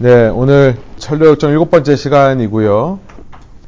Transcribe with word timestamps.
네, 0.00 0.28
오늘 0.28 0.76
철로역정 0.98 1.50
일곱 1.50 1.72
번째 1.72 1.96
시간이고요. 1.96 3.00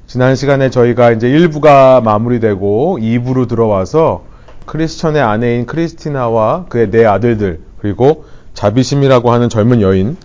지난 0.06 0.36
시간에 0.36 0.70
저희가 0.70 1.10
이제 1.10 1.28
1부가 1.28 2.00
마무리되고 2.04 2.98
2부로 3.00 3.48
들어와서 3.48 4.22
크리스천의 4.64 5.20
아내인 5.20 5.66
크리스티나와 5.66 6.66
그의 6.68 6.92
네 6.92 7.04
아들들 7.04 7.62
그리고 7.80 8.26
자비심이라고 8.54 9.32
하는 9.32 9.48
젊은 9.48 9.80
여인 9.80 10.16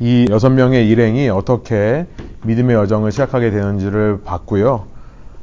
이 0.00 0.26
여섯 0.30 0.50
명의 0.50 0.88
일행이 0.88 1.28
어떻게 1.28 2.06
믿음의 2.42 2.74
여정을 2.74 3.12
시작하게 3.12 3.52
되는지를 3.52 4.22
봤고요. 4.24 4.86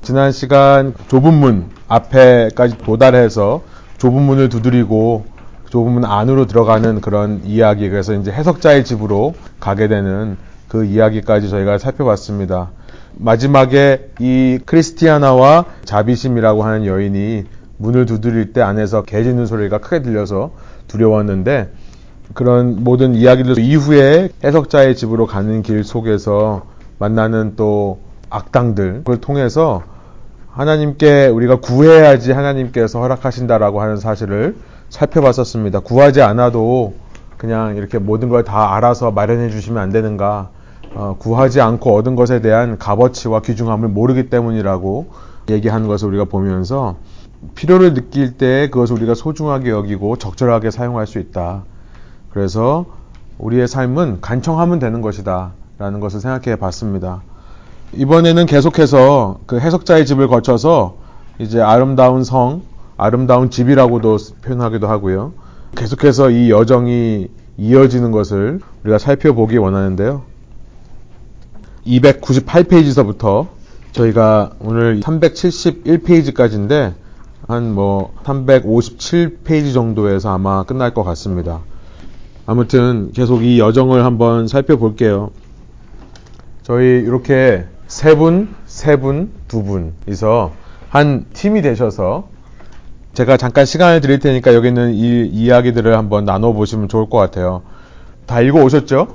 지난 0.01 0.33
시간 0.33 0.93
좁은 1.07 1.33
문 1.33 1.69
앞에까지 1.87 2.79
도달해서 2.79 3.61
좁은 3.99 4.21
문을 4.21 4.49
두드리고 4.49 5.38
좁은 5.69 5.91
문 5.91 6.05
안으로 6.05 6.45
들어가는 6.45 7.01
그런 7.01 7.41
이야기 7.45 7.89
그래서 7.89 8.13
이제 8.13 8.31
해석자의 8.31 8.83
집으로 8.83 9.35
가게 9.59 9.87
되는 9.87 10.37
그 10.67 10.85
이야기까지 10.85 11.49
저희가 11.49 11.77
살펴봤습니다. 11.77 12.71
마지막에 13.15 14.11
이 14.19 14.59
크리스티아나와 14.65 15.65
자비심이라고 15.83 16.63
하는 16.63 16.85
여인이 16.85 17.45
문을 17.77 18.05
두드릴 18.05 18.53
때 18.53 18.61
안에서 18.61 19.03
개 19.03 19.23
짖는 19.23 19.45
소리가 19.45 19.79
크게 19.79 20.01
들려서 20.01 20.51
두려웠는데 20.87 21.71
그런 22.33 22.83
모든 22.83 23.15
이야기들 23.15 23.59
이후에 23.59 24.29
해석자의 24.43 24.95
집으로 24.95 25.25
가는 25.25 25.61
길 25.61 25.83
속에서 25.83 26.65
만나는 26.99 27.53
또 27.55 27.99
악당들 28.29 28.99
그걸 28.99 29.21
통해서 29.21 29.83
하나님께 30.51 31.27
우리가 31.27 31.59
구해야지 31.59 32.31
하나님께서 32.31 32.99
허락하신다라고 32.99 33.81
하는 33.81 33.97
사실을 33.97 34.55
살펴봤었습니다. 34.89 35.79
구하지 35.81 36.21
않아도 36.21 36.93
그냥 37.37 37.75
이렇게 37.77 37.99
모든 37.99 38.29
걸 38.29 38.43
다 38.43 38.75
알아서 38.75 39.11
마련해 39.11 39.49
주시면 39.49 39.81
안 39.81 39.89
되는가? 39.91 40.49
어, 40.95 41.15
구하지 41.19 41.61
않고 41.61 41.95
얻은 41.95 42.15
것에 42.15 42.41
대한 42.41 42.77
값어치와 42.77 43.41
귀중함을 43.41 43.89
모르기 43.89 44.29
때문이라고 44.29 45.07
얘기하는 45.49 45.87
것을 45.87 46.07
우리가 46.09 46.25
보면서 46.25 46.95
필요를 47.55 47.93
느낄 47.93 48.37
때 48.37 48.69
그것을 48.69 48.95
우리가 48.97 49.13
소중하게 49.13 49.69
여기고 49.69 50.17
적절하게 50.17 50.71
사용할 50.71 51.07
수 51.07 51.19
있다. 51.19 51.63
그래서 52.31 52.85
우리의 53.37 53.67
삶은 53.67 54.19
간청하면 54.21 54.79
되는 54.79 55.01
것이다. 55.01 55.51
라는 55.77 55.99
것을 56.01 56.19
생각해 56.19 56.57
봤습니다. 56.57 57.21
이번에는 57.93 58.45
계속해서 58.47 59.39
그 59.45 59.59
해석자의 59.59 60.05
집을 60.05 60.27
거쳐서 60.27 60.97
이제 61.39 61.61
아름다운 61.61 62.23
성, 62.25 62.63
아름다운 62.99 63.49
집이라고도 63.49 64.17
표현하기도 64.41 64.87
하고요. 64.87 65.33
계속해서 65.75 66.29
이 66.31 66.51
여정이 66.51 67.29
이어지는 67.57 68.11
것을 68.11 68.59
우리가 68.83 68.97
살펴보기 68.97 69.57
원하는데요. 69.57 70.23
298페이지서부터 71.85 73.47
저희가 73.93 74.51
오늘 74.59 74.99
371페이지까지인데 74.99 76.93
한 77.47 77.63
뭐 77.73 78.13
357페이지 78.25 79.73
정도에서 79.73 80.31
아마 80.31 80.63
끝날 80.63 80.93
것 80.93 81.03
같습니다. 81.03 81.61
아무튼 82.45 83.11
계속 83.13 83.43
이 83.43 83.59
여정을 83.59 84.05
한번 84.05 84.47
살펴볼게요. 84.47 85.31
저희 86.61 86.85
이렇게 86.99 87.65
세 87.87 88.15
분, 88.15 88.53
세 88.67 88.97
분, 88.97 89.31
두 89.47 89.63
분이서 89.63 90.51
한 90.89 91.25
팀이 91.33 91.61
되셔서 91.63 92.27
제가 93.13 93.37
잠깐 93.37 93.65
시간을 93.65 94.01
드릴 94.01 94.19
테니까 94.19 94.53
여기 94.53 94.67
있는 94.69 94.93
이 94.93 95.25
이야기들을 95.27 95.97
한번 95.97 96.25
나눠보시면 96.25 96.87
좋을 96.87 97.09
것 97.09 97.17
같아요. 97.17 97.63
다 98.25 98.41
읽어 98.41 98.63
오셨죠? 98.63 99.07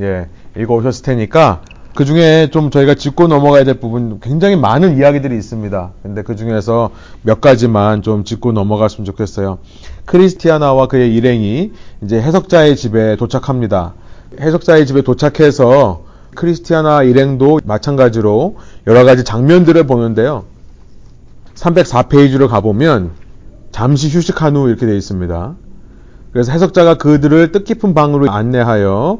예, 0.00 0.28
읽어 0.56 0.74
오셨을 0.74 1.04
테니까 1.04 1.62
그 1.94 2.04
중에 2.04 2.50
좀 2.50 2.70
저희가 2.70 2.94
짚고 2.94 3.26
넘어가야 3.26 3.64
될 3.64 3.80
부분 3.80 4.20
굉장히 4.20 4.56
많은 4.56 4.98
이야기들이 4.98 5.36
있습니다. 5.36 5.92
근데 6.02 6.22
그 6.22 6.36
중에서 6.36 6.90
몇 7.22 7.40
가지만 7.40 8.02
좀 8.02 8.24
짚고 8.24 8.52
넘어갔으면 8.52 9.04
좋겠어요. 9.06 9.58
크리스티아나와 10.04 10.88
그의 10.88 11.14
일행이 11.14 11.72
이제 12.02 12.20
해석자의 12.20 12.76
집에 12.76 13.16
도착합니다. 13.16 13.94
해석자의 14.40 14.86
집에 14.86 15.02
도착해서 15.02 16.04
크리스티아나 16.34 17.02
일행도 17.02 17.60
마찬가지로 17.64 18.56
여러 18.86 19.04
가지 19.04 19.24
장면들을 19.24 19.86
보는데요. 19.86 20.44
304페이지로 21.56 22.48
가보면 22.48 23.10
잠시 23.72 24.08
휴식한 24.08 24.56
후 24.56 24.68
이렇게 24.68 24.86
되어 24.86 24.94
있습니다. 24.94 25.54
그래서 26.32 26.52
해석자가 26.52 26.98
그들을 26.98 27.52
뜻깊은 27.52 27.94
방으로 27.94 28.30
안내하여 28.30 29.18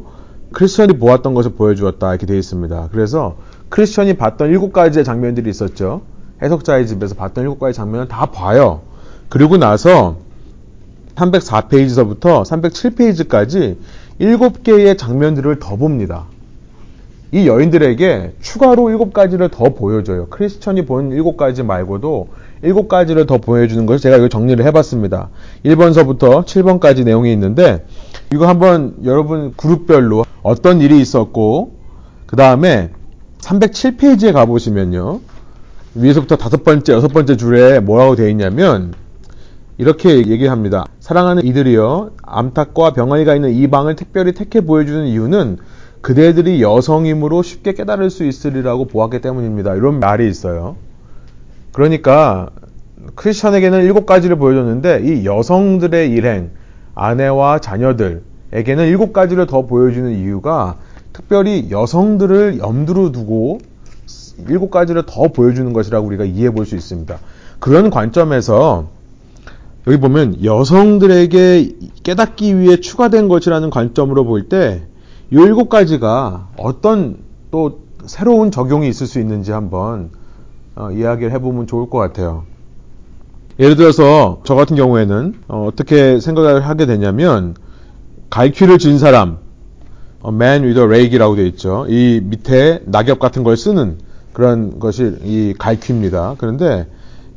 크리스천이 0.52 0.98
보았던 0.98 1.34
것을 1.34 1.52
보여주었다 1.52 2.10
이렇게 2.10 2.26
되어 2.26 2.36
있습니다. 2.36 2.88
그래서 2.92 3.36
크리스천이 3.68 4.14
봤던 4.14 4.50
일곱 4.50 4.72
가지의 4.72 5.04
장면들이 5.04 5.50
있었죠. 5.50 6.02
해석자의 6.42 6.86
집에서 6.86 7.14
봤던 7.14 7.44
일곱 7.44 7.58
가지 7.58 7.76
장면을 7.76 8.08
다 8.08 8.26
봐요. 8.26 8.82
그리고 9.28 9.56
나서 9.56 10.18
304페이지서부터 11.16 12.44
307페이지까지 12.44 13.76
일곱 14.18 14.62
개의 14.62 14.96
장면들을 14.96 15.58
더 15.58 15.76
봅니다. 15.76 16.26
이 17.32 17.48
여인들에게 17.48 18.34
추가로 18.40 18.90
일곱 18.90 19.12
가지를 19.12 19.48
더 19.50 19.70
보여줘요. 19.70 20.26
크리스천이 20.28 20.86
본 20.86 21.10
일곱 21.12 21.36
가지 21.36 21.62
말고도 21.62 22.28
일곱 22.62 22.88
가지를 22.88 23.26
더 23.26 23.38
보여주는 23.38 23.84
것을 23.84 24.00
제가 24.00 24.18
여기 24.18 24.28
정리를 24.28 24.64
해봤습니다. 24.64 25.30
1번서부터 25.64 26.44
7번까지 26.44 27.04
내용이 27.04 27.32
있는데 27.32 27.84
이거 28.32 28.48
한번 28.48 28.94
여러분 29.04 29.52
그룹별로 29.56 30.24
어떤 30.42 30.80
일이 30.80 31.00
있었고 31.00 31.72
그 32.26 32.36
다음에 32.36 32.90
307페이지에 33.38 34.32
가보시면요. 34.32 35.20
위에서부터 35.94 36.36
다섯 36.36 36.62
번째, 36.62 36.92
여섯 36.92 37.08
번째 37.08 37.36
줄에 37.36 37.80
뭐라고 37.80 38.16
되어 38.16 38.28
있냐면 38.28 38.94
이렇게 39.78 40.16
얘기합니다. 40.16 40.86
사랑하는 41.00 41.44
이들이여 41.44 42.12
암탉과 42.22 42.92
병아리가 42.92 43.34
있는 43.34 43.52
이 43.52 43.66
방을 43.68 43.96
특별히 43.96 44.32
택해 44.32 44.62
보여주는 44.62 45.06
이유는 45.06 45.58
그대들이 46.00 46.62
여성이므로 46.62 47.42
쉽게 47.42 47.72
깨달을 47.72 48.10
수 48.10 48.24
있으리라고 48.24 48.86
보았기 48.86 49.20
때문입니다. 49.20 49.74
이런 49.74 49.98
말이 49.98 50.28
있어요. 50.28 50.76
그러니까 51.72 52.50
크리스천에게는 53.14 53.82
일곱 53.84 54.06
가지를 54.06 54.36
보여줬는데 54.36 55.02
이 55.04 55.26
여성들의 55.26 56.10
일행, 56.10 56.50
아내와 56.94 57.58
자녀들에게는 57.60 58.86
일곱 58.86 59.12
가지를 59.12 59.46
더 59.46 59.66
보여주는 59.66 60.10
이유가 60.12 60.76
특별히 61.12 61.68
여성들을 61.70 62.58
염두로 62.58 63.12
두고 63.12 63.58
일곱 64.48 64.70
가지를 64.70 65.04
더 65.06 65.28
보여주는 65.28 65.72
것이라고 65.72 66.06
우리가 66.06 66.24
이해해 66.24 66.50
볼 66.50 66.66
수 66.66 66.76
있습니다. 66.76 67.18
그런 67.58 67.90
관점에서 67.90 68.88
여기 69.86 69.98
보면 69.98 70.44
여성들에게 70.44 71.76
깨닫기 72.02 72.58
위해 72.58 72.80
추가된 72.80 73.28
것이라는 73.28 73.70
관점으로 73.70 74.24
볼 74.24 74.48
때 74.48 74.82
이 75.30 75.34
일곱 75.34 75.68
가지가 75.68 76.48
어떤 76.56 77.18
또 77.50 77.80
새로운 78.04 78.50
적용이 78.50 78.88
있을 78.88 79.06
수 79.06 79.18
있는지 79.18 79.52
한번 79.52 80.10
어, 80.76 80.90
이야기를 80.92 81.32
해보면 81.32 81.66
좋을 81.66 81.90
것 81.90 81.98
같아요. 81.98 82.44
예를 83.58 83.76
들어서 83.76 84.42
저 84.44 84.54
같은 84.54 84.76
경우에는 84.76 85.34
어, 85.48 85.70
떻게 85.74 86.20
생각을 86.20 86.66
하게 86.66 86.86
되냐면 86.86 87.54
갈퀴를 88.30 88.78
진 88.78 88.98
사람, 88.98 89.38
어, 90.20 90.28
man 90.28 90.62
with 90.62 90.78
a 90.78 90.84
rake이라고 90.84 91.36
되어 91.36 91.46
있죠. 91.46 91.86
이 91.88 92.20
밑에 92.22 92.82
낙엽 92.84 93.18
같은 93.18 93.42
걸 93.42 93.56
쓰는 93.56 93.98
그런 94.32 94.78
것이 94.78 95.16
이 95.24 95.54
갈퀴입니다. 95.58 96.34
그런데 96.38 96.86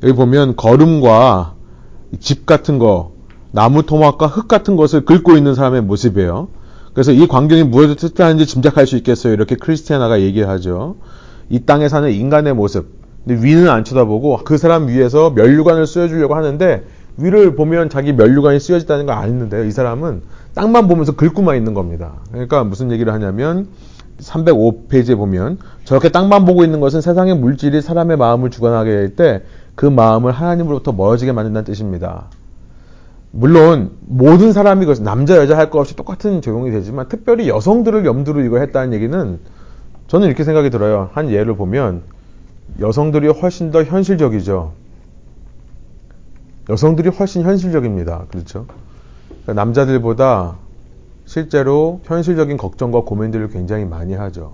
여기 0.03 0.13
보면 0.13 0.55
걸음과 0.57 1.55
집 2.19 2.45
같은 2.45 2.77
거, 2.77 3.13
나무 3.51 3.83
토막과 3.83 4.27
흙 4.27 4.47
같은 4.47 4.75
것을 4.75 5.05
긁고 5.05 5.37
있는 5.37 5.55
사람의 5.55 5.81
모습이에요. 5.83 6.49
그래서 6.99 7.13
이 7.13 7.27
광경이 7.27 7.63
무엇을 7.63 7.95
뜻하는지 7.95 8.45
짐작할 8.45 8.85
수 8.85 8.97
있겠어요. 8.97 9.31
이렇게 9.31 9.55
크리스티아나가 9.55 10.19
얘기하죠. 10.19 10.97
이 11.49 11.61
땅에 11.61 11.87
사는 11.87 12.11
인간의 12.11 12.53
모습. 12.53 12.89
근데 13.25 13.41
위는 13.41 13.69
안 13.69 13.85
쳐다보고 13.85 14.41
그 14.43 14.57
사람 14.57 14.89
위에서 14.89 15.29
면류관을 15.29 15.87
씌워주려고 15.87 16.35
하는데 16.35 16.83
위를 17.15 17.55
보면 17.55 17.89
자기 17.89 18.11
면류관이 18.11 18.59
씌워졌다는 18.59 19.05
걸 19.05 19.15
아는데요. 19.15 19.63
이 19.63 19.71
사람은 19.71 20.23
땅만 20.55 20.89
보면서 20.89 21.15
긁고만 21.15 21.55
있는 21.55 21.73
겁니다. 21.73 22.15
그러니까 22.33 22.65
무슨 22.65 22.91
얘기를 22.91 23.13
하냐면 23.13 23.69
305페이지에 24.19 25.15
보면 25.15 25.59
저렇게 25.85 26.09
땅만 26.09 26.43
보고 26.43 26.65
있는 26.65 26.81
것은 26.81 26.99
세상의 26.99 27.37
물질이 27.37 27.81
사람의 27.81 28.17
마음을 28.17 28.49
주관하게 28.49 28.91
될 28.91 29.15
때 29.15 29.43
그 29.79 29.85
마음을 29.85 30.33
하나님으로부터 30.33 30.91
멀어지게 30.91 31.31
만든다는 31.31 31.63
뜻입니다. 31.63 32.25
물론 33.31 33.91
모든 34.01 34.53
사람이 34.53 34.85
그 34.85 34.93
남자 35.03 35.37
여자 35.37 35.57
할 35.57 35.69
것 35.69 35.79
없이 35.79 35.95
똑같은 35.95 36.41
적용이 36.41 36.71
되지만 36.71 37.07
특별히 37.09 37.47
여성들을 37.47 38.05
염두로 38.05 38.41
이거 38.41 38.57
했다는 38.59 38.93
얘기는 38.93 39.39
저는 40.07 40.27
이렇게 40.27 40.43
생각이 40.43 40.69
들어요. 40.71 41.09
한 41.13 41.29
예를 41.29 41.55
보면 41.55 42.01
여성들이 42.79 43.27
훨씬 43.27 43.71
더 43.71 43.83
현실적이죠. 43.83 44.73
여성들이 46.69 47.09
훨씬 47.09 47.43
현실적입니다. 47.43 48.25
그렇죠? 48.31 48.65
그러니까 49.43 49.53
남자들보다 49.53 50.57
실제로 51.25 52.01
현실적인 52.05 52.57
걱정과 52.57 53.01
고민들을 53.01 53.49
굉장히 53.49 53.85
많이 53.85 54.13
하죠. 54.13 54.53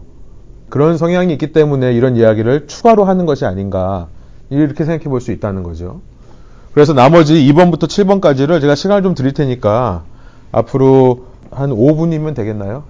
그런 0.69 0.97
성향이 0.97 1.31
있기 1.33 1.53
때문에 1.53 1.93
이런 1.93 2.17
이야기를 2.17 2.67
추가로 2.67 3.05
하는 3.05 3.25
것이 3.25 3.45
아닌가 3.45 4.07
이렇게 4.49 4.83
생각해 4.83 5.05
볼 5.05 5.21
수 5.21 5.31
있다는 5.31 5.63
거죠. 5.63 6.01
그래서 6.75 6.91
나머지 6.91 7.35
2번부터 7.35 7.83
7번까지를 7.83 8.59
제가 8.59 8.75
시간을 8.75 9.01
좀 9.01 9.15
드릴 9.15 9.33
테니까 9.33 10.03
앞으로 10.51 11.27
한 11.49 11.69
5분이면 11.69 12.35
되겠나요? 12.35 12.83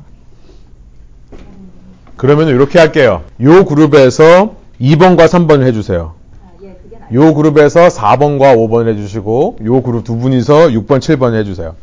그러면 2.17 2.47
이렇게 2.47 2.79
할게요. 2.79 3.21
요 3.41 3.63
그룹에서 3.63 4.55
2번과 4.81 5.27
3번을 5.27 5.67
해주세요. 5.67 6.15
요 7.13 7.33
그룹에서 7.35 7.87
4번과 7.89 8.55
5번 8.55 8.87
해주시고 8.87 9.57
요 9.63 9.81
그룹 9.83 10.03
두 10.03 10.17
분이서 10.17 10.69
6번, 10.69 10.97
7번 10.97 11.35
해주세요. 11.35 11.75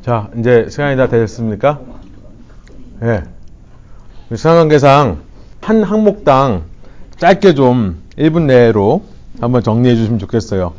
자, 0.00 0.30
이제 0.38 0.68
시간이 0.70 0.96
다 0.96 1.08
되셨습니까? 1.08 1.80
예. 3.02 3.06
네. 3.06 3.22
시간관계상 4.34 5.18
한 5.60 5.82
항목당 5.82 6.62
짧게 7.18 7.52
좀 7.52 8.00
1분 8.16 8.44
내로 8.44 9.02
한번 9.40 9.62
정리해 9.62 9.94
주시면 9.96 10.18
좋겠어요. 10.18 10.72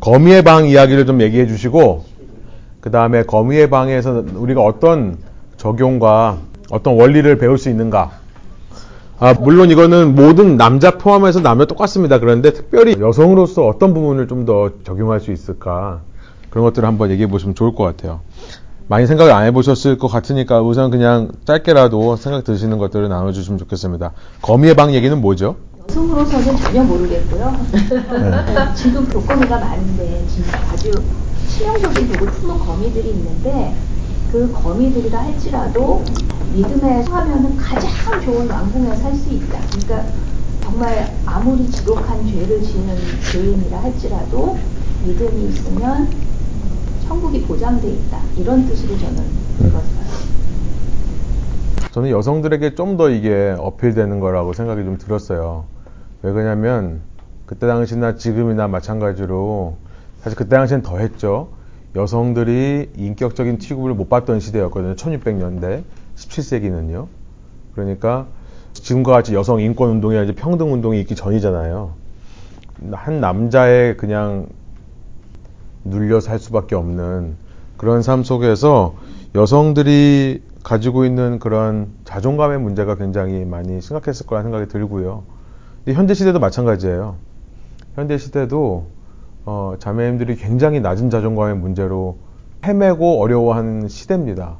거미의 0.00 0.42
방 0.42 0.66
이야기를 0.66 1.06
좀 1.06 1.20
얘기해 1.20 1.46
주시고 1.46 2.04
그 2.80 2.90
다음에 2.90 3.22
거미의 3.24 3.70
방에서 3.70 4.24
우리가 4.34 4.62
어떤 4.62 5.16
적용과 5.56 6.38
어떤 6.70 6.98
원리를 6.98 7.38
배울 7.38 7.58
수 7.58 7.68
있는가 7.70 8.12
아, 9.18 9.32
물론 9.32 9.70
이거는 9.70 10.14
모든 10.14 10.56
남자 10.56 10.90
포함해서 10.98 11.40
남녀 11.40 11.66
똑같습니다. 11.66 12.18
그런데 12.18 12.52
특별히 12.52 12.96
여성으로서 13.00 13.66
어떤 13.66 13.94
부분을 13.94 14.28
좀 14.28 14.44
더 14.44 14.70
적용할 14.84 15.20
수 15.20 15.32
있을까 15.32 16.00
그런 16.50 16.64
것들을 16.64 16.86
한번 16.86 17.10
얘기해 17.10 17.28
보시면 17.28 17.54
좋을 17.54 17.74
것 17.74 17.84
같아요. 17.84 18.20
많이 18.86 19.06
생각을 19.06 19.32
안 19.32 19.44
해보셨을 19.46 19.96
것 19.96 20.08
같으니까 20.08 20.60
우선 20.60 20.90
그냥 20.90 21.30
짧게라도 21.46 22.16
생각 22.16 22.44
드시는 22.44 22.76
것들을 22.76 23.08
나눠주시면 23.08 23.58
좋겠습니다. 23.60 24.12
거미의 24.42 24.74
방 24.74 24.92
얘기는 24.92 25.18
뭐죠? 25.18 25.56
여성으로서는 25.88 26.56
전혀 26.56 26.82
모르겠고요. 26.82 27.52
네. 27.72 28.74
지금 28.74 29.06
독거미가 29.08 29.58
많은데 29.58 30.24
진짜 30.28 30.58
아주 30.72 30.90
치명적인 31.48 32.12
되고 32.12 32.26
푸른 32.26 32.58
거미들이 32.58 33.10
있는데 33.10 33.74
그 34.32 34.50
거미들이라 34.52 35.18
할지라도 35.22 36.02
믿음에 36.54 37.02
서하면 37.02 37.56
가장 37.56 38.20
좋은 38.22 38.48
왕궁에 38.50 38.96
살 38.96 39.14
수 39.14 39.30
있다. 39.30 39.60
그러니까 39.70 40.04
정말 40.62 41.14
아무리 41.26 41.70
지독한 41.70 42.26
죄를 42.26 42.62
지는 42.62 42.96
죄인이라 43.30 43.82
할지라도 43.82 44.58
믿음이 45.04 45.48
있으면 45.50 46.08
천국이 47.06 47.42
보장돼 47.42 47.88
있다. 47.88 48.18
이런 48.36 48.66
뜻으로 48.66 48.98
저는 48.98 49.18
음. 49.18 49.66
읽었어요. 49.66 50.04
저는 51.92 52.10
여성들에게 52.10 52.74
좀 52.74 52.96
더 52.96 53.10
이게 53.10 53.54
어필되는 53.58 54.18
거라고 54.18 54.52
생각이 54.52 54.82
좀 54.82 54.98
들었어요. 54.98 55.64
왜 56.24 56.32
그러냐면 56.32 57.02
그때 57.44 57.66
당시나 57.66 58.16
지금이나 58.16 58.66
마찬가지로 58.66 59.76
사실 60.20 60.38
그때 60.38 60.56
당시엔 60.56 60.80
더 60.80 60.96
했죠. 60.96 61.50
여성들이 61.94 62.92
인격적인 62.96 63.58
취급을 63.58 63.92
못 63.92 64.08
받던 64.08 64.40
시대였거든요. 64.40 64.94
1600년대, 64.94 65.84
17세기는요. 66.16 67.08
그러니까 67.74 68.26
지금과 68.72 69.12
같이 69.12 69.34
여성 69.34 69.60
인권 69.60 69.90
운동이나 69.90 70.24
평등 70.34 70.72
운동이 70.72 70.98
있기 71.00 71.14
전이잖아요. 71.14 71.92
한 72.92 73.20
남자의 73.20 73.98
그냥 73.98 74.46
눌려 75.84 76.20
살 76.20 76.38
수밖에 76.38 76.74
없는 76.74 77.36
그런 77.76 78.00
삶 78.00 78.24
속에서 78.24 78.94
여성들이 79.34 80.42
가지고 80.62 81.04
있는 81.04 81.38
그런 81.38 81.88
자존감의 82.06 82.60
문제가 82.60 82.94
굉장히 82.94 83.44
많이 83.44 83.82
심각했을 83.82 84.24
거라는 84.24 84.50
생각이 84.50 84.72
들고요. 84.72 85.33
현대 85.92 86.14
시대도 86.14 86.38
마찬가지예요. 86.38 87.16
현대 87.94 88.16
시대도 88.16 88.86
어, 89.44 89.74
자매님들이 89.78 90.36
굉장히 90.36 90.80
낮은 90.80 91.10
자존감의 91.10 91.56
문제로 91.56 92.16
헤매고 92.64 93.20
어려워하는 93.20 93.88
시대입니다. 93.88 94.58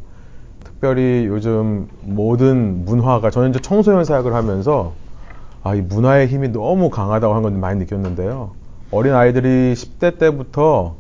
특별히 0.63 1.25
요즘 1.27 1.89
모든 2.03 2.85
문화가 2.85 3.31
저는 3.31 3.51
이제 3.51 3.61
청소년 3.61 4.05
사역을 4.05 4.35
하면서 4.35 4.93
아, 5.63 5.75
이 5.75 5.81
문화의 5.81 6.27
힘이 6.27 6.49
너무 6.49 6.91
강하다고 6.91 7.33
하는 7.33 7.43
건 7.43 7.61
많이 7.61 7.79
느꼈는데요. 7.79 8.51
어린 8.91 9.15
아이들이 9.15 9.73
10대 9.73 10.19
때부터 10.19 10.97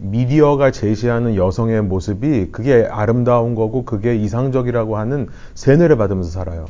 미디어가 0.00 0.72
제시하는 0.72 1.36
여성의 1.36 1.82
모습이 1.82 2.48
그게 2.50 2.88
아름다운 2.90 3.54
거고 3.54 3.84
그게 3.84 4.16
이상적이라고 4.16 4.96
하는 4.96 5.28
세뇌를 5.54 5.96
받으면서 5.96 6.30
살아요. 6.30 6.66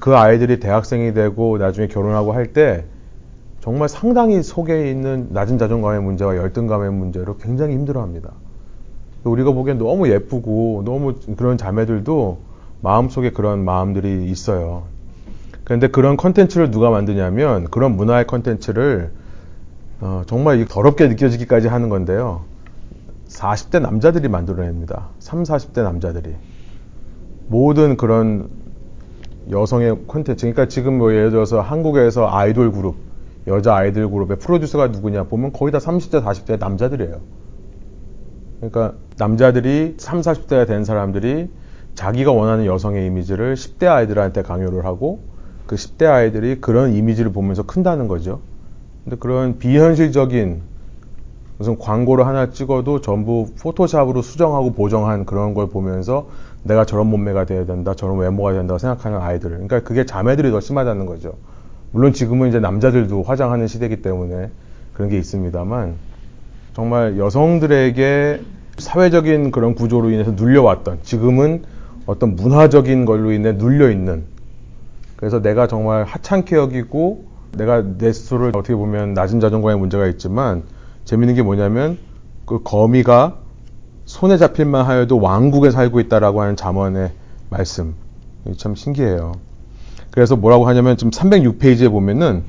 그 0.00 0.16
아이들이 0.16 0.60
대학생이 0.60 1.14
되고 1.14 1.58
나중에 1.58 1.88
결혼하고 1.88 2.32
할 2.32 2.52
때 2.52 2.84
정말 3.60 3.88
상당히 3.88 4.42
속에 4.42 4.90
있는 4.90 5.28
낮은 5.30 5.58
자존감의 5.58 6.00
문제와 6.00 6.36
열등감의 6.36 6.92
문제로 6.92 7.36
굉장히 7.36 7.74
힘들어합니다. 7.74 8.30
우리가 9.24 9.52
보기엔 9.52 9.78
너무 9.78 10.08
예쁘고 10.08 10.82
너무 10.84 11.14
그런 11.36 11.58
자매들도 11.58 12.38
마음속에 12.80 13.30
그런 13.30 13.64
마음들이 13.64 14.30
있어요. 14.30 14.84
그런데 15.64 15.88
그런 15.88 16.16
컨텐츠를 16.16 16.70
누가 16.70 16.88
만드냐면 16.90 17.64
그런 17.70 17.96
문화의 17.96 18.26
컨텐츠를 18.26 19.10
어, 20.00 20.22
정말 20.26 20.64
더럽게 20.64 21.08
느껴지기까지 21.08 21.66
하는 21.68 21.88
건데요. 21.88 22.44
40대 23.28 23.80
남자들이 23.80 24.28
만들어냅니다. 24.28 25.08
3, 25.18 25.42
40대 25.42 25.82
남자들이. 25.82 26.34
모든 27.48 27.96
그런 27.96 28.48
여성의 29.50 30.06
콘텐츠. 30.06 30.46
그러니까 30.46 30.68
지금 30.68 30.98
뭐 30.98 31.12
예를 31.12 31.30
들어서 31.30 31.60
한국에서 31.60 32.28
아이돌 32.30 32.72
그룹, 32.72 32.96
여자 33.46 33.74
아이돌 33.74 34.10
그룹의 34.10 34.38
프로듀서가 34.38 34.88
누구냐 34.88 35.24
보면 35.24 35.52
거의 35.52 35.72
다 35.72 35.78
30대, 35.78 36.22
40대 36.22 36.58
남자들이에요. 36.58 37.20
그러니까 38.60 38.94
남자들이 39.16 39.96
3, 39.98 40.20
40대가 40.20 40.66
된 40.66 40.84
사람들이 40.84 41.48
자기가 41.94 42.32
원하는 42.32 42.66
여성의 42.66 43.06
이미지를 43.06 43.54
10대 43.54 43.86
아이들한테 43.86 44.42
강요를 44.42 44.84
하고 44.84 45.20
그 45.66 45.76
10대 45.76 46.06
아이들이 46.06 46.60
그런 46.60 46.92
이미지를 46.92 47.32
보면서 47.32 47.62
큰다는 47.62 48.08
거죠. 48.08 48.40
근데 49.04 49.16
그런 49.16 49.58
비현실적인 49.58 50.62
무슨 51.58 51.76
광고를 51.76 52.26
하나 52.26 52.50
찍어도 52.50 53.00
전부 53.00 53.48
포토샵으로 53.60 54.22
수정하고 54.22 54.72
보정한 54.72 55.24
그런 55.24 55.54
걸 55.54 55.68
보면서 55.68 56.28
내가 56.62 56.84
저런 56.84 57.06
몸매가 57.08 57.44
돼야 57.44 57.64
된다, 57.64 57.94
저런 57.94 58.18
외모가 58.18 58.52
된다고 58.52 58.78
생각하는 58.78 59.18
아이들. 59.18 59.50
그러니까 59.50 59.80
그게 59.80 60.04
자매들이 60.04 60.50
더 60.50 60.60
심하다는 60.60 61.06
거죠. 61.06 61.34
물론 61.90 62.12
지금은 62.12 62.48
이제 62.48 62.60
남자들도 62.60 63.22
화장하는 63.22 63.66
시대이기 63.66 64.02
때문에 64.02 64.50
그런 64.92 65.08
게 65.08 65.18
있습니다만 65.18 65.94
정말 66.74 67.18
여성들에게 67.18 68.40
사회적인 68.78 69.50
그런 69.50 69.74
구조로 69.74 70.10
인해서 70.10 70.32
눌려왔던 70.32 71.00
지금은 71.02 71.62
어떤 72.06 72.36
문화적인 72.36 73.04
걸로 73.04 73.32
인해 73.32 73.52
눌려 73.52 73.90
있는 73.90 74.24
그래서 75.16 75.42
내가 75.42 75.66
정말 75.66 76.04
하찮게 76.04 76.56
여기고 76.56 77.24
내가 77.52 77.82
내 77.98 78.12
스스로를 78.12 78.48
어떻게 78.56 78.74
보면 78.74 79.14
낮은 79.14 79.40
자존감의 79.40 79.78
문제가 79.78 80.06
있지만 80.06 80.62
재밌는 81.04 81.34
게 81.34 81.42
뭐냐면 81.42 81.98
그 82.46 82.62
거미가 82.62 83.38
손에 84.08 84.38
잡힐만 84.38 84.86
하여도 84.86 85.20
왕국에 85.20 85.70
살고 85.70 86.00
있다라고 86.00 86.40
하는 86.40 86.56
잠언의 86.56 87.10
말씀. 87.50 87.94
참 88.56 88.74
신기해요. 88.74 89.32
그래서 90.10 90.34
뭐라고 90.34 90.66
하냐면 90.66 90.96
지금 90.96 91.10
306페이지에 91.10 91.90
보면은 91.90 92.44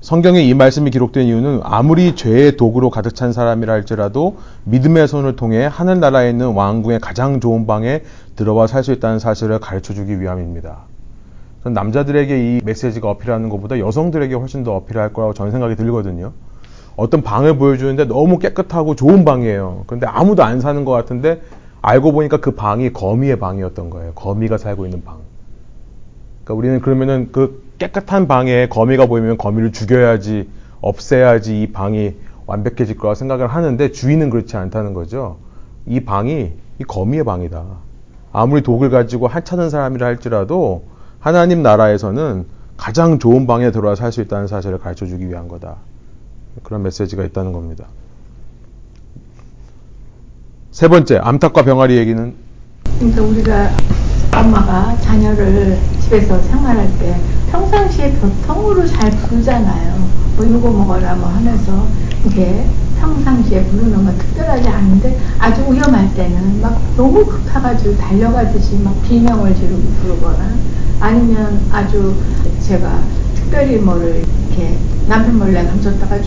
성경에 0.00 0.42
이 0.42 0.54
말씀이 0.54 0.90
기록된 0.90 1.28
이유는 1.28 1.60
아무리 1.62 2.16
죄의 2.16 2.56
도구로 2.56 2.90
가득 2.90 3.14
찬 3.14 3.32
사람이라 3.32 3.72
할지라도 3.72 4.38
믿음의 4.64 5.06
손을 5.06 5.36
통해 5.36 5.66
하늘나라에 5.66 6.30
있는 6.30 6.48
왕궁의 6.48 6.98
가장 6.98 7.38
좋은 7.38 7.68
방에 7.68 8.02
들어와 8.34 8.66
살 8.66 8.82
수 8.82 8.90
있다는 8.90 9.20
사실을 9.20 9.60
가르쳐 9.60 9.94
주기 9.94 10.20
위함입니다. 10.20 10.78
남자들에게 11.62 12.56
이 12.56 12.60
메시지가 12.64 13.08
어필하는 13.08 13.50
것보다 13.50 13.78
여성들에게 13.78 14.34
훨씬 14.34 14.64
더 14.64 14.74
어필할 14.74 15.12
거라고 15.12 15.32
저는 15.32 15.52
생각이 15.52 15.76
들거든요. 15.76 16.32
어떤 16.96 17.22
방을 17.22 17.58
보여주는데 17.58 18.06
너무 18.06 18.38
깨끗하고 18.38 18.94
좋은 18.94 19.24
방이에요. 19.24 19.84
그런데 19.86 20.06
아무도 20.06 20.42
안 20.42 20.60
사는 20.60 20.84
것 20.84 20.92
같은데 20.92 21.42
알고 21.82 22.12
보니까 22.12 22.38
그 22.38 22.52
방이 22.52 22.92
거미의 22.92 23.38
방이었던 23.38 23.90
거예요. 23.90 24.12
거미가 24.14 24.58
살고 24.58 24.86
있는 24.86 25.04
방. 25.04 25.18
그러니까 26.44 26.54
우리는 26.54 26.80
그러면은 26.80 27.28
그 27.32 27.62
깨끗한 27.78 28.26
방에 28.26 28.68
거미가 28.68 29.06
보이면 29.06 29.36
거미를 29.36 29.72
죽여야지, 29.72 30.48
없애야지 30.80 31.62
이 31.62 31.72
방이 31.72 32.14
완벽해질 32.46 32.96
거라 32.96 33.14
생각을 33.14 33.48
하는데 33.48 33.92
주인은 33.92 34.30
그렇지 34.30 34.56
않다는 34.56 34.94
거죠. 34.94 35.36
이 35.84 36.00
방이 36.00 36.52
이 36.78 36.84
거미의 36.84 37.24
방이다. 37.24 37.64
아무리 38.32 38.62
독을 38.62 38.90
가지고 38.90 39.28
한차는 39.28 39.70
사람이라 39.70 40.06
할지라도 40.06 40.84
하나님 41.20 41.62
나라에서는 41.62 42.46
가장 42.76 43.18
좋은 43.18 43.46
방에 43.46 43.70
들어와 43.70 43.94
살 43.94 44.12
수 44.12 44.20
있다는 44.20 44.46
사실을 44.46 44.78
가르쳐 44.78 45.06
주기 45.06 45.28
위한 45.28 45.48
거다. 45.48 45.76
그런 46.62 46.82
메시지가 46.82 47.24
있다는 47.24 47.52
겁니다. 47.52 47.86
세 50.70 50.88
번째, 50.88 51.18
암탉과 51.18 51.62
병아리 51.62 51.96
얘기는 51.96 52.34
그러니까 52.98 53.22
우리가 53.22 53.70
엄마가 54.36 54.98
자녀를 55.00 55.78
집에서 56.00 56.38
생활할 56.42 56.86
때 56.98 57.18
평상시에 57.50 58.12
보통으로 58.14 58.86
잘 58.86 59.10
부르잖아요. 59.10 59.96
뭐 60.36 60.44
이거 60.44 60.70
먹어라 60.70 61.14
뭐 61.16 61.28
하면서 61.28 61.86
이게 62.26 62.66
평상시에 63.00 63.64
부르는 63.64 64.04
건 64.04 64.18
특별하지 64.18 64.68
않은데 64.68 65.18
아주 65.38 65.62
위험할 65.62 66.14
때는 66.14 66.60
막 66.60 66.80
너무 66.96 67.24
급해가지고 67.24 67.96
달려가듯이 67.96 68.76
막 68.78 69.00
비명을 69.02 69.54
지르고 69.54 69.80
부르거나 70.02 70.56
아니면 71.00 71.60
아주 71.70 72.14
제가 72.60 73.00
특별히 73.46 73.76
뭐를 73.76 74.24
이렇게 74.48 74.76
남편 75.08 75.38
몰래 75.38 75.64
감췄다가 75.64 76.20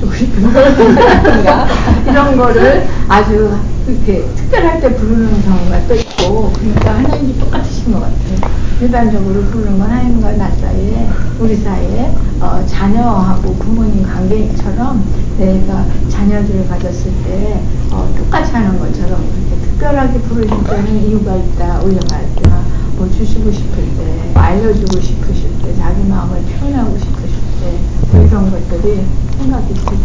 거라든가 0.54 1.68
이런 2.08 2.38
거를 2.38 2.88
아주 3.10 3.54
이렇게 3.88 4.26
특별할 4.36 4.80
때 4.80 4.96
부르는 4.96 5.42
경우가 5.44 5.88
또 5.88 5.96
있고 5.96 6.54
그러니까 6.54 6.96
하나님이 6.96 7.38
똑같으신 7.38 7.92
것 7.92 8.00
같아요. 8.00 8.54
일반적으로 8.80 9.42
부르는 9.44 9.78
건 9.80 9.90
하나님과 9.90 10.32
나 10.34 10.50
사이에 10.52 11.10
우리 11.40 11.58
사이에 11.58 12.16
어, 12.40 12.64
자녀하고 12.66 13.54
부모님 13.56 14.04
관계처럼 14.04 15.04
내가 15.38 15.86
자녀들을 16.08 16.70
가졌을 16.70 17.12
때 17.26 17.62
어, 17.92 18.10
똑같이 18.18 18.54
하는 18.54 18.80
것처럼 18.80 19.20
그렇게 19.20 19.62
특별하게 19.68 20.20
부르실 20.22 20.64
때는 20.64 21.04
이유가 21.06 21.36
있다 21.36 21.82
올려갈 21.82 22.26
때나 22.36 22.64
뭐 23.00 23.10
주시고 23.10 23.50
싶을 23.52 23.76
때 23.96 24.34
알려주고 24.36 25.00
싶으실 25.00 25.50
때 25.62 25.74
자기 25.76 26.04
마음을 26.04 26.42
표현하고 26.44 26.98
싶으실 27.00 27.30
때 27.62 28.00
뭐 28.12 28.26
이런 28.26 28.50
것들이 28.52 29.02
생각이 29.38 29.74
들어요. 29.74 30.00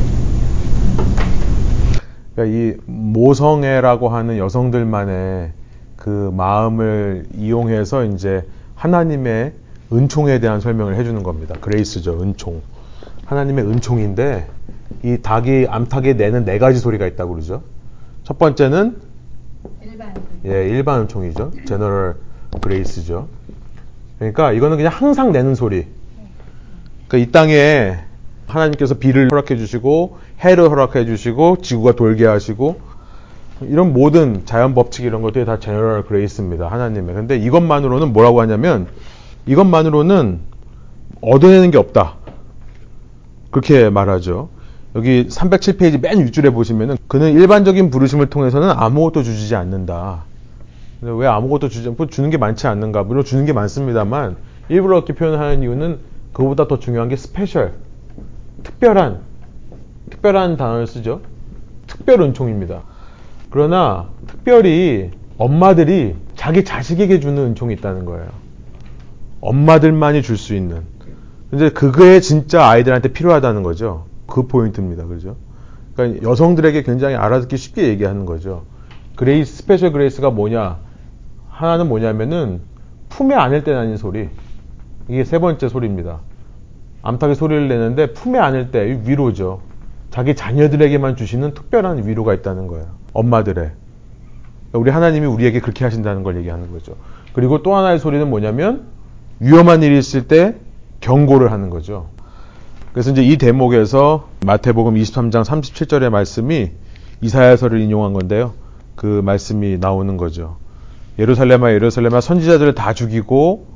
그러니까 2.35 2.57
이 2.57 2.77
모성애라고 2.87 4.09
하는 4.09 4.39
여성들만의 4.39 5.53
그 5.97 6.31
마음을 6.35 7.27
이용해서 7.37 8.05
이제 8.05 8.47
하나님의 8.75 9.53
은총에 9.93 10.41
대한 10.41 10.61
설명을 10.61 10.97
해주는 10.97 11.23
겁니다. 11.23 11.55
grace죠, 11.61 12.21
은총. 12.21 12.61
하나님의 13.25 13.65
은총인데 13.65 14.49
이 15.03 15.19
닭이 15.23 15.67
암탉이 15.69 16.15
내는 16.15 16.45
네 16.45 16.59
가지 16.59 16.79
소리가 16.79 17.07
있다고 17.07 17.33
그러죠. 17.33 17.63
첫 18.23 18.39
번째는 18.39 18.97
일반 19.83 20.15
예, 20.45 20.69
일반 20.69 21.01
은총이죠. 21.03 21.53
General 21.66 22.16
grace죠. 22.61 23.28
그러니까 24.18 24.52
이거는 24.52 24.76
그냥 24.76 24.92
항상 24.92 25.32
내는 25.32 25.54
소리. 25.54 25.87
그러니까 27.08 27.28
이 27.28 27.32
땅에 27.32 27.99
하나님께서 28.46 28.94
비를 28.94 29.28
허락해 29.30 29.56
주시고 29.56 30.18
해를 30.40 30.70
허락해 30.70 31.06
주시고 31.06 31.58
지구가 31.62 31.92
돌게 31.92 32.26
하시고 32.26 32.80
이런 33.62 33.92
모든 33.92 34.44
자연 34.44 34.75
법칙 34.75 35.04
이런 35.04 35.23
것들이 35.23 35.44
다 35.44 35.58
general 35.59 36.04
grace입니다. 36.07 36.69
하나님의. 36.68 37.14
근데 37.14 37.37
이것만으로는 37.37 38.12
뭐라고 38.12 38.40
하냐면 38.40 38.88
이것만으로는 39.46 40.40
얻어내는 41.20 41.70
게 41.70 41.78
없다. 41.78 42.16
그렇게 43.50 43.88
말하죠. 43.88 44.49
여기 44.96 45.26
307페이지 45.28 46.00
맨 46.00 46.20
윗줄에 46.20 46.50
보시면은 46.50 46.96
그는 47.08 47.32
일반적인 47.32 47.90
부르심을 47.90 48.26
통해서는 48.26 48.70
아무것도 48.70 49.23
주지 49.23 49.54
않는다. 49.54 50.25
근데 51.04 51.20
왜 51.20 51.26
아무것도 51.26 51.68
주지 51.68 51.87
않고 51.90 52.06
주는 52.06 52.30
게 52.30 52.38
많지 52.38 52.66
않는가? 52.66 53.02
물론 53.02 53.26
주는 53.26 53.44
게 53.44 53.52
많습니다만 53.52 54.37
일부러 54.70 54.96
이렇게 54.96 55.12
표현하는 55.12 55.62
이유는 55.62 55.99
그보다 56.32 56.66
더 56.66 56.78
중요한 56.78 57.11
게 57.11 57.16
special, 57.16 57.75
특별한, 58.62 59.20
특별한 60.08 60.56
단어를 60.56 60.87
쓰죠. 60.87 61.20
특별 61.87 62.23
은총입니다. 62.23 62.84
그러나 63.50 64.08
특별히 64.26 65.11
엄마들이 65.37 66.14
자기 66.37 66.64
자식에게 66.64 67.20
주는 67.20 67.37
은총이 67.49 67.75
있다는 67.75 68.06
거예요. 68.06 68.28
엄마들만이 69.42 70.23
줄 70.23 70.38
수 70.38 70.54
있는. 70.54 70.84
근데 71.50 71.68
그게 71.68 72.20
진짜 72.20 72.66
아이들한테 72.66 73.12
필요하다는 73.12 73.62
거죠. 73.62 74.06
그 74.26 74.46
포인트입니다. 74.46 75.04
그죠? 75.04 75.37
그러니까 75.96 76.26
여성들에게 76.26 76.82
굉장히 76.82 77.14
알아듣기 77.14 77.58
쉽게 77.58 77.88
얘기하는 77.88 78.25
거죠. 78.25 78.64
Grace, 79.16 79.59
special 79.59 79.93
grace가 79.93 80.31
뭐냐? 80.30 80.94
하나는 81.54 81.88
뭐냐면은 81.88 82.61
품에 83.08 83.34
안을 83.34 83.62
때 83.62 83.73
나는 83.73 83.96
소리. 83.96 84.28
이게 85.08 85.25
세 85.25 85.38
번째 85.38 85.68
소리입니다. 85.68 86.20
암탉이 87.02 87.37
소리를 87.37 87.68
내는데 87.68 88.12
품에 88.12 88.38
안을 88.38 88.70
때 88.70 89.00
위로죠. 89.04 89.61
자기 90.11 90.34
자녀들에게만 90.34 91.16
주시는 91.16 91.54
특별한 91.54 92.06
위로가 92.06 92.34
있다는 92.34 92.66
거예요. 92.66 92.87
엄마들의. 93.12 93.70
우리 94.73 94.90
하나님이 94.90 95.26
우리에게 95.26 95.61
그렇게 95.61 95.84
하신다는 95.84 96.25
걸 96.25 96.37
얘기하는 96.38 96.73
거죠. 96.73 96.96
그리고 97.32 97.62
또 97.62 97.76
하나의 97.76 98.00
소리는 98.00 98.28
뭐냐면 98.28 98.87
위험한 99.38 99.82
일이 99.82 99.96
있을 99.96 100.26
때 100.26 100.56
경고를 101.00 101.52
하는 101.52 101.70
거죠. 101.70 102.08
그래서 102.92 103.12
이제 103.12 103.23
이 103.23 103.37
대목에서 103.37 104.28
마태복음 104.44 104.94
23장 104.94 105.44
37절의 105.44 106.11
말씀이 106.11 106.73
이사야서를 107.20 107.80
인용한 107.80 108.12
건데요. 108.12 108.54
그 108.96 109.20
말씀이 109.25 109.78
나오는 109.78 110.16
거죠. 110.16 110.56
예루살렘아 111.18 111.73
예루살렘아 111.73 112.21
선지자들을 112.21 112.75
다 112.75 112.92
죽이고 112.92 113.66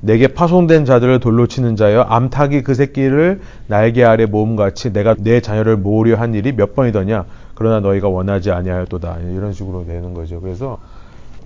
내게 0.00 0.26
파송된 0.26 0.84
자들을 0.84 1.20
돌로 1.20 1.46
치는 1.46 1.76
자여 1.76 2.02
암탉이 2.02 2.62
그 2.62 2.74
새끼를 2.74 3.40
날개 3.68 4.02
아래 4.02 4.26
모음같이 4.26 4.92
내가 4.92 5.14
내 5.16 5.40
자녀를 5.40 5.76
모으려 5.76 6.16
한 6.16 6.34
일이 6.34 6.52
몇 6.52 6.74
번이더냐 6.74 7.24
그러나 7.54 7.78
너희가 7.80 8.08
원하지 8.08 8.50
아니하였도다 8.50 9.18
이런 9.32 9.52
식으로 9.52 9.86
되는 9.86 10.12
거죠. 10.12 10.40
그래서 10.40 10.78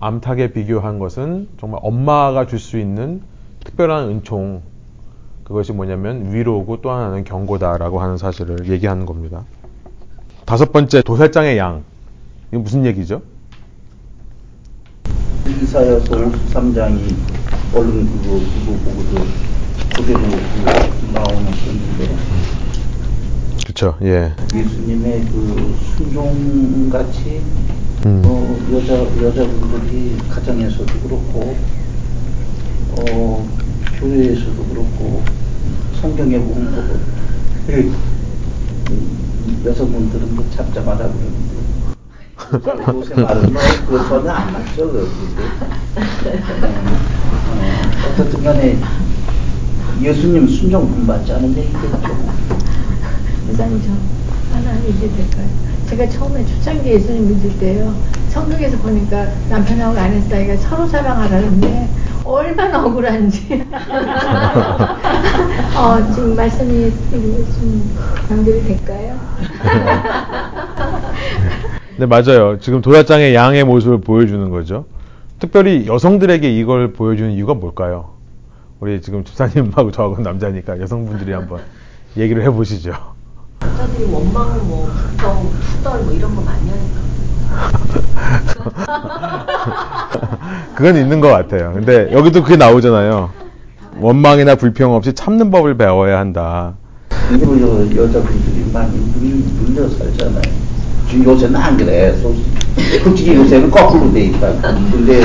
암탉에 0.00 0.52
비교한 0.52 0.98
것은 0.98 1.48
정말 1.60 1.80
엄마가 1.82 2.46
줄 2.46 2.58
수 2.58 2.78
있는 2.78 3.20
특별한 3.64 4.08
은총 4.08 4.62
그것이 5.44 5.72
뭐냐면 5.72 6.32
위로고 6.32 6.80
또 6.80 6.90
하나는 6.90 7.24
경고다라고 7.24 8.00
하는 8.00 8.16
사실을 8.16 8.68
얘기하는 8.70 9.04
겁니다. 9.04 9.44
다섯 10.46 10.72
번째 10.72 11.02
도살장의 11.02 11.58
양 11.58 11.82
이건 12.50 12.62
무슨 12.62 12.86
얘기죠? 12.86 13.20
이사야서 15.48 16.04
53장이 16.04 17.14
얼른 17.72 18.06
그거 18.06 18.40
그거 18.40 18.72
보고도 18.84 19.26
그대로 19.96 20.20
그 20.20 21.12
나오는 21.12 21.44
건데 21.44 22.16
그렇죠. 23.62 23.96
예. 24.02 24.32
예수님의 24.54 25.26
그 25.26 25.76
순종 25.96 26.88
같이 26.90 27.40
음. 28.06 28.22
어, 28.24 28.58
여자 28.72 28.94
여자분들이 29.22 30.16
가정에서도 30.30 30.86
그렇고 31.00 31.56
어, 32.92 33.48
교회에서도 33.98 34.64
그렇고 34.64 35.22
성경에 36.00 36.38
보면 36.38 37.00
그, 37.66 37.92
여성분들은 39.64 40.36
뭐 40.36 40.44
잡자마자 40.54 41.04
그러는데 41.04 41.55
요새 42.94 43.14
말은 43.14 43.52
뭐 43.52 43.62
그거 43.86 44.06
전혀 44.08 44.30
안 44.30 44.52
맞죠 44.52 44.92
그 44.92 45.10
어, 47.46 48.12
어떻든 48.12 48.42
간에 48.44 48.78
예수님 50.00 50.46
순종 50.46 50.90
분받지 50.90 51.32
않은 51.32 51.56
얘기겠죠 51.56 51.98
회장님 53.48 53.82
저 53.82 53.90
하나 54.54 54.78
얘기 54.84 55.10
될까요? 55.16 55.48
제가 55.86 56.08
처음에 56.08 56.44
초창기 56.44 56.90
예수님 56.90 57.28
믿을 57.28 57.58
때요. 57.58 57.94
성경에서 58.28 58.76
보니까 58.78 59.26
남편하고 59.48 59.96
아내 59.98 60.20
사이가 60.20 60.56
서로 60.56 60.86
사랑하라는데 60.88 61.88
얼마나 62.24 62.84
억울한지. 62.84 63.64
어, 65.76 66.12
지금 66.12 66.34
말씀이 66.34 66.90
좀 67.10 67.96
연결이 68.30 68.64
될까요? 68.64 69.16
네, 71.98 72.04
맞아요. 72.04 72.58
지금 72.60 72.82
도자장의 72.82 73.34
양의 73.34 73.64
모습을 73.64 74.00
보여주는 74.02 74.50
거죠. 74.50 74.84
특별히 75.38 75.86
여성들에게 75.86 76.50
이걸 76.58 76.92
보여주는 76.92 77.30
이유가 77.30 77.54
뭘까요? 77.54 78.10
우리 78.80 79.00
지금 79.00 79.24
집사님하고 79.24 79.90
저하고 79.90 80.20
남자니까 80.20 80.78
여성분들이 80.80 81.32
한번 81.32 81.60
얘기를 82.16 82.42
해보시죠. 82.44 82.92
남자들이 83.60 84.04
원망, 84.12 84.68
뭐 84.68 84.90
불평, 85.08 85.50
투덜 85.78 86.02
뭐 86.02 86.12
이런 86.12 86.34
거 86.34 86.42
많이 86.42 86.68
하니까. 86.68 87.06
그건 90.76 90.96
있는 90.96 91.20
것 91.20 91.28
같아요. 91.28 91.72
근데 91.72 92.12
여기도 92.12 92.42
그게 92.42 92.56
나오잖아요. 92.56 93.30
원망이나 93.98 94.56
불평 94.56 94.92
없이 94.94 95.14
참는 95.14 95.50
법을 95.50 95.78
배워야 95.78 96.18
한다. 96.18 96.74
일부 97.30 97.58
여자분들이 97.96 98.70
많이 98.70 98.98
물, 98.98 99.36
물려 99.62 99.88
살잖아요. 99.88 100.75
지금 101.08 101.24
요새는 101.24 101.56
안 101.56 101.76
그래. 101.76 102.14
솔직히, 103.02 103.34
요새는 103.34 103.70
거꾸로 103.70 104.12
돼 104.12 104.26
있다. 104.26 104.52
근데, 104.90 105.22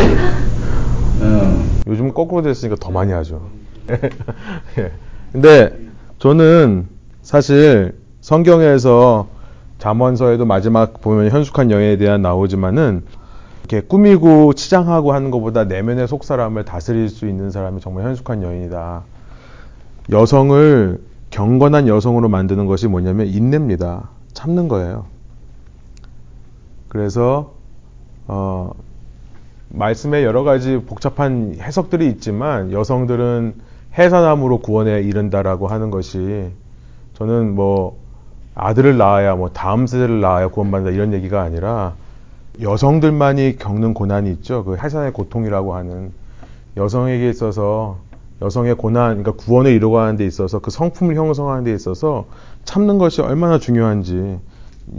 어, 1.22 1.64
요즘 1.88 2.14
거꾸로 2.14 2.42
됐으니까 2.42 2.76
더 2.80 2.92
많이 2.92 3.12
하죠. 3.12 3.42
예. 4.78 4.92
근데 5.32 5.78
저는 6.20 6.88
사실 7.22 7.98
성경에서 8.22 9.28
잠언서에도 9.80 10.46
마지막 10.46 11.02
보면 11.02 11.32
현숙한 11.32 11.72
여인에 11.72 11.98
대한 11.98 12.22
나오지만은 12.22 13.04
이렇게 13.62 13.88
꾸미고 13.88 14.54
치장하고 14.54 15.14
하는 15.14 15.32
것보다 15.32 15.64
내면의 15.64 16.08
속 16.08 16.24
사람을 16.24 16.66
다스릴 16.66 17.10
수 17.10 17.28
있는 17.28 17.50
사람이 17.50 17.82
정말 17.82 18.06
현숙한 18.06 18.44
여인이다. 18.44 19.04
여성을 20.12 21.02
경건한 21.32 21.88
여성으로 21.88 22.30
만드는 22.30 22.66
것이 22.66 22.88
뭐냐면 22.88 23.28
인내입니다. 23.28 24.10
참는 24.34 24.68
거예요. 24.68 25.06
그래서 26.92 27.54
어, 28.28 28.72
말씀에 29.70 30.26
여러 30.26 30.44
가지 30.44 30.78
복잡한 30.86 31.56
해석들이 31.58 32.06
있지만 32.10 32.74
여성들은 32.74 33.54
해산함으로 33.98 34.60
구원에 34.60 35.00
이른다라고 35.00 35.68
하는 35.70 35.90
것이 35.90 36.50
저는 37.14 37.56
뭐 37.56 37.98
아들을 38.56 38.98
낳아야 38.98 39.36
뭐 39.36 39.52
다음 39.52 39.88
세대를 39.88 40.20
낳아야 40.20 40.50
구원받는다 40.50 40.94
이런 40.94 41.14
얘기가 41.14 41.42
아니라 41.42 41.94
여성들만이 42.60 43.56
겪는 43.56 43.94
고난이 43.94 44.30
있죠. 44.34 44.66
그 44.66 44.76
해산의 44.76 45.14
고통이라고 45.14 45.74
하는 45.74 46.12
여성에게 46.76 47.30
있어서 47.30 48.00
여성의 48.42 48.76
고난, 48.76 49.24
그러니까 49.24 49.32
구원에 49.42 49.72
이루어가는 49.72 50.18
데 50.18 50.26
있어서 50.26 50.60
그 50.60 50.72
성품을 50.72 51.16
형성하는 51.16 51.64
데 51.64 51.74
있어서 51.74 52.26
참는 52.66 52.98
것이 52.98 53.22
얼마나 53.22 53.60
중요한지 53.60 54.40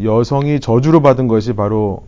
여성이 0.01 0.61
저주로 0.61 1.03
받은 1.03 1.29
것이 1.29 1.53
바로 1.53 2.05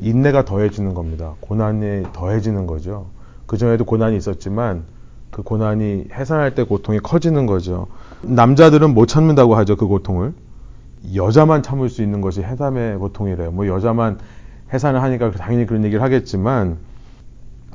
인내가 0.00 0.44
더해지는 0.44 0.94
겁니다. 0.94 1.34
고난이 1.40 2.06
더해지는 2.12 2.66
거죠. 2.66 3.06
그 3.46 3.56
전에도 3.56 3.84
고난이 3.84 4.16
있었지만 4.16 4.84
그 5.30 5.42
고난이 5.42 6.08
해산할 6.12 6.54
때 6.54 6.62
고통이 6.64 7.00
커지는 7.00 7.46
거죠. 7.46 7.86
남자들은 8.22 8.94
못 8.94 9.06
참는다고 9.06 9.54
하죠. 9.56 9.76
그 9.76 9.86
고통을. 9.86 10.32
여자만 11.14 11.62
참을 11.62 11.88
수 11.88 12.02
있는 12.02 12.20
것이 12.20 12.42
해삼의 12.42 12.98
고통이래요. 12.98 13.50
뭐 13.50 13.66
여자만 13.66 14.18
해산을 14.72 15.02
하니까 15.02 15.30
당연히 15.32 15.66
그런 15.66 15.84
얘기를 15.84 16.02
하겠지만 16.02 16.78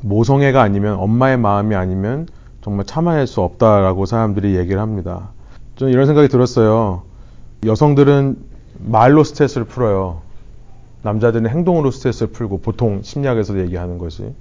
모성애가 0.02 0.62
아니면 0.62 0.96
엄마의 0.96 1.38
마음이 1.38 1.76
아니면 1.76 2.28
정말 2.62 2.86
참아낼 2.86 3.28
수 3.28 3.42
없다라고 3.42 4.06
사람들이 4.06 4.58
얘기를 4.58 4.80
합니다. 4.82 5.30
저는 5.76 5.94
이런 5.94 6.06
생각이 6.06 6.28
들었어요. 6.28 7.04
여성들은 7.66 8.49
말로 8.80 9.24
스트레스를 9.24 9.68
풀어요. 9.68 10.22
남자들은 11.04 11.50
행동으로 11.50 11.92
스트레스를 11.92 12.32
풀고 12.32 12.60
보통 12.60 13.02
심리학에서 13.02 13.60
얘기하는 13.60 13.98
것이. 13.98 14.34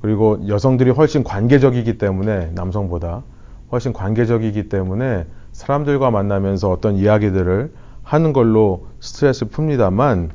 그리고 0.00 0.40
여성들이 0.48 0.90
훨씬 0.90 1.22
관계적이기 1.24 1.98
때문에 1.98 2.52
남성보다 2.54 3.22
훨씬 3.70 3.92
관계적이기 3.92 4.68
때문에 4.68 5.26
사람들과 5.52 6.10
만나면서 6.10 6.70
어떤 6.70 6.96
이야기들을 6.96 7.72
하는 8.02 8.32
걸로 8.32 8.86
스트레스를 9.00 9.52
풉니다만 9.52 10.30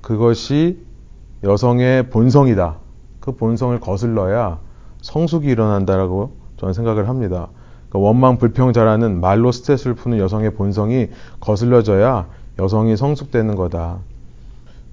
그것이 0.00 0.78
여성의 1.44 2.10
본성이다. 2.10 2.76
그 3.20 3.32
본성을 3.32 3.78
거슬러야 3.80 4.58
성숙이 5.02 5.48
일어난다라고 5.48 6.32
저는 6.56 6.72
생각을 6.72 7.08
합니다. 7.08 7.48
그러니까 7.88 7.98
원망 7.98 8.38
불평 8.38 8.72
자라는 8.72 9.20
말로 9.20 9.52
스트레스를 9.52 9.94
푸는 9.94 10.18
여성의 10.18 10.54
본성이 10.54 11.08
거슬려져야 11.40 12.26
여성이 12.60 12.94
성숙되는 12.94 13.54
거다. 13.54 14.00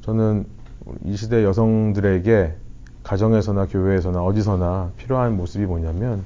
저는 0.01 0.45
이 1.03 1.17
시대 1.17 1.43
여성들에게 1.43 2.53
가정에서나 3.03 3.65
교회에서나 3.65 4.23
어디서나 4.23 4.91
필요한 4.95 5.35
모습이 5.35 5.65
뭐냐면 5.65 6.23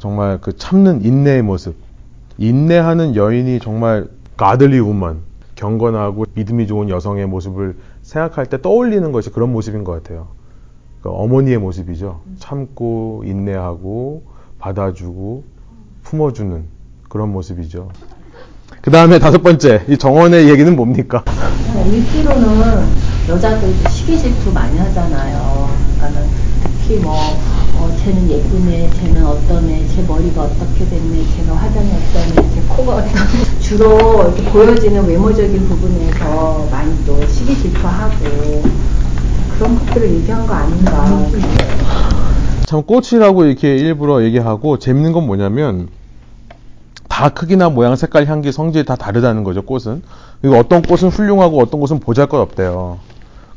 정말 0.00 0.38
그 0.42 0.54
참는 0.54 1.02
인내의 1.02 1.42
모습. 1.42 1.76
인내하는 2.36 3.16
여인이 3.16 3.58
정말 3.60 4.08
가들리 4.36 4.78
우먼, 4.78 5.20
경건하고 5.54 6.26
믿음이 6.34 6.66
좋은 6.66 6.90
여성의 6.90 7.26
모습을 7.26 7.78
생각할 8.02 8.44
때 8.44 8.60
떠올리는 8.60 9.12
것이 9.12 9.30
그런 9.30 9.52
모습인 9.52 9.82
것 9.82 9.92
같아요. 9.92 10.28
그러니까 11.00 11.22
어머니의 11.22 11.56
모습이죠. 11.56 12.20
참고 12.38 13.22
인내하고 13.24 14.24
받아주고 14.58 15.42
품어주는 16.02 16.64
그런 17.08 17.32
모습이죠. 17.32 17.88
그 18.82 18.90
다음에 18.90 19.18
다섯 19.18 19.42
번째 19.42 19.82
이 19.88 19.98
정원의 19.98 20.48
얘기는 20.48 20.74
뭡니까? 20.74 21.22
일기로는 21.86 22.86
여자들 23.28 23.74
시기 23.90 24.18
질투 24.18 24.50
많이 24.52 24.78
하잖아요. 24.78 25.68
그러니까는 25.96 26.28
특히 26.62 26.96
뭐 26.96 27.14
어, 27.76 27.94
쟤는 28.02 28.30
예쁘네, 28.30 28.90
쟤는 28.94 29.26
어떠네, 29.26 29.86
쟤 29.94 30.02
머리가 30.02 30.42
어떻게 30.42 30.86
됐네, 30.88 31.24
쟤는 31.36 31.52
화장이 31.52 31.90
어떠네, 31.90 32.54
쟤 32.54 32.60
코가 32.68 32.94
어떠네. 32.96 33.14
주로 33.60 33.98
이렇게 34.24 34.44
보여지는 34.50 35.06
외모적인 35.06 35.68
부분에서 35.68 36.68
많이 36.70 37.04
또 37.04 37.26
시기 37.28 37.56
질투하고 37.56 38.62
그런 39.58 39.78
것들을 39.78 40.10
얘기한 40.10 40.46
거 40.46 40.54
아닌가. 40.54 41.26
참 42.64 42.82
꽃이라고 42.82 43.44
이렇게 43.44 43.76
일부러 43.76 44.22
얘기하고 44.24 44.78
재밌는 44.78 45.12
건 45.12 45.26
뭐냐면 45.26 45.88
다 47.20 47.28
크기나 47.28 47.68
모양, 47.68 47.96
색깔, 47.96 48.24
향기, 48.24 48.50
성질이 48.50 48.86
다 48.86 48.96
다르다는 48.96 49.44
거죠, 49.44 49.60
꽃은. 49.60 50.02
그리고 50.40 50.56
어떤 50.56 50.80
꽃은 50.80 51.10
훌륭하고 51.10 51.60
어떤 51.60 51.78
꽃은 51.78 52.00
보잘 52.00 52.28
것 52.28 52.40
없대요. 52.40 52.98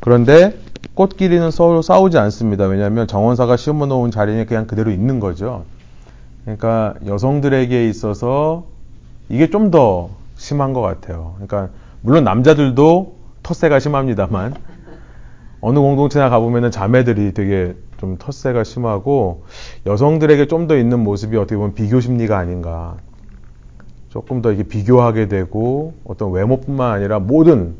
그런데 0.00 0.58
꽃끼리는 0.92 1.50
서로 1.50 1.80
싸우지 1.80 2.18
않습니다. 2.18 2.66
왜냐하면 2.66 3.06
정원사가 3.06 3.56
심어 3.56 3.86
놓은 3.86 4.10
자리에 4.10 4.44
그냥 4.44 4.66
그대로 4.66 4.90
있는 4.90 5.18
거죠. 5.18 5.64
그러니까 6.44 6.92
여성들에게 7.06 7.88
있어서 7.88 8.66
이게 9.30 9.48
좀 9.48 9.70
더 9.70 10.10
심한 10.36 10.74
것 10.74 10.82
같아요. 10.82 11.32
그러니까 11.36 11.70
물론 12.02 12.22
남자들도 12.24 13.14
텃세가 13.44 13.78
심합니다만 13.78 14.56
어느 15.62 15.78
공동체나 15.78 16.28
가보면은 16.28 16.70
자매들이 16.70 17.32
되게 17.32 17.76
좀 17.96 18.18
텃세가 18.18 18.62
심하고 18.62 19.44
여성들에게 19.86 20.48
좀 20.48 20.66
더 20.68 20.76
있는 20.76 21.00
모습이 21.00 21.38
어떻게 21.38 21.56
보면 21.56 21.72
비교 21.72 22.00
심리가 22.00 22.36
아닌가. 22.36 22.96
조금 24.14 24.42
더 24.42 24.52
이게 24.52 24.62
비교하게 24.62 25.26
되고 25.26 25.92
어떤 26.04 26.30
외모뿐만 26.30 26.92
아니라 26.92 27.18
모든 27.18 27.74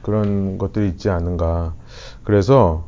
그런 0.00 0.56
것들이 0.56 0.88
있지 0.88 1.10
않은가. 1.10 1.74
그래서 2.24 2.86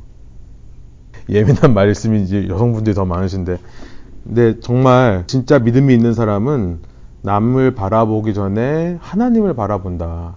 예민한 1.28 1.74
이제 2.24 2.48
여성분들이 2.48 2.94
더 2.94 3.04
많으신데, 3.04 3.58
근데 4.24 4.60
정말 4.60 5.24
진짜 5.26 5.58
믿음이 5.58 5.92
있는 5.92 6.14
사람은 6.14 6.78
남을 7.20 7.74
바라보기 7.74 8.32
전에 8.32 8.96
하나님을 9.02 9.52
바라본다. 9.52 10.36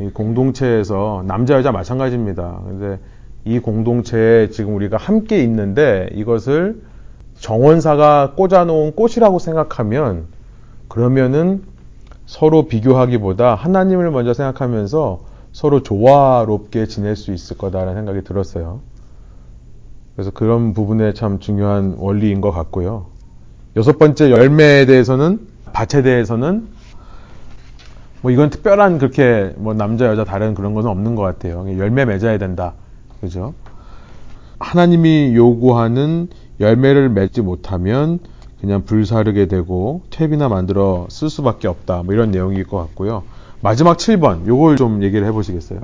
이 0.00 0.10
공동체에서 0.10 1.24
남자 1.26 1.54
여자 1.54 1.72
마찬가지입니다. 1.72 2.60
근데 2.66 3.00
이 3.46 3.58
공동체에 3.60 4.50
지금 4.50 4.74
우리가 4.74 4.98
함께 4.98 5.42
있는데 5.42 6.10
이것을 6.12 6.82
정원사가 7.38 8.34
꽂아놓은 8.36 8.94
꽃이라고 8.94 9.38
생각하면 9.38 10.36
그러면은 10.88 11.62
서로 12.26 12.66
비교하기보다 12.66 13.54
하나님을 13.54 14.10
먼저 14.10 14.34
생각하면서 14.34 15.20
서로 15.52 15.82
조화롭게 15.82 16.86
지낼 16.86 17.16
수 17.16 17.32
있을 17.32 17.56
거다라는 17.56 17.94
생각이 17.94 18.22
들었어요. 18.22 18.80
그래서 20.14 20.30
그런 20.30 20.74
부분에 20.74 21.14
참 21.14 21.38
중요한 21.38 21.94
원리인 21.98 22.40
것 22.40 22.50
같고요. 22.50 23.06
여섯 23.76 23.98
번째 23.98 24.30
열매에 24.30 24.86
대해서는 24.86 25.46
밭에 25.72 26.02
대해서는 26.02 26.68
뭐 28.20 28.32
이건 28.32 28.50
특별한 28.50 28.98
그렇게 28.98 29.52
뭐 29.56 29.74
남자 29.74 30.06
여자 30.06 30.24
다른 30.24 30.54
그런 30.54 30.74
것은 30.74 30.90
없는 30.90 31.14
것 31.14 31.22
같아요. 31.22 31.64
열매 31.78 32.04
맺어야 32.04 32.36
된다. 32.38 32.74
그죠? 33.20 33.54
하나님이 34.58 35.34
요구하는 35.36 36.28
열매를 36.60 37.10
맺지 37.10 37.42
못하면 37.42 38.18
그냥 38.60 38.84
불사르게 38.84 39.46
되고 39.46 40.02
탭이나 40.10 40.48
만들어 40.48 41.06
쓸 41.10 41.30
수밖에 41.30 41.68
없다. 41.68 42.02
뭐 42.04 42.14
이런 42.14 42.30
내용일 42.30 42.64
것 42.64 42.78
같고요. 42.78 43.22
마지막 43.60 43.96
7번 43.96 44.46
요걸 44.46 44.76
좀 44.76 45.02
얘기를 45.02 45.26
해보시겠어요? 45.26 45.80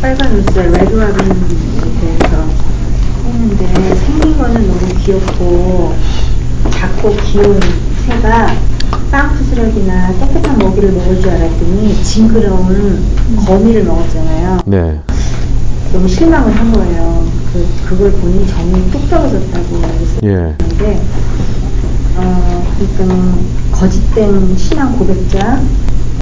빨간 0.00 0.38
옷을 0.38 0.70
레드와빈에 0.70 1.34
대해서 2.00 2.46
했는데 3.24 3.94
생긴 3.96 4.38
거는 4.38 4.66
너무 4.66 4.94
귀엽고 5.04 5.94
작고 6.70 7.16
귀여운 7.24 7.60
새가 8.06 8.46
빵 9.10 9.34
부스러기나 9.34 10.12
깨끗한 10.18 10.58
먹이를 10.58 10.92
먹을 10.92 11.20
줄 11.20 11.30
알았더니 11.30 11.94
징그러운 12.02 13.04
거미를 13.46 13.84
먹었잖아요. 13.84 14.60
네. 14.66 15.00
너무 15.92 16.06
실망을 16.06 16.52
한 16.52 16.72
거예요. 16.72 17.26
그, 17.52 17.66
그걸 17.88 18.12
보니 18.12 18.46
정이 18.46 18.90
뚝 18.90 19.08
떨어졌다고 19.08 19.82
예. 20.24 20.28
했는데, 20.28 21.00
어, 22.18 22.64
그러니까 22.76 23.38
거짓된 23.72 24.56
신앙 24.56 24.98
고백자, 24.98 25.62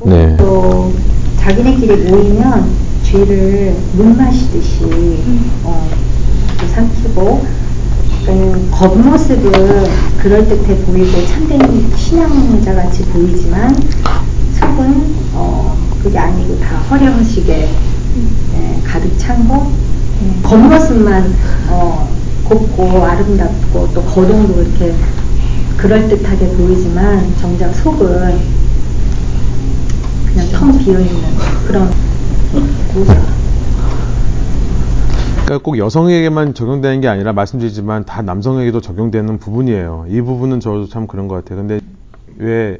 네. 0.04 0.36
또 0.36 0.92
자기네끼리 1.38 2.10
모이면 2.10 2.68
죄를 3.02 3.76
물 3.94 4.14
마시듯이 4.14 4.84
어, 5.64 5.88
또 6.60 6.66
삼키고 6.66 7.46
그러니까 8.24 8.76
겉모습은 8.76 9.86
그럴듯해 10.18 10.84
보이고 10.84 11.26
참된 11.26 11.90
신앙자 11.96 12.74
같이 12.74 13.04
보이지만 13.04 13.74
속은 14.58 15.14
어, 15.34 15.76
그게 16.02 16.18
아니고 16.18 16.58
다 16.60 16.76
허례허식에 16.90 17.68
예, 18.54 18.82
가득 18.84 19.16
찬거 19.18 19.70
네. 20.20 20.42
겉모습만 20.42 21.34
어, 21.68 22.08
곱고 22.44 23.04
아름답고 23.04 23.88
또 23.94 24.02
거동도 24.02 24.62
이렇게 24.62 24.94
그럴듯하게 25.76 26.56
보이지만 26.56 27.36
정작 27.36 27.72
속은 27.74 28.56
그냥 30.26 30.48
텅 30.52 30.78
비어있는 30.78 31.36
그런 31.66 31.90
모습. 32.94 33.14
그러니까 35.44 35.58
꼭 35.62 35.78
여성에게만 35.78 36.54
적용되는 36.54 37.00
게 37.00 37.08
아니라 37.08 37.32
말씀드리지만 37.32 38.04
다 38.04 38.22
남성에게도 38.22 38.80
적용되는 38.80 39.38
부분이에요. 39.38 40.06
이 40.08 40.20
부분은 40.20 40.60
저도 40.60 40.88
참 40.88 41.06
그런 41.06 41.28
것 41.28 41.36
같아요. 41.36 41.58
근데 41.58 41.80
왜 42.38 42.78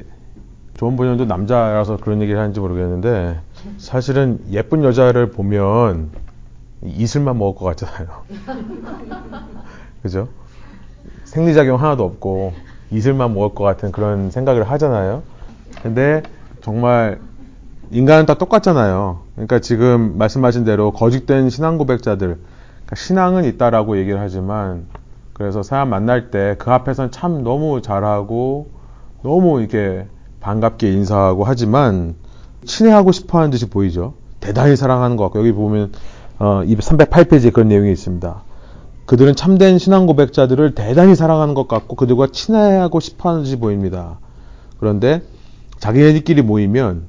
좋은 0.75 0.97
본연도 0.97 1.25
남자라서 1.25 1.97
그런 1.97 2.21
얘기를 2.21 2.39
하는지 2.39 2.59
모르겠는데 2.59 3.39
사실은 3.77 4.39
예쁜 4.51 4.83
여자를 4.83 5.31
보면 5.31 6.09
이슬만 6.83 7.37
먹을 7.37 7.57
것 7.57 7.65
같잖아요. 7.65 8.07
그죠? 10.03 10.27
생리작용 11.23 11.81
하나도 11.81 12.03
없고 12.03 12.53
이슬만 12.91 13.33
먹을 13.33 13.55
것 13.55 13.63
같은 13.63 13.91
그런 13.91 14.31
생각을 14.31 14.63
하잖아요. 14.63 15.23
근데 15.81 16.23
정말 16.61 17.19
인간은 17.91 18.25
다 18.25 18.33
똑같잖아요. 18.33 19.19
그러니까 19.35 19.59
지금 19.59 20.17
말씀하신 20.17 20.65
대로 20.65 20.91
거짓된 20.91 21.49
신앙 21.49 21.77
고백자들, 21.77 22.27
그러니까 22.27 22.95
신앙은 22.95 23.45
있다라고 23.45 23.97
얘기를 23.97 24.19
하지만 24.19 24.87
그래서 25.33 25.61
사람 25.63 25.89
만날 25.89 26.31
때 26.31 26.55
그 26.57 26.71
앞에서는 26.71 27.11
참 27.11 27.43
너무 27.43 27.81
잘하고 27.81 28.69
너무 29.23 29.59
이렇게 29.59 30.07
반갑게 30.39 30.91
인사하고 30.91 31.43
하지만 31.43 32.15
친애하고 32.65 33.11
싶어 33.11 33.37
하는 33.39 33.49
듯이 33.51 33.69
보이죠. 33.69 34.13
대단히 34.39 34.75
사랑하는 34.75 35.15
것 35.15 35.25
같고 35.25 35.39
여기 35.39 35.51
보면 35.51 35.91
어, 36.39 36.61
308페이지에 36.65 37.53
그런 37.53 37.67
내용이 37.69 37.91
있습니다. 37.91 38.43
그들은 39.07 39.35
참된 39.35 39.79
신앙 39.79 40.05
고백자들을 40.05 40.75
대단히 40.75 41.15
사랑하는 41.15 41.53
것 41.53 41.67
같고 41.67 41.95
그들과 41.95 42.27
친해하고 42.27 42.99
싶어 42.99 43.29
하는 43.29 43.43
듯이 43.43 43.55
보입니다. 43.55 44.19
그런데 44.79 45.23
자기네들끼리 45.79 46.41
모이면 46.41 47.05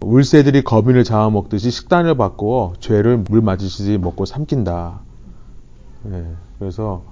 울새들이 0.00 0.62
거민을 0.62 1.04
잡아먹듯이 1.04 1.70
식단을 1.70 2.18
바꾸어 2.18 2.74
죄를 2.80 3.24
물 3.28 3.40
맞으시듯이 3.40 3.96
먹고 3.98 4.26
삼킨다. 4.26 5.00
네, 6.02 6.22
그래서 6.58 7.02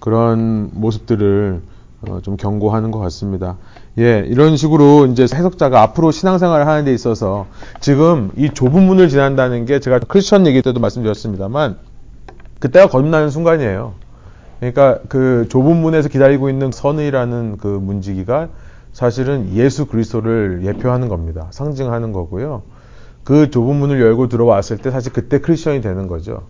그런 0.00 0.70
모습들을 0.72 1.60
어, 2.08 2.20
좀 2.22 2.36
경고하는 2.36 2.92
것 2.92 3.00
같습니다. 3.00 3.56
예, 3.98 4.24
이런 4.28 4.56
식으로 4.56 5.06
이제 5.06 5.24
해석자가 5.24 5.82
앞으로 5.82 6.12
신앙생활을 6.12 6.68
하는 6.68 6.84
데 6.84 6.94
있어서 6.94 7.46
지금 7.80 8.30
이 8.36 8.50
좁은 8.50 8.86
문을 8.86 9.08
지난다는 9.08 9.66
게 9.66 9.80
제가 9.80 9.98
크리스천 9.98 10.46
얘기 10.46 10.62
때도 10.62 10.78
말씀드렸습니다만 10.78 11.87
그때가 12.60 12.88
거듭나는 12.88 13.30
순간이에요. 13.30 13.94
그러니까 14.58 14.98
그 15.08 15.46
좁은 15.48 15.76
문에서 15.76 16.08
기다리고 16.08 16.50
있는 16.50 16.72
선의라는 16.72 17.58
그 17.58 17.66
문지기가 17.66 18.48
사실은 18.92 19.54
예수 19.54 19.86
그리스도를 19.86 20.62
예표하는 20.64 21.08
겁니다. 21.08 21.46
상징하는 21.50 22.12
거고요. 22.12 22.62
그 23.22 23.50
좁은 23.50 23.76
문을 23.76 24.00
열고 24.00 24.28
들어왔을 24.28 24.78
때 24.78 24.90
사실 24.90 25.12
그때 25.12 25.38
크리스천이 25.38 25.80
되는 25.80 26.08
거죠. 26.08 26.42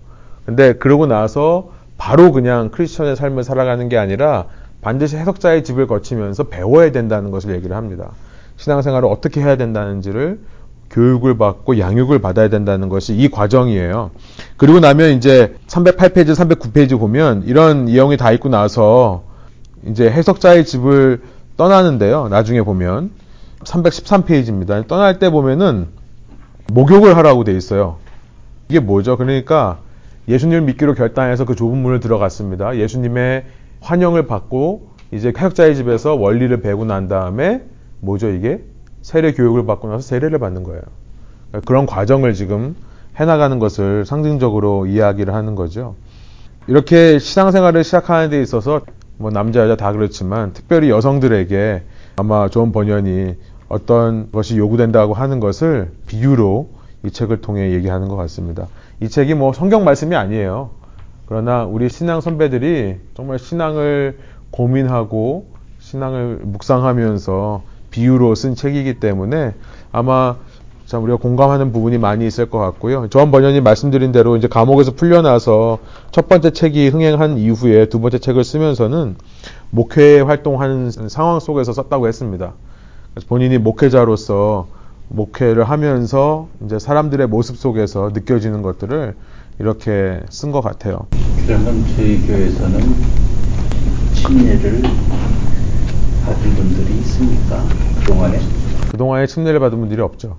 근데 0.47 0.73
그러고 0.75 1.07
나서 1.07 1.71
바로 1.99 2.33
그냥 2.33 2.71
크리스천의 2.71 3.17
삶을 3.17 3.43
살아가는 3.43 3.89
게 3.89 3.99
아니라 3.99 4.47
반드시 4.81 5.17
해석자의 5.17 5.65
집을 5.65 5.87
거치면서 5.87 6.45
배워야 6.45 6.93
된다는 6.93 7.31
것을 7.31 7.55
얘기를 7.55 7.77
합니다. 7.77 8.13
신앙생활을 8.57 9.09
어떻게 9.09 9.43
해야 9.43 9.57
된다는지를 9.57 10.41
교육을 10.91 11.37
받고 11.37 11.79
양육을 11.79 12.21
받아야 12.21 12.49
된다는 12.49 12.89
것이 12.89 13.15
이 13.15 13.29
과정이에요. 13.29 14.11
그리고 14.57 14.81
나면 14.81 15.17
이제 15.17 15.57
308페이지, 15.67 16.35
309페이지 16.35 16.99
보면 16.99 17.45
이런 17.47 17.85
내용이 17.87 18.17
다 18.17 18.33
있고 18.33 18.49
나서 18.49 19.25
이제 19.87 20.11
해석자의 20.11 20.65
집을 20.65 21.23
떠나는데요. 21.57 22.29
나중에 22.29 22.63
보면 22.63 23.11
313페이지입니다. 23.65 24.87
떠날 24.87 25.19
때 25.19 25.31
보면은 25.31 25.89
목욕을 26.73 27.17
하라고 27.17 27.45
돼 27.45 27.57
있어요. 27.57 27.97
이게 28.69 28.81
뭐죠? 28.81 29.17
그러니까 29.17 29.79
예수님을 30.29 30.63
믿기로 30.63 30.95
결단해서 30.95 31.45
그 31.45 31.55
좁은 31.55 31.79
문을 31.79 32.01
들어갔습니다. 32.01 32.77
예수님의 32.77 33.45
환영을 33.81 34.27
받고 34.27 34.91
이제 35.11 35.33
해석자의 35.37 35.75
집에서 35.77 36.15
원리를 36.15 36.61
배우고 36.61 36.85
난 36.85 37.09
다음에 37.09 37.63
뭐죠 38.01 38.29
이게? 38.29 38.63
세례 39.09 39.33
교육을 39.33 39.65
받고 39.65 39.89
나서 39.89 40.03
세례를 40.03 40.39
받는 40.39 40.65
거예요. 40.65 40.83
그러니까 41.49 41.67
그런 41.67 41.87
과정을 41.87 42.35
지금 42.35 42.77
해나가는 43.17 43.59
것을 43.59 44.05
상징적으로 44.05 44.85
이야기를 44.85 45.33
하는 45.33 45.55
거죠. 45.55 45.95
이렇게 46.67 47.19
신앙생활을 47.19 47.85
시작하는 47.85 48.29
데 48.29 48.43
있어서 48.43 48.83
뭐 49.17 49.31
남자 49.31 49.61
여자 49.61 49.77
다 49.77 49.93
그렇지만 49.93 50.53
특별히 50.53 50.91
여성들에게 50.91 51.85
아마 52.17 52.51
좋은 52.51 52.71
번연이 52.71 53.37
어떤 53.71 54.31
것이 54.31 54.59
요구된다고 54.59 55.15
하는 55.15 55.41
것을 55.41 55.91
비유로 56.07 56.69
이 57.07 57.11
책을 57.11 57.41
통해 57.41 57.73
얘기하는 57.73 58.09
것 58.09 58.17
같습니다. 58.17 58.67
이 59.01 59.09
책이 59.09 59.33
뭐 59.33 59.55
성경 59.55 59.85
말씀이 59.85 60.17
아니에요. 60.17 60.69
그러나 61.25 61.65
우리 61.65 61.89
신앙 61.89 62.21
선배들이 62.21 62.97
정말 63.15 63.39
신앙을 63.39 64.19
고민하고 64.51 65.47
신앙을 65.79 66.41
묵상하면서 66.43 67.78
비유로 67.99 68.37
쓴 68.37 68.55
책이기 68.55 69.01
때문에 69.01 69.55
아마 69.91 70.37
참 70.87 71.03
우리가 71.03 71.19
공감하는 71.19 71.73
부분이 71.73 71.99
많이 71.99 72.27
있을 72.29 72.49
것 72.49 72.59
같고요. 72.59 73.09
조한 73.11 73.33
번연이 73.33 73.61
말씀드린 73.61 74.13
대로 74.13 74.37
이제 74.37 74.47
감옥에서 74.47 74.93
풀려나서 74.93 75.79
첫 76.13 76.29
번째 76.29 76.51
책이 76.51 76.89
흥행한 76.89 77.39
이후에 77.39 77.87
두 77.87 78.01
번째 78.01 78.19
책을 78.19 78.45
쓰면서는 78.45 79.17
목회 79.71 80.21
활동하는 80.21 80.91
상황 81.09 81.41
속에서 81.41 81.73
썼다고 81.73 82.07
했습니다. 82.07 82.53
본인이 83.27 83.59
목회자로서 83.59 84.69
목회를 85.09 85.65
하면서 85.65 86.47
이제 86.65 86.79
사람들의 86.79 87.27
모습 87.27 87.57
속에서 87.57 88.13
느껴지는 88.15 88.63
것들을 88.63 89.17
이렇게 89.59 90.21
쓴 90.31 90.53
것 90.53 90.61
같아요. 90.61 91.07
그러면 91.45 91.85
저희 91.97 92.25
교회에서는 92.27 92.81
침례를 94.15 94.83
받은 96.25 96.55
분들이 96.55 96.99
있습니까? 96.99 97.65
그동안에? 98.01 98.39
그동안에 98.91 99.27
침례를 99.27 99.61
받은 99.61 99.79
분들이 99.79 100.01
없죠. 100.01 100.39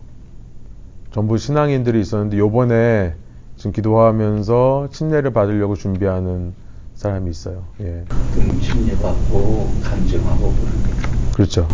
전부 1.12 1.38
신앙인들이 1.38 2.00
있었는데 2.02 2.38
요번에 2.38 3.16
지금 3.56 3.72
기도하면서 3.72 4.90
침례를 4.92 5.34
받으려고 5.34 5.76
준비하는 5.76 6.54
사람이 6.96 7.30
있어요. 7.30 7.64
예. 7.82 8.04
그럼 8.34 8.60
침례 8.62 8.94
받고 8.98 9.70
간증하고 9.84 10.54
그럽니까? 10.54 11.10
그렇죠. 11.34 11.68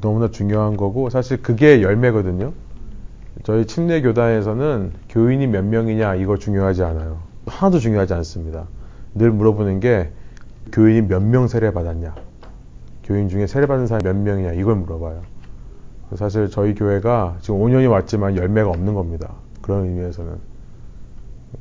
너무나 0.00 0.30
중요한 0.30 0.76
거고 0.76 1.10
사실 1.10 1.40
그게 1.42 1.82
열매거든요. 1.82 2.52
저희 3.44 3.66
침례 3.66 4.02
교단에서는 4.02 4.92
교인이 5.08 5.46
몇 5.46 5.64
명이냐 5.64 6.16
이거 6.16 6.36
중요하지 6.36 6.82
않아요. 6.82 7.20
하나도 7.46 7.78
중요하지 7.78 8.14
않습니다. 8.14 8.66
늘 9.14 9.30
물어보는 9.30 9.80
게 9.80 10.10
교인이 10.70 11.02
몇 11.08 11.22
명 11.22 11.46
세례 11.48 11.72
받았냐. 11.72 12.14
교인 13.04 13.28
중에 13.28 13.46
세례 13.46 13.66
받은 13.66 13.86
사람이 13.86 14.04
몇 14.04 14.16
명이냐 14.16 14.52
이걸 14.52 14.76
물어봐요. 14.76 15.22
사실 16.14 16.48
저희 16.50 16.74
교회가 16.74 17.38
지금 17.40 17.60
5년이 17.60 17.90
왔지만 17.90 18.36
열매가 18.36 18.68
없는 18.70 18.94
겁니다. 18.94 19.32
그런 19.62 19.84
의미에서는. 19.86 20.36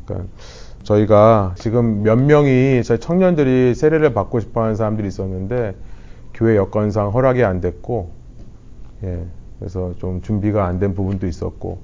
그러니까 0.05 0.29
저희가 0.83 1.53
지금 1.57 2.03
몇 2.03 2.17
명이 2.17 2.83
저희 2.83 2.99
청년들이 2.99 3.75
세례를 3.75 4.13
받고 4.13 4.39
싶어 4.39 4.63
하는 4.63 4.75
사람들이 4.75 5.07
있었는데 5.07 5.75
교회 6.33 6.55
여건상 6.55 7.09
허락이 7.09 7.43
안 7.43 7.61
됐고 7.61 8.11
예. 9.03 9.25
그래서 9.59 9.93
좀 9.97 10.21
준비가 10.21 10.65
안 10.65 10.79
된 10.79 10.95
부분도 10.95 11.27
있었고 11.27 11.79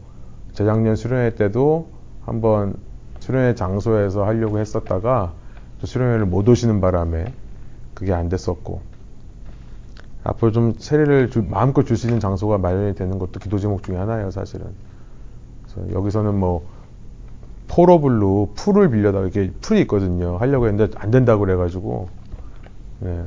재작년 0.53 0.95
수련회 0.95 1.36
때도 1.36 1.89
한번 2.25 2.75
수련회 3.19 3.56
장소에서 3.56 4.25
하려고 4.25 4.60
했었다가 4.60 5.34
수련회를 5.84 6.26
못 6.26 6.48
오시는 6.48 6.82
바람에 6.82 7.34
그게 7.94 8.13
안 8.13 8.30
됐었고 8.30 8.82
앞으로 10.24 10.52
좀 10.52 10.74
세례를 10.78 11.30
주, 11.30 11.44
마음껏 11.48 11.84
줄 11.84 11.96
수 11.98 12.08
있는 12.08 12.20
장소가 12.20 12.58
마련이 12.58 12.96
되는 12.96 13.18
것도 13.20 13.40
기도 13.40 13.60
제목 13.60 13.84
중에 13.84 13.96
하나예요, 13.96 14.30
사실은. 14.32 14.66
그래서 15.63 15.94
여기서는 15.94 16.36
뭐 16.36 16.66
포러블로 17.70 18.52
풀을 18.56 18.90
빌려다 18.90 19.20
이렇게 19.22 19.52
풀이 19.62 19.82
있거든요. 19.82 20.38
하려고 20.38 20.68
했는데 20.68 20.94
안 21.00 21.12
된다고 21.12 21.42
그래가지고. 21.42 22.10
네. 23.00 23.24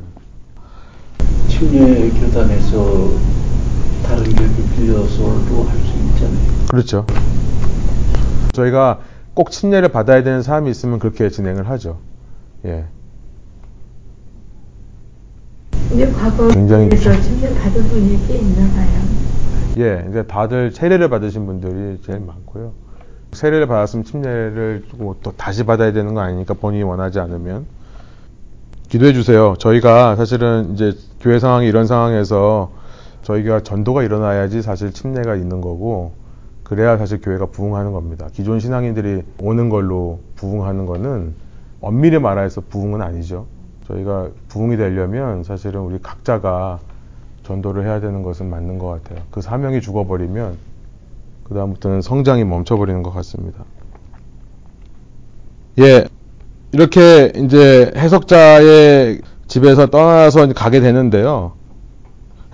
침례 1.49 2.11
교단에서 2.11 3.11
다른 4.05 4.25
교육을 4.25 4.65
빌려서도 4.77 5.63
할 5.65 5.79
수 5.79 5.97
있잖아요. 6.15 6.67
그렇죠. 6.71 7.07
저희가 8.53 9.01
꼭 9.35 9.51
침례를 9.51 9.89
받아야 9.91 10.23
되는 10.23 10.43
사람이 10.43 10.71
있으면 10.71 10.99
그렇게 10.99 11.31
진행을 11.31 11.69
하죠. 11.71 11.99
예. 12.67 12.85
근데 15.89 16.11
과거에서 16.13 16.55
굉장히 16.55 16.89
침례 16.91 17.55
받은 17.55 17.83
분이 17.89 18.27
꽤 18.29 18.39
있나 18.39 18.69
봐요. 18.75 19.01
예, 19.79 20.07
이제 20.09 20.23
다들 20.25 20.71
세례를 20.71 21.09
받으신 21.09 21.47
분들이 21.47 22.01
제일 22.05 22.21
많고요. 22.21 22.73
세례를 23.33 23.67
받았으면 23.67 24.05
침례를 24.05 24.85
또 25.23 25.33
다시 25.37 25.65
받아야 25.65 25.93
되는 25.93 26.15
거 26.15 26.21
아니니까 26.21 26.55
본인이 26.55 26.83
원하지 26.83 27.21
않으면 27.21 27.67
기도해 28.89 29.13
주세요. 29.13 29.55
저희가 29.59 30.17
사실은 30.17 30.75
이제 30.75 30.93
교회 31.21 31.39
상황이 31.39 31.67
이런 31.67 31.87
상황에서 31.87 32.73
저희가 33.23 33.61
전도가 33.63 34.03
일어나야지 34.03 34.63
사실 34.63 34.93
침례가 34.93 35.37
있는 35.37 35.61
거고 35.61 36.13
그래야 36.65 36.97
사실 36.99 37.21
교회가 37.21 37.47
부흥하는 37.47 37.93
겁니다. 37.93 38.29
기존 38.33 38.59
신앙인들이 38.61 39.23
오는 39.41 39.69
걸로 39.69 40.21
부흥하는 40.37 40.87
거는 40.87 41.35
엄밀히 41.81 42.19
말해서 42.19 42.61
부흥은 42.69 43.03
아니죠. 43.03 43.47
저희가 43.87 44.29
부흥이 44.49 44.77
되려면 44.77 45.43
사실은 45.45 45.81
우리 45.81 45.99
각자가 46.01 46.79
전도를 47.43 47.85
해야 47.85 48.01
되는 48.01 48.23
것은 48.23 48.49
맞는 48.49 48.79
것 48.79 48.89
같아요. 48.89 49.25
그 49.31 49.41
사명이 49.41 49.81
죽어버리면 49.81 50.57
그다음부터는 51.45 52.01
성장이 52.03 52.45
멈춰버리는 52.45 53.03
것 53.03 53.11
같습니다. 53.13 53.65
예, 55.81 56.05
이렇게 56.73 57.33
이제 57.37 57.91
해석자의 57.97 59.21
집에서 59.49 59.87
떠나서 59.87 60.53
가게 60.53 60.81
되는데요. 60.81 61.53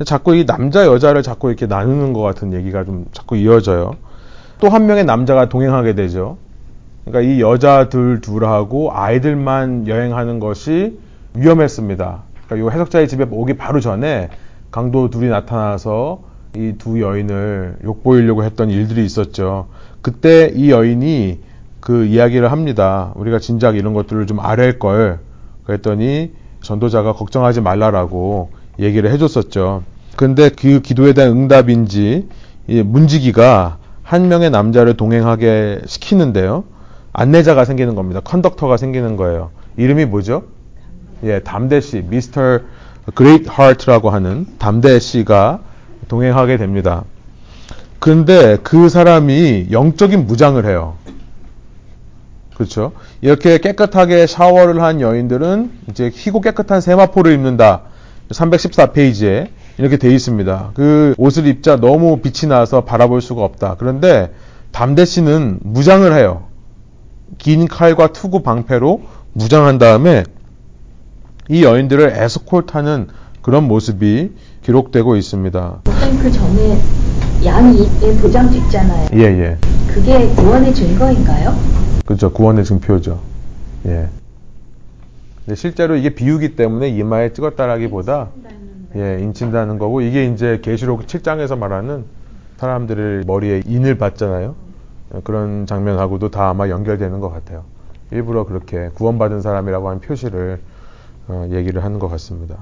자꾸 0.05 0.37
이 0.37 0.47
남자 0.47 0.87
여자를 0.87 1.23
자꾸 1.23 1.49
이렇게 1.49 1.67
나누는 1.67 2.13
것 2.13 2.21
같은 2.21 2.53
얘기가 2.53 2.85
좀 2.85 3.07
자꾸 3.13 3.37
이어져요. 3.37 3.97
또 4.59 4.69
한 4.69 4.87
명의 4.87 5.05
남자가 5.05 5.49
동행하게 5.49 5.95
되죠. 5.95 6.39
그러니까 7.07 7.21
이 7.33 7.41
여자들 7.41 8.21
둘하고 8.21 8.91
아이들만 8.93 9.87
여행하는 9.87 10.41
것이 10.41 10.99
위험했습니다. 11.35 12.23
그러니까 12.47 12.69
이 12.69 12.75
해석자의 12.75 13.07
집에 13.09 13.27
오기 13.31 13.55
바로 13.55 13.81
전에 13.81 14.29
강도 14.73 15.09
둘이 15.09 15.29
나타나서 15.29 16.21
이 16.57 16.73
두 16.79 17.01
여인을 17.01 17.77
욕보이려고 17.85 18.43
했던 18.43 18.71
일들이 18.71 19.05
있었죠. 19.05 19.69
그때 20.03 20.51
이 20.55 20.71
여인이 20.71 21.41
그 21.81 22.07
이야기를 22.07 22.51
합니다. 22.51 23.13
우리가 23.15 23.39
진작 23.39 23.77
이런 23.77 23.93
것들을 23.95 24.27
좀 24.27 24.41
아랠 24.41 24.79
걸. 24.79 25.21
그랬더니 25.65 26.33
전도자가 26.63 27.13
걱정하지 27.13 27.61
말라라고 27.61 28.51
얘기를 28.79 29.11
해줬었죠. 29.13 29.83
근데 30.17 30.49
그 30.49 30.81
기도에 30.81 31.13
대한 31.13 31.33
응답인지 31.33 32.27
문지기가 32.67 33.77
한 34.03 34.29
명의 34.29 34.51
남자를 34.51 34.97
동행하게 34.97 35.83
시키는데요. 35.87 36.65
안내자가 37.19 37.65
생기는 37.65 37.95
겁니다. 37.95 38.21
Conductor가 38.23 38.77
생기는 38.77 39.17
거예요. 39.17 39.51
이름이 39.79 40.05
뭐죠? 40.05 40.45
예, 41.25 41.41
담대 41.41 41.81
씨, 41.81 42.05
미스터 42.07 42.61
그레이트 43.15 43.49
하트라고 43.49 44.11
하는 44.11 44.47
담대 44.59 44.99
씨가 44.99 45.61
동행하게 46.09 46.59
됩니다. 46.59 47.05
근데 48.01 48.59
그 48.63 48.91
사람이 48.91 49.69
영적인 49.71 50.27
무장을 50.27 50.63
해요. 50.67 50.97
그렇죠? 52.55 52.93
이렇게 53.23 53.59
깨끗하게 53.59 54.27
샤워를 54.27 54.83
한 54.83 55.01
여인들은 55.01 55.71
이제 55.89 56.11
희고 56.13 56.43
깨끗한 56.43 56.83
세마포를 56.83 57.33
입는다. 57.33 57.83
314페이지에 58.29 59.49
이렇게 59.79 59.97
돼 59.97 60.13
있습니다. 60.13 60.73
그 60.75 61.15
옷을 61.17 61.47
입자 61.47 61.77
너무 61.77 62.21
빛이 62.21 62.51
나서 62.51 62.85
바라볼 62.85 63.23
수가 63.23 63.43
없다. 63.43 63.77
그런데 63.79 64.35
담대 64.73 65.07
씨는 65.07 65.61
무장을 65.63 66.13
해요. 66.13 66.46
긴 67.39 67.67
칼과 67.69 68.09
투구 68.09 68.43
방패로 68.43 69.03
무장한 69.33 69.79
다음에 69.79 70.25
이 71.49 71.63
여인들을 71.63 72.15
에스콜트하는 72.17 73.09
그런 73.43 73.65
모습이 73.69 74.33
기록되고 74.63 75.17
있습니다. 75.17 75.81
그 76.23 76.33
전에 76.33 76.81
양이 77.45 77.87
도장도 78.21 78.57
있잖아요. 78.57 79.09
예, 79.15 79.21
예. 79.21 79.59
그게 79.87 80.29
구원의 80.35 80.75
증거인가요? 80.75 81.55
그렇죠. 82.05 82.33
구원의 82.33 82.65
증표죠. 82.65 83.21
예. 83.87 84.09
실제로 85.55 85.95
이게 85.95 86.11
비유기 86.11 86.57
때문에 86.57 86.89
이마에 86.89 87.33
찍었다라기보다 87.33 88.29
예, 88.97 89.19
인친다는 89.21 89.79
거고 89.79 90.01
이게 90.01 90.27
이제 90.27 90.61
계시록 90.63 91.07
7장에서 91.07 91.57
말하는 91.57 92.05
사람들의 92.57 93.25
머리에 93.27 93.63
인을 93.67 93.99
받잖아요. 93.99 94.55
예, 95.15 95.21
그런 95.23 95.67
장면하고도 95.67 96.31
다 96.31 96.49
아마 96.49 96.69
연결되는 96.69 97.21
것 97.21 97.31
같아요. 97.31 97.65
일부러 98.11 98.45
그렇게 98.45 98.91
구원받은 98.95 99.41
사람이라고 99.43 99.89
하는 99.89 100.01
표시를 100.01 100.61
어, 101.29 101.49
얘기를 101.51 101.83
하는 101.83 101.99
것 101.99 102.09
같습니다. 102.09 102.57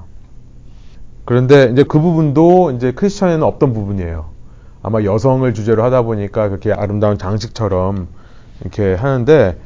그런데 1.23 1.69
이제 1.71 1.83
그 1.83 1.99
부분도 1.99 2.71
이제 2.71 2.91
크리스천에는 2.91 3.43
없던 3.43 3.73
부분이에요. 3.73 4.25
아마 4.83 5.03
여성을 5.03 5.51
주제로 5.53 5.83
하다 5.83 6.03
보니까 6.03 6.49
그렇게 6.49 6.71
아름다운 6.71 7.17
장식처럼 7.17 8.07
이렇게 8.61 8.93
하는데 8.93 9.57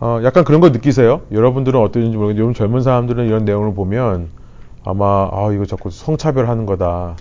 어, 0.00 0.20
약간 0.22 0.44
그런 0.44 0.60
거 0.60 0.68
느끼세요? 0.70 1.22
여러분들은 1.32 1.80
어떤지 1.80 2.16
모르겠는데 2.16 2.40
요즘 2.40 2.54
젊은 2.54 2.82
사람들은 2.82 3.26
이런 3.26 3.44
내용을 3.44 3.74
보면 3.74 4.28
아마 4.84 5.28
아 5.32 5.50
이거 5.52 5.66
자꾸 5.66 5.90
성차별하는 5.90 6.66
거다. 6.66 7.16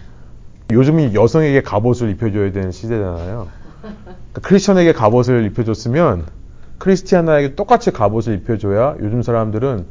요즘이 0.71 1.15
여성에게 1.15 1.63
갑옷을 1.63 2.11
입혀줘야 2.11 2.51
되는 2.51 2.71
시대잖아요. 2.71 3.47
그러니까 3.95 4.41
크리스천에게 4.41 4.93
갑옷을 4.93 5.45
입혀줬으면 5.45 6.25
크리스티아나에게 6.77 7.55
똑같이 7.55 7.91
갑옷을 7.91 8.35
입혀줘야 8.35 8.95
요즘 9.01 9.21
사람들은 9.21 9.85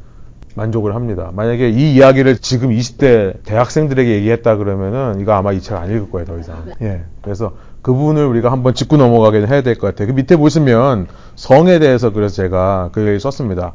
만족을 0.54 0.94
합니다. 0.94 1.30
만약에 1.34 1.68
이 1.68 1.94
이야기를 1.94 2.38
지금 2.38 2.70
20대 2.70 3.42
대학생들에게 3.44 4.10
얘기했다 4.14 4.56
그러면은 4.56 5.20
이거 5.20 5.32
아마 5.32 5.52
이 5.52 5.60
책 5.60 5.76
안 5.76 5.90
읽을 5.90 6.10
거예요, 6.10 6.24
더 6.26 6.38
이상. 6.38 6.64
예. 6.80 7.04
그래서 7.22 7.52
그 7.82 7.92
부분을 7.92 8.24
우리가 8.26 8.50
한번 8.50 8.72
짚고 8.72 8.96
넘어가게 8.96 9.46
해야 9.46 9.60
될 9.62 9.74
것 9.74 9.88
같아요. 9.88 10.08
그 10.08 10.12
밑에 10.14 10.36
보시면 10.36 11.08
성에 11.34 11.78
대해서 11.78 12.10
그래서 12.10 12.36
제가 12.36 12.88
글을 12.92 13.20
썼습니다. 13.20 13.74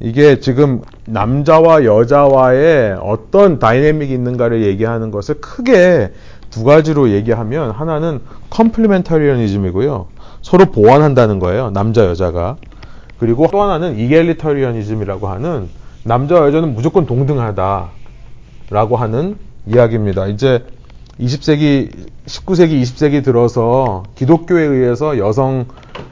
이게 0.00 0.40
지금 0.40 0.82
남자와 1.06 1.84
여자와의 1.84 2.96
어떤 3.00 3.60
다이내믹이 3.60 4.12
있는가를 4.12 4.64
얘기하는 4.64 5.12
것을 5.12 5.36
크게 5.40 6.12
두 6.52 6.64
가지로 6.64 7.10
얘기하면 7.10 7.70
하나는 7.72 8.20
complementarianism이고요. 8.50 10.06
서로 10.42 10.66
보완한다는 10.66 11.38
거예요. 11.40 11.70
남자 11.70 12.04
여자가. 12.04 12.56
그리고 13.18 13.48
또 13.50 13.62
하나는 13.62 13.98
egalitarianism이라고 13.98 15.28
하는 15.28 15.68
남자 16.04 16.36
여자는 16.36 16.74
무조건 16.74 17.06
동등하다라고 17.06 17.90
하는 18.96 19.36
이야기입니다. 19.66 20.26
이제 20.26 20.64
20세기, 21.18 21.90
19세기, 22.26 22.82
20세기 22.82 23.24
들어서 23.24 24.02
기독교에 24.14 24.62
의해서 24.62 25.18
여성 25.18 25.66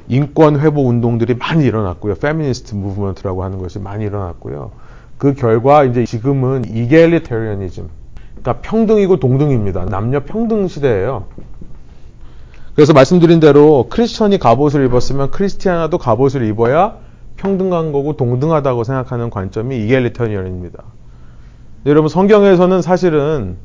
인권 0.09 0.59
회복 0.61 0.87
운동들이 0.87 1.35
많이 1.35 1.65
일어났고요. 1.65 2.15
Feminist 2.15 2.75
movement라고 2.77 3.45
하는 3.45 3.59
것이 3.59 3.79
많이 3.79 4.05
일어났고요. 4.05 4.71
그 5.19 5.35
결과 5.35 5.85
이제 5.85 6.05
지금은 6.05 6.65
egalitarianism, 6.67 7.89
그러니까 8.43 8.63
평등이고 8.63 9.19
동등입니다. 9.19 9.87
남녀 9.87 10.21
평등 10.21 10.69
시대예요. 10.69 11.25
그래서 12.75 12.93
말씀드린 12.93 13.41
대로 13.41 13.87
크리스천이 13.91 14.39
갑옷을 14.39 14.87
입었으면 14.87 15.31
크리스티아나도 15.31 15.99
갑옷을 15.99 16.45
입어야 16.45 16.97
평등한 17.37 17.93
거고 17.93 18.17
동등하다고 18.17 18.85
생각하는 18.85 19.31
관점이 19.31 19.85
egalitarian입니다. 19.85 20.83
여러분 21.87 22.09
성경에서는 22.09 22.83
사실은 22.83 23.57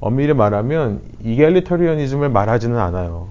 엄밀히 0.00 0.32
말하면 0.32 1.00
egalitarianism을 1.22 2.28
말하지는 2.28 2.78
않아요. 2.78 3.28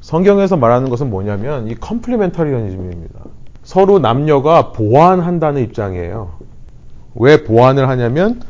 성경에서 0.00 0.56
말하는 0.56 0.88
것은 0.88 1.10
뭐냐면 1.10 1.68
이 1.68 1.74
complementarianism입니다. 1.74 3.20
서로 3.62 3.98
남녀가 3.98 4.72
보완한다는 4.72 5.62
입장이에요. 5.62 6.32
왜 7.16 7.44
보완을 7.44 7.88
하냐면 7.88 8.40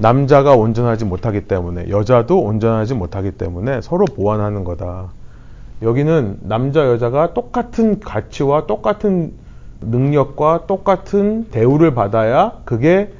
남자가 0.00 0.54
온전하지 0.54 1.04
못하기 1.04 1.42
때문에 1.42 1.90
여자도 1.90 2.40
온전하지 2.40 2.94
못하기 2.94 3.32
때문에 3.32 3.80
서로 3.82 4.04
보완하는 4.04 4.64
거다. 4.64 5.12
여기는 5.82 6.38
남자 6.42 6.86
여자가 6.86 7.34
똑같은 7.34 8.00
가치와 8.00 8.66
똑같은 8.66 9.32
능력과 9.80 10.66
똑같은 10.66 11.46
대우를 11.50 11.94
받아야 11.94 12.52
그게 12.64 13.12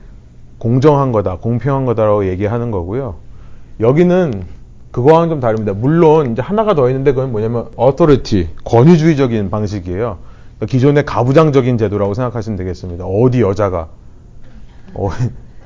공정한 0.59 1.11
거다, 1.13 1.39
공평한 1.39 1.87
거다라고 1.87 2.27
얘기하는 2.29 2.71
거고요. 2.71 3.17
여기는 3.81 4.45
그거와는 4.91 5.31
좀 5.31 5.41
다릅니다. 5.41 5.73
물론 5.73 6.33
이제 6.33 6.43
하나가 6.43 6.75
더 6.75 6.89
있는데 6.89 7.13
그건 7.13 7.33
뭐냐면 7.33 7.69
authority, 7.79 8.49
권위주의적인 8.65 9.49
방식이에요. 9.49 10.19
기존의 10.69 11.07
가부장적인 11.07 11.79
제도라고 11.79 12.13
생각하시면 12.13 12.59
되겠습니다. 12.59 13.07
어디 13.07 13.41
여자가 13.41 13.89
어, 14.93 15.09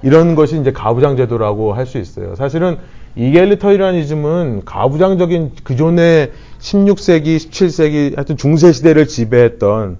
이런 0.04 0.34
것이 0.34 0.60
이제 0.60 0.70
가부장 0.70 1.16
제도라고 1.16 1.72
할 1.72 1.86
수 1.86 1.98
있어요. 1.98 2.34
사실은 2.36 2.76
이겔리터리안이즘은 3.16 4.62
가부장적인 4.64 5.52
그존의 5.64 6.32
16세기, 6.58 7.36
17세기 7.36 8.16
하여튼 8.16 8.36
중세 8.36 8.72
시대를 8.72 9.06
지배했던 9.08 9.98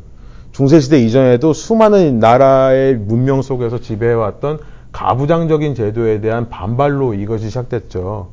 중세 0.53 0.81
시대 0.81 1.01
이전에도 1.01 1.53
수많은 1.53 2.19
나라의 2.19 2.97
문명 2.97 3.43
속에서 3.43 3.79
지배해왔던 3.81 4.59
가부장적인 4.93 5.75
제도에 5.75 6.21
대한 6.21 6.49
반발로 6.49 7.15
이것이 7.15 7.49
시작됐죠. 7.49 8.31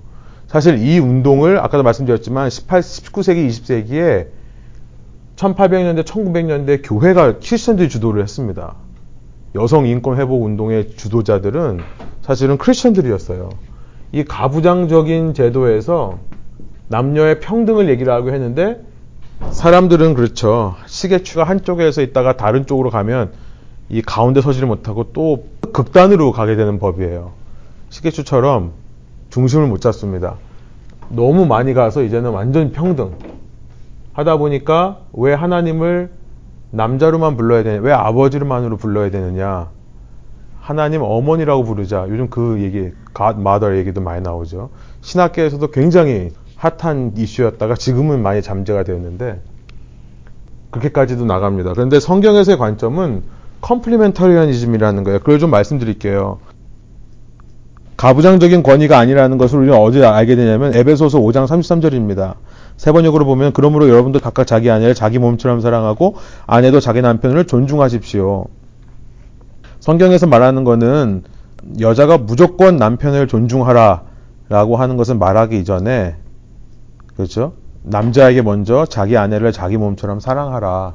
사실 0.48 0.78
이 0.78 1.00
운동을 1.00 1.58
아까도 1.60 1.84
말씀드렸지만 1.84 2.50
18, 2.50 2.82
19세기, 2.82 3.48
20세기에 3.48 4.28
1800년대, 5.36 6.04
1900년대 6.04 6.82
교회가 6.84 7.40
크리스천들이 7.40 7.90
주도를 7.90 8.22
했습니다. 8.22 8.76
여성 9.56 9.86
인권 9.86 10.18
회복 10.18 10.44
운동의 10.44 10.92
주도자들은 10.96 11.80
사실은 12.22 12.58
크리스천들이었어요. 12.58 13.50
이 14.14 14.24
가부장적인 14.24 15.34
제도에서 15.34 16.20
남녀의 16.88 17.40
평등을 17.40 17.90
얘기를 17.90 18.12
하고 18.14 18.32
했는데 18.32 18.82
사람들은 19.52 20.14
그렇죠. 20.14 20.76
시계추가 20.86 21.44
한쪽에서 21.44 22.02
있다가 22.02 22.38
다른 22.38 22.66
쪽으로 22.66 22.90
가면 22.90 23.32
이 23.90 24.02
가운데 24.02 24.42
서지를 24.42 24.68
못하고 24.68 25.12
또 25.14 25.46
극단으로 25.74 26.32
가게 26.32 26.56
되는 26.56 26.80
법이에요. 26.80 27.32
시계추처럼 27.90 28.72
중심을 29.30 29.68
못 29.68 29.82
잡습니다. 29.82 30.36
너무 31.10 31.46
많이 31.46 31.74
가서 31.74 32.04
이제는 32.04 32.32
완전 32.32 32.72
평등. 32.72 33.12
하다 34.14 34.38
보니까 34.38 35.00
왜 35.14 35.34
하나님을 35.34 36.12
남자로만 36.72 37.38
불러야 37.38 37.64
되냐, 37.64 37.82
왜 37.82 37.92
아버지로만으로 37.92 38.78
불러야 38.78 39.12
되느냐. 39.12 39.70
하나님 40.60 41.02
어머니라고 41.02 41.64
부르자. 41.64 42.06
요즘 42.10 42.30
그 42.30 42.62
얘기, 42.62 42.92
Mother 43.20 43.78
얘기도 43.78 44.02
많이 44.02 44.22
나오죠. 44.22 44.70
신학계에서도 45.02 45.68
굉장히 45.72 46.32
핫한 46.56 47.14
이슈였다가 47.18 47.76
지금은 47.76 48.22
많이 48.22 48.42
잠재가 48.42 48.84
되었는데 48.84 49.42
그렇게까지도 50.70 51.26
나갑니다. 51.26 51.74
그런데 51.74 52.00
성경에서의 52.00 52.58
관점은 52.58 53.24
complementarianism이라는 53.62 55.04
거예요. 55.04 55.20
그걸 55.20 55.40
좀 55.40 55.50
말씀드릴게요. 55.50 56.40
가부장적인 57.98 58.64
권위가 58.64 58.98
아니라는 58.98 59.38
것을 59.38 59.60
우리는 59.60 59.78
어디 59.78 60.04
알게 60.04 60.36
되냐면 60.36 60.74
에베소서 60.74 61.20
5장 61.20 61.46
33절입니다. 61.46 62.36
세 62.78 62.92
번역으로 62.92 63.26
보면 63.26 63.54
그러므로 63.54 63.90
여러분도 63.90 64.20
각각 64.20 64.48
자기 64.48 64.70
아내를 64.72 64.96
자기 64.96 65.20
몸처럼 65.20 65.62
사랑하고 65.62 66.16
아내도 66.48 66.80
자기 66.80 67.02
남편을 67.02 67.46
존중하십시오. 67.46 68.46
성경에서 69.80 70.28
말하는 70.28 70.64
것은 70.64 71.24
여자가 71.80 72.18
무조건 72.18 72.78
남편을 72.78 73.28
존중하라 73.28 74.04
라고 74.50 74.76
하는 74.76 74.98
것은 74.98 75.20
말하기 75.20 75.60
이전에 75.60 76.16
그렇죠? 77.16 77.54
남자에게 77.84 78.42
먼저 78.42 78.86
자기 78.86 79.18
아내를 79.18 79.52
자기 79.52 79.78
몸처럼 79.78 80.20
사랑하라. 80.20 80.94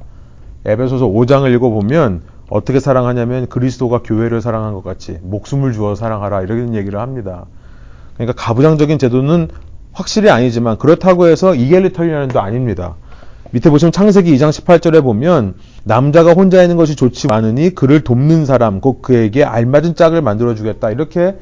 에베소서 0.65 1.07
5장을 1.07 1.53
읽어보면 1.55 2.23
어떻게 2.49 2.81
사랑하냐면 2.81 3.47
그리스도가 3.47 4.03
교회를 4.03 4.41
사랑한 4.41 4.73
것 4.75 4.85
같이 4.85 5.19
목숨을 5.23 5.73
주어 5.73 5.95
사랑하라 5.95 6.43
이런 6.43 6.75
얘기를 6.75 7.01
합니다. 7.01 7.47
그러니까 8.15 8.41
가부장적인 8.41 8.99
제도는 8.99 9.49
확실히 9.97 10.29
아니지만 10.29 10.77
그렇다고 10.77 11.27
해서 11.27 11.55
이겔리터리안도 11.55 12.39
아닙니다. 12.39 12.97
밑에 13.53 13.71
보시면 13.71 13.93
창세기 13.93 14.37
2장 14.37 14.51
18절에 14.51 15.03
보면 15.03 15.55
남자가 15.85 16.35
혼자 16.35 16.63
있는 16.63 16.77
것이 16.77 16.97
좋지 16.97 17.29
않으니 17.31 17.75
그를 17.75 18.05
돕는 18.05 18.45
사람 18.45 18.83
곧 18.83 19.01
그에게 19.01 19.43
알맞은 19.43 19.95
짝을 19.95 20.21
만들어 20.21 20.55
주겠다 20.55 20.91
이렇게 20.91 21.39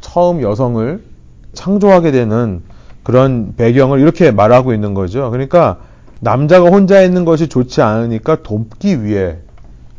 처음 0.00 0.40
여성을 0.40 1.04
창조하게 1.52 2.10
되는 2.12 2.62
그런 3.02 3.54
배경을 3.56 4.00
이렇게 4.00 4.30
말하고 4.30 4.72
있는 4.72 4.94
거죠. 4.94 5.30
그러니까 5.30 5.80
남자가 6.20 6.70
혼자 6.70 7.02
있는 7.02 7.26
것이 7.26 7.48
좋지 7.48 7.82
않으니까 7.82 8.42
돕기 8.42 9.04
위해 9.04 9.36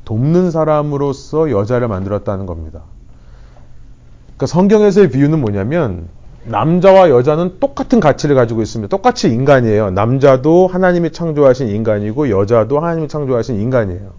돕는 0.06 0.50
사람으로서 0.50 1.52
여자를 1.52 1.88
만들었다는 1.88 2.48
겁니다. 2.48 2.82
그러니까 4.26 4.48
성경에서의 4.48 5.12
비유는 5.12 5.40
뭐냐면 5.40 6.08
남자와 6.44 7.10
여자는 7.10 7.60
똑같은 7.60 8.00
가치를 8.00 8.36
가지고 8.36 8.62
있습니다. 8.62 8.90
똑같이 8.90 9.30
인간이에요. 9.30 9.92
남자도 9.92 10.68
하나님이 10.68 11.12
창조하신 11.12 11.68
인간이고 11.68 12.30
여자도 12.30 12.80
하나님이 12.80 13.08
창조하신 13.08 13.60
인간이에요. 13.60 14.12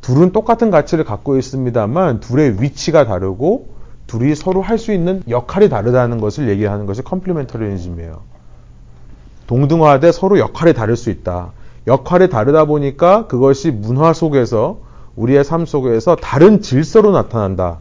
둘은 0.00 0.32
똑같은 0.32 0.70
가치를 0.70 1.04
갖고 1.04 1.36
있습니다만 1.38 2.20
둘의 2.20 2.60
위치가 2.60 3.04
다르고 3.04 3.68
둘이 4.06 4.34
서로 4.34 4.60
할 4.60 4.76
수 4.76 4.92
있는 4.92 5.22
역할이 5.28 5.68
다르다는 5.68 6.20
것을 6.20 6.48
얘기하는 6.48 6.86
것이 6.86 7.02
컴플리멘터리즘이에요. 7.02 8.22
동등화돼 9.46 10.10
서로 10.10 10.38
역할이 10.38 10.74
다를 10.74 10.96
수 10.96 11.10
있다. 11.10 11.52
역할이 11.86 12.28
다르다 12.28 12.64
보니까 12.64 13.26
그것이 13.28 13.70
문화 13.70 14.12
속에서 14.12 14.78
우리의 15.16 15.44
삶 15.44 15.64
속에서 15.66 16.16
다른 16.16 16.60
질서로 16.60 17.12
나타난다. 17.12 17.78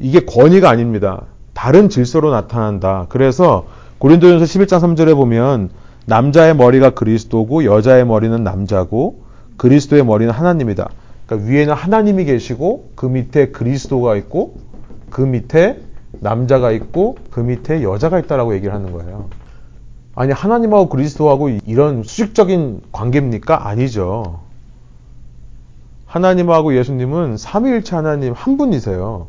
이게 0.00 0.24
권위가 0.24 0.68
아닙니다. 0.68 1.26
다른 1.58 1.88
질서로 1.88 2.30
나타난다. 2.30 3.06
그래서 3.08 3.66
고린도전서 3.98 4.44
11장 4.44 4.78
3절에 4.78 5.16
보면 5.16 5.70
남자의 6.06 6.54
머리가 6.54 6.90
그리스도고 6.90 7.64
여자의 7.64 8.06
머리는 8.06 8.44
남자고 8.44 9.24
그리스도의 9.56 10.04
머리는 10.04 10.32
하나님이다. 10.32 10.88
그러니까 11.26 11.50
위에는 11.50 11.74
하나님이 11.74 12.26
계시고 12.26 12.92
그 12.94 13.06
밑에 13.06 13.48
그리스도가 13.48 14.14
있고 14.14 14.54
그 15.10 15.20
밑에 15.20 15.80
남자가 16.20 16.70
있고 16.70 17.16
그 17.32 17.40
밑에 17.40 17.82
여자가 17.82 18.20
있다라고 18.20 18.54
얘기를 18.54 18.72
하는 18.72 18.92
거예요. 18.92 19.28
아니 20.14 20.30
하나님하고 20.30 20.88
그리스도하고 20.88 21.48
이런 21.66 22.04
수직적인 22.04 22.82
관계입니까? 22.92 23.66
아니죠. 23.66 24.42
하나님하고 26.06 26.76
예수님은 26.76 27.36
삼위일체 27.36 27.96
하나님 27.96 28.32
한 28.32 28.56
분이세요. 28.56 29.26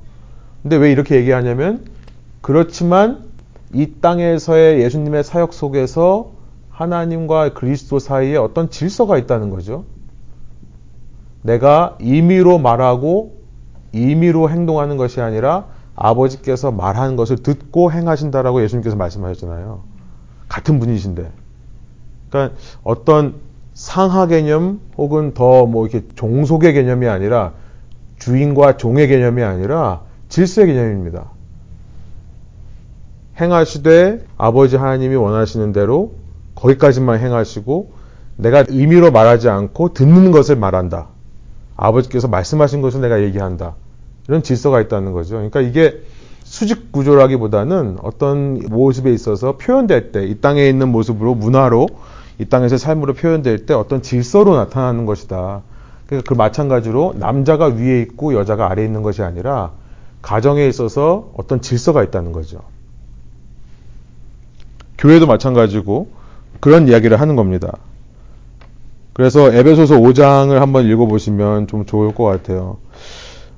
근데 0.61 0.75
왜 0.75 0.91
이렇게 0.91 1.15
얘기하냐면 1.15 1.97
그렇지만 2.41 3.29
이 3.73 3.95
땅에서의 4.01 4.81
예수님의 4.81 5.23
사역 5.23 5.53
속에서 5.53 6.31
하나님과 6.69 7.53
그리스도 7.53 7.99
사이에 7.99 8.37
어떤 8.37 8.69
질서가 8.69 9.17
있다는 9.17 9.49
거죠. 9.49 9.85
내가 11.41 11.97
임의로 12.01 12.57
말하고 12.59 13.37
임의로 13.91 14.49
행동하는 14.49 14.97
것이 14.97 15.21
아니라 15.21 15.67
아버지께서 15.95 16.71
말하는 16.71 17.15
것을 17.15 17.37
듣고 17.37 17.91
행하신다라고 17.91 18.63
예수님께서 18.63 18.95
말씀하셨잖아요. 18.95 19.83
같은 20.47 20.79
분이신데. 20.79 21.31
그러니까 22.29 22.55
어떤 22.83 23.35
상하 23.73 24.27
개념 24.27 24.79
혹은 24.97 25.33
더 25.33 25.65
뭐 25.65 25.87
이렇게 25.87 26.07
종속의 26.15 26.73
개념이 26.73 27.07
아니라 27.07 27.53
주인과 28.17 28.77
종의 28.77 29.07
개념이 29.07 29.43
아니라 29.43 30.01
질서의 30.29 30.67
개념입니다. 30.67 31.31
행하시되 33.39 34.25
아버지 34.37 34.75
하나님이 34.75 35.15
원하시는 35.15 35.71
대로 35.71 36.13
거기까지만 36.55 37.19
행하시고 37.19 37.91
내가 38.35 38.63
의미로 38.67 39.11
말하지 39.11 39.49
않고 39.49 39.93
듣는 39.93 40.31
것을 40.31 40.55
말한다. 40.55 41.07
아버지께서 41.75 42.27
말씀하신 42.27 42.81
것을 42.81 43.01
내가 43.01 43.21
얘기한다. 43.21 43.75
이런 44.27 44.43
질서가 44.43 44.81
있다는 44.81 45.13
거죠. 45.13 45.35
그러니까 45.35 45.61
이게 45.61 46.01
수직 46.43 46.91
구조라기보다는 46.91 47.97
어떤 48.01 48.59
모습에 48.69 49.13
있어서 49.13 49.57
표현될 49.57 50.11
때, 50.11 50.25
이 50.25 50.39
땅에 50.41 50.67
있는 50.67 50.89
모습으로 50.89 51.35
문화로, 51.35 51.87
이 52.39 52.45
땅에서 52.45 52.77
삶으로 52.77 53.13
표현될 53.13 53.65
때 53.65 53.73
어떤 53.73 54.01
질서로 54.01 54.55
나타나는 54.55 55.05
것이다. 55.05 55.61
그러니까 56.05 56.27
그 56.27 56.33
마찬가지로 56.35 57.15
남자가 57.17 57.67
위에 57.67 58.01
있고 58.01 58.33
여자가 58.33 58.71
아래에 58.71 58.85
있는 58.85 59.03
것이 59.03 59.21
아니라 59.21 59.71
가정에 60.21 60.67
있어서 60.67 61.31
어떤 61.37 61.61
질서가 61.61 62.03
있다는 62.03 62.31
거죠. 62.31 62.61
교회도 64.99 65.25
마찬가지고 65.25 66.09
그런 66.59 66.87
이야기를 66.87 67.19
하는 67.19 67.35
겁니다. 67.35 67.77
그래서 69.13 69.51
에베소서 69.51 69.97
5장을 69.97 70.53
한번 70.53 70.85
읽어보시면 70.85 71.67
좀 71.67 71.85
좋을 71.85 72.13
것 72.13 72.23
같아요. 72.25 72.77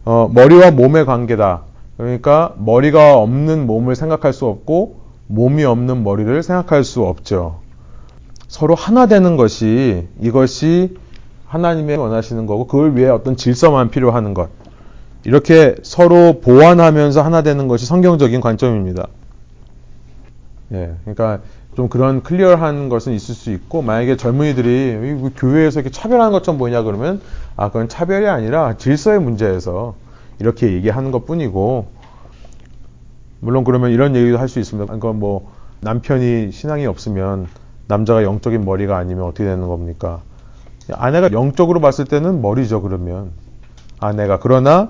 어, 0.06 0.30
머리와 0.34 0.72
몸의 0.72 1.06
관계다. 1.06 1.64
그러니까 1.98 2.56
머리가 2.58 3.18
없는 3.18 3.68
몸을 3.68 3.96
생각할 3.96 4.34
수 4.34 4.46
없고 4.46 5.02
몸이 5.28 5.64
없는 5.64 6.04
머리를 6.04 6.42
생각할 6.42 6.84
수 6.84 7.04
없죠. 7.04 7.60
서로 8.48 8.76
하나 8.76 9.06
되는 9.06 9.38
것이 9.38 10.08
이것이 10.20 10.98
하나님의 11.46 11.98
원하시는 11.98 12.46
거고 12.46 12.66
그걸 12.68 12.96
위해 12.96 13.10
어떤 13.10 13.36
질서만 13.36 13.90
필요하는 13.90 14.34
것. 14.34 14.50
이렇게 15.24 15.76
서로 15.84 16.40
보완하면서 16.42 17.22
하나 17.22 17.44
되는 17.44 17.68
것이 17.68 17.86
성경적인 17.86 18.42
관점입니다. 18.42 19.08
예, 20.74 20.96
그러니까 21.04 21.40
좀 21.76 21.90
그런 21.90 22.22
클리어한 22.24 22.90
것은 22.90 23.14
있을 23.14 23.36
수 23.36 23.52
있고 23.52 23.82
만약에 23.82 24.18
젊은이들이 24.18 25.32
교회에서 25.36 25.80
이렇게 25.80 25.92
차별하는 25.92 26.32
것좀 26.32 26.58
뭐냐 26.58 26.84
그러면 26.84 27.22
아 27.56 27.68
그건 27.68 27.88
차별이 27.90 28.28
아니라 28.28 28.78
질서의 28.78 29.20
문제에서 29.20 29.96
이렇게 30.40 30.74
얘기하는 30.74 31.12
것 31.12 31.26
뿐이고 31.26 31.88
물론 33.40 33.64
그러면 33.64 33.92
이런 33.92 34.16
얘기도 34.16 34.38
할 34.38 34.48
수 34.48 34.60
있습니다. 34.60 34.86
그러니까 34.86 35.14
뭐 35.14 35.52
남편이 35.82 36.52
신앙이 36.52 36.86
없으면 36.86 37.48
남자가 37.88 38.24
영적인 38.24 38.64
머리가 38.64 38.98
아니면 38.98 39.26
어떻게 39.26 39.46
되는 39.46 39.68
겁니까? 39.68 40.22
아내가 40.94 41.32
영적으로 41.32 41.80
봤을 41.80 42.06
때는 42.06 42.42
머리죠 42.42 42.82
그러면 42.82 43.32
아내가 44.00 44.40
그러나 44.40 44.90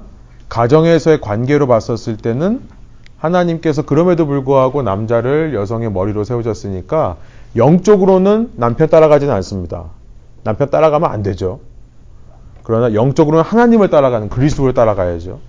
가정에서의 0.50 1.22
관계로 1.22 1.68
봤었을 1.68 2.18
때는 2.18 2.62
하나님께서 3.22 3.84
그럼에도 3.84 4.26
불구하고 4.26 4.82
남자를 4.82 5.53
여성의 5.53 5.91
머리로 5.91 6.24
세우셨으니까 6.24 7.17
영적으로는 7.55 8.51
남편 8.55 8.89
따라가지는 8.89 9.34
않습니다. 9.36 9.86
남편 10.43 10.69
따라가면 10.69 11.09
안 11.09 11.22
되죠. 11.22 11.59
그러나 12.63 12.93
영적으로는 12.93 13.43
하나님을 13.43 13.89
따라가는 13.89 14.30
그리스도를 14.30 14.74
따라가야죠. 14.74 15.39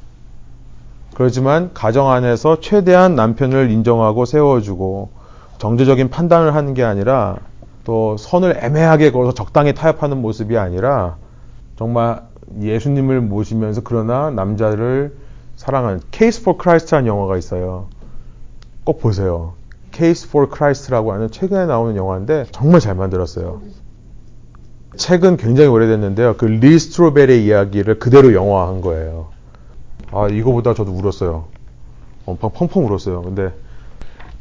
그렇지만 1.14 1.70
가정 1.72 2.10
안에서 2.10 2.60
최대한 2.60 3.14
남편을 3.14 3.70
인정하고 3.70 4.24
세워주고 4.24 5.10
정제적인 5.58 6.10
판단을 6.10 6.54
하는 6.54 6.74
게 6.74 6.82
아니라 6.82 7.36
또 7.84 8.16
선을 8.18 8.58
애매하게 8.62 9.12
걸어서 9.12 9.32
적당히 9.32 9.74
타협하는 9.74 10.20
모습이 10.20 10.58
아니라 10.58 11.16
정말 11.76 12.22
예수님을 12.60 13.20
모시면서 13.20 13.80
그러나 13.82 14.30
남자를 14.30 15.14
사랑하는 15.62 16.00
Case 16.10 16.40
for 16.42 16.58
Christ라는 16.60 17.06
영화가 17.06 17.36
있어요. 17.38 17.86
꼭 18.82 18.98
보세요. 19.00 19.52
Case 19.92 20.28
for 20.28 20.48
Christ라고 20.52 21.12
하는 21.12 21.30
최근에 21.30 21.66
나오는 21.66 21.94
영화인데 21.94 22.46
정말 22.50 22.80
잘 22.80 22.96
만들었어요. 22.96 23.62
책은 24.96 25.36
굉장히 25.36 25.68
오래됐는데요. 25.70 26.36
그 26.36 26.46
리 26.46 26.76
스트로벨의 26.80 27.44
이야기를 27.46 28.00
그대로 28.00 28.34
영화한 28.34 28.80
거예요. 28.80 29.28
아, 30.10 30.26
이거 30.26 30.50
보다 30.50 30.74
저도 30.74 30.90
울었어요. 30.90 31.44
어, 32.26 32.36
펑펑 32.40 32.84
울었어요. 32.86 33.22
근데 33.22 33.52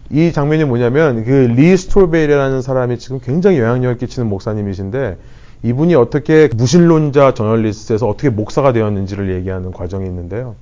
이 0.10 0.32
장면이 0.34 0.66
뭐냐면 0.66 1.24
그 1.24 1.54
리 1.56 1.78
스트로벨이라는 1.78 2.64
사람이 2.64 2.98
지금 2.98 3.20
굉장히 3.20 3.60
영향력을 3.60 3.98
끼치는 4.00 4.28
목사님이신데 4.28 5.18
이분이 5.64 5.94
어떻게 5.94 6.50
무신론자 6.56 7.36
저널리스트에서 7.36 8.08
어떻게 8.08 8.30
목사가 8.32 8.74
되었는지를 8.74 9.36
얘기하는 9.36 9.72
과정이 9.72 10.06
있는데요. 10.08 10.56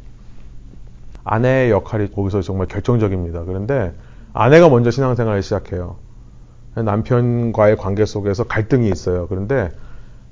아내의 1.24 1.72
역할이 1.72 2.11
거기서 2.11 2.41
정말 2.41 2.67
결정적입니다. 2.67 3.43
그런데 3.43 3.93
아내가 4.34 4.70
먼저 4.70 4.91
신앙생활을 4.91 5.41
시작해요. 5.41 5.97
남편과의 6.76 7.78
관계 7.78 8.05
속에서 8.05 8.43
갈등이 8.45 8.89
있어요. 8.89 9.28
그런데 9.28 9.72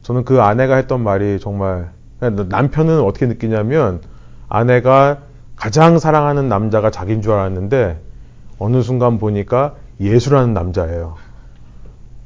저는 0.01 0.23
그 0.23 0.41
아내가 0.41 0.75
했던 0.75 1.03
말이 1.03 1.39
정말 1.39 1.91
남편은 2.19 3.01
어떻게 3.01 3.25
느끼냐면 3.25 4.01
아내가 4.47 5.19
가장 5.55 5.99
사랑하는 5.99 6.47
남자가 6.47 6.91
자기인 6.91 7.21
줄 7.21 7.33
알았는데 7.33 7.99
어느 8.59 8.81
순간 8.81 9.17
보니까 9.17 9.75
예수라는 9.99 10.53
남자예요. 10.53 11.15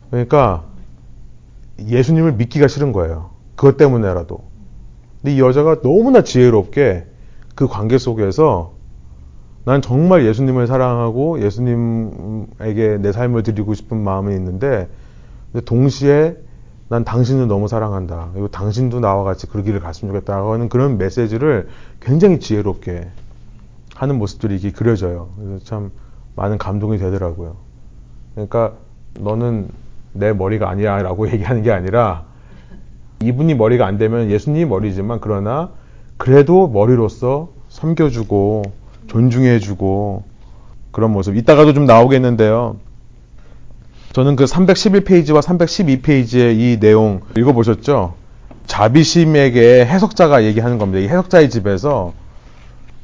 그러니까 0.09 0.63
예수님을 1.79 2.33
믿기가 2.33 2.67
싫은 2.67 2.91
거예요. 2.91 3.31
그것 3.55 3.77
때문에라도. 3.77 4.43
근데 5.21 5.35
이 5.35 5.39
여자가 5.39 5.81
너무나 5.81 6.21
지혜롭게 6.21 7.05
그 7.55 7.67
관계 7.67 7.97
속에서 7.97 8.73
난 9.63 9.81
정말 9.81 10.25
예수님을 10.25 10.67
사랑하고 10.67 11.41
예수님에게 11.41 12.97
내 12.99 13.11
삶을 13.11 13.43
드리고 13.43 13.73
싶은 13.73 13.97
마음이 13.97 14.33
있는데 14.35 14.87
동시에 15.65 16.37
난 16.89 17.05
당신을 17.05 17.47
너무 17.47 17.67
사랑한다. 17.67 18.31
그리고 18.33 18.49
당신도 18.49 18.99
나와 18.99 19.23
같이 19.23 19.47
그 19.47 19.63
길을 19.63 19.79
갔으면 19.79 20.13
좋겠다고 20.13 20.51
하는 20.51 20.67
그런 20.67 20.97
메시지를 20.97 21.69
굉장히 22.01 22.39
지혜롭게 22.39 23.07
하는 23.95 24.17
모습들이 24.17 24.55
이게 24.55 24.71
그려져요. 24.71 25.29
그래서 25.37 25.63
참 25.63 25.91
많은 26.35 26.57
감동이 26.57 26.97
되더라고요. 26.97 27.55
그러니까 28.33 28.73
너는 29.19 29.69
내 30.13 30.33
머리가 30.33 30.69
아니야 30.69 31.01
라고 31.01 31.29
얘기하는 31.31 31.63
게 31.63 31.71
아니라 31.71 32.25
이분이 33.21 33.53
머리가 33.55 33.85
안 33.85 33.97
되면 33.97 34.29
예수님이 34.29 34.65
머리지만 34.65 35.19
그러나 35.21 35.69
그래도 36.21 36.67
머리로서 36.67 37.49
섬겨주고 37.69 38.61
존중해주고 39.07 40.23
그런 40.91 41.11
모습. 41.13 41.35
이따가도 41.35 41.73
좀 41.73 41.85
나오겠는데요. 41.85 42.75
저는 44.13 44.35
그 44.35 44.45
311페이지와 44.45 45.41
312페이지의 45.41 46.59
이 46.59 46.79
내용 46.79 47.21
읽어보셨죠? 47.35 48.13
자비심에게 48.67 49.83
해석자가 49.83 50.43
얘기하는 50.43 50.77
겁니다. 50.77 50.99
이 50.99 51.07
해석자의 51.07 51.49
집에서 51.49 52.13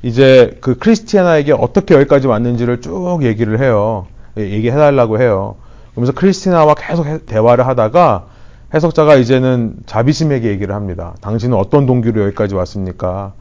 이제 0.03 0.55
그 0.61 0.77
크리스티아나에게 0.77 1.53
어떻게 1.53 1.95
여기까지 1.95 2.27
왔는지를 2.27 2.81
쭉 2.81 3.21
얘기를 3.23 3.59
해요. 3.59 4.05
얘기해달라고 4.37 5.19
해요. 5.19 5.55
그러면서 5.89 6.11
크리스티나와 6.11 6.75
계속 6.75 7.25
대화를 7.25 7.65
하다가 7.65 8.27
해석자가 8.73 9.15
이제는 9.15 9.77
자비심에게 9.85 10.49
얘기를 10.49 10.75
합니다. 10.75 11.15
당신은 11.21 11.57
어떤 11.57 11.85
동기로 11.85 12.21
여기까지 12.25 12.55
왔습니까? 12.55 13.33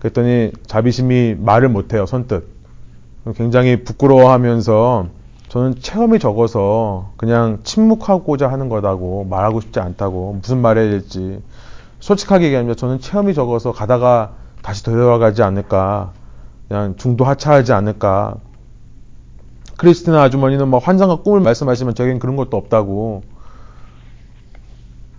그랬더니 0.00 0.52
자비심이 0.66 1.36
말을 1.38 1.68
못해요, 1.70 2.04
선뜻. 2.04 2.44
굉장히 3.36 3.82
부끄러워하면서 3.82 5.06
저는 5.48 5.76
체험이 5.80 6.18
적어서 6.18 7.12
그냥 7.16 7.60
침묵하고자 7.64 8.48
하는 8.48 8.68
거다고 8.68 9.24
말하고 9.24 9.60
싶지 9.60 9.80
않다고 9.80 10.38
무슨 10.40 10.58
말해야 10.58 10.90
될지 10.90 11.42
솔직하게 12.00 12.46
얘기하면 12.46 12.76
저는 12.76 13.00
체험이 13.00 13.32
적어서 13.32 13.72
가다가 13.72 14.32
다시 14.62 14.84
되돌아가지 14.84 15.42
않을까 15.42 16.12
그냥 16.68 16.94
중도 16.96 17.24
하차하지 17.24 17.72
않을까 17.72 18.36
크리스티나 19.76 20.22
아주머니는 20.22 20.68
뭐 20.68 20.78
환상과 20.78 21.16
꿈을 21.16 21.40
말씀하시면 21.40 21.94
저겐 21.94 22.18
그런 22.18 22.36
것도 22.36 22.56
없다고 22.56 23.22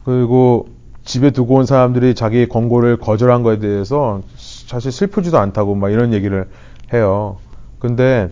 그리고 0.07 0.69
집에 1.03 1.31
두고 1.31 1.55
온 1.55 1.65
사람들이 1.65 2.15
자기 2.15 2.47
권고를 2.47 2.95
거절한 2.95 3.43
거에 3.43 3.59
대해서 3.59 4.21
사실 4.37 4.89
슬프지도 4.89 5.37
않다고 5.37 5.75
막 5.75 5.89
이런 5.89 6.13
얘기를 6.13 6.47
해요. 6.93 7.39
근데 7.77 8.29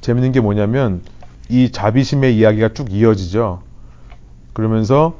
재밌는 0.00 0.32
게 0.32 0.40
뭐냐면 0.40 1.02
이 1.48 1.70
자비심의 1.70 2.36
이야기가 2.36 2.70
쭉 2.70 2.92
이어지죠. 2.92 3.62
그러면서 4.52 5.14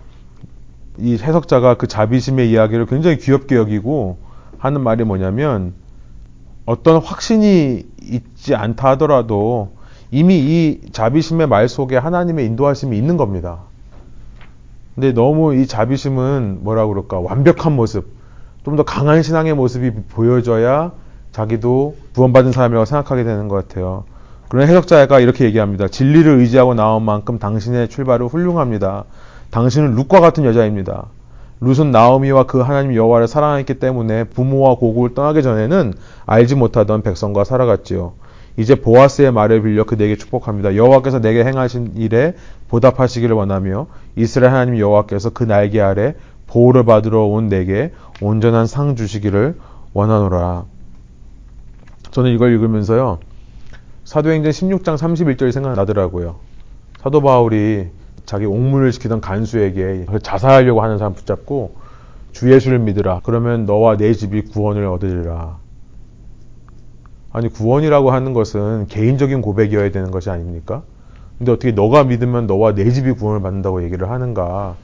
이 0.98 1.12
해석자가 1.12 1.76
그 1.76 1.86
자비심의 1.86 2.50
이야기를 2.50 2.86
굉장히 2.86 3.18
귀엽게 3.18 3.54
여기고 3.54 4.18
하는 4.58 4.80
말이 4.80 5.04
뭐냐면 5.04 5.72
어떤 6.66 7.00
확신이 7.00 7.86
있지 8.02 8.56
않다 8.56 8.90
하더라도 8.90 9.70
이미 10.10 10.40
이 10.40 10.80
자비심의 10.90 11.46
말 11.46 11.68
속에 11.68 11.96
하나님의 11.96 12.44
인도하심이 12.46 12.98
있는 12.98 13.16
겁니다. 13.16 13.70
근데 14.94 15.12
너무 15.12 15.54
이 15.54 15.66
자비심은 15.66 16.58
뭐라 16.62 16.86
그럴까 16.86 17.20
완벽한 17.20 17.72
모습, 17.74 18.06
좀 18.64 18.76
더 18.76 18.84
강한 18.84 19.22
신앙의 19.22 19.54
모습이 19.54 19.90
보여져야 20.10 20.92
자기도 21.32 21.96
구원받은 22.14 22.52
사람이라고 22.52 22.84
생각하게 22.84 23.24
되는 23.24 23.48
것 23.48 23.56
같아요. 23.56 24.04
그런 24.48 24.68
해석자가 24.68 25.18
이렇게 25.20 25.44
얘기합니다. 25.46 25.88
진리를 25.88 26.30
의지하고 26.38 26.74
나온 26.74 27.02
만큼 27.02 27.38
당신의 27.38 27.88
출발은 27.88 28.26
훌륭합니다. 28.26 29.04
당신은 29.50 29.94
룻과 29.94 30.20
같은 30.20 30.44
여자입니다. 30.44 31.06
룻은 31.60 31.90
나오미와 31.90 32.44
그 32.44 32.60
하나님 32.60 32.94
여호와를 32.94 33.28
사랑했기 33.28 33.74
때문에 33.74 34.24
부모와 34.24 34.74
고국을 34.76 35.14
떠나기 35.14 35.42
전에는 35.42 35.94
알지 36.26 36.54
못하던 36.56 37.02
백성과 37.02 37.44
살아갔지요. 37.44 38.12
이제 38.56 38.74
보아스의 38.74 39.32
말을 39.32 39.62
빌려 39.62 39.84
그에게 39.84 40.16
축복합니다. 40.16 40.76
여호와께서 40.76 41.20
내게 41.20 41.44
행하신 41.44 41.92
일에 41.96 42.34
보답하시기를 42.68 43.34
원하며 43.34 43.86
이스라엘 44.16 44.52
하나님 44.52 44.78
여호와께서 44.78 45.30
그 45.30 45.44
날개 45.44 45.80
아래 45.80 46.14
보호를 46.46 46.84
받으러 46.84 47.24
온 47.24 47.48
내게 47.48 47.92
온전한 48.20 48.66
상 48.66 48.94
주시기를 48.94 49.56
원하노라. 49.94 50.64
저는 52.10 52.30
이걸 52.32 52.52
읽으면서요. 52.52 53.18
사도행전 54.04 54.52
16장 54.52 54.96
31절이 54.96 55.52
생각나더라고요. 55.52 56.36
사도 57.00 57.22
바울이 57.22 57.88
자기 58.26 58.44
옥문을 58.44 58.92
지키던 58.92 59.20
간수에게 59.20 60.06
자살하려고 60.22 60.82
하는 60.82 60.98
사람 60.98 61.14
붙잡고 61.14 61.74
주 62.32 62.52
예수를 62.52 62.78
믿으라. 62.80 63.20
그러면 63.24 63.66
너와 63.66 63.96
내 63.96 64.12
집이 64.12 64.42
구원을 64.42 64.86
얻으리라. 64.86 65.61
아니 67.32 67.48
구원이라고 67.48 68.10
하는 68.10 68.34
것은 68.34 68.86
개인적인 68.88 69.40
고백이어야 69.40 69.90
되는 69.90 70.10
것이 70.10 70.30
아닙니까? 70.30 70.82
근데 71.38 71.52
어떻게 71.52 71.72
너가 71.72 72.04
믿으면 72.04 72.46
너와 72.46 72.74
내 72.74 72.90
집이 72.90 73.12
구원을 73.12 73.40
받는다고 73.40 73.82
얘기를 73.84 74.10
하는가? 74.10 74.76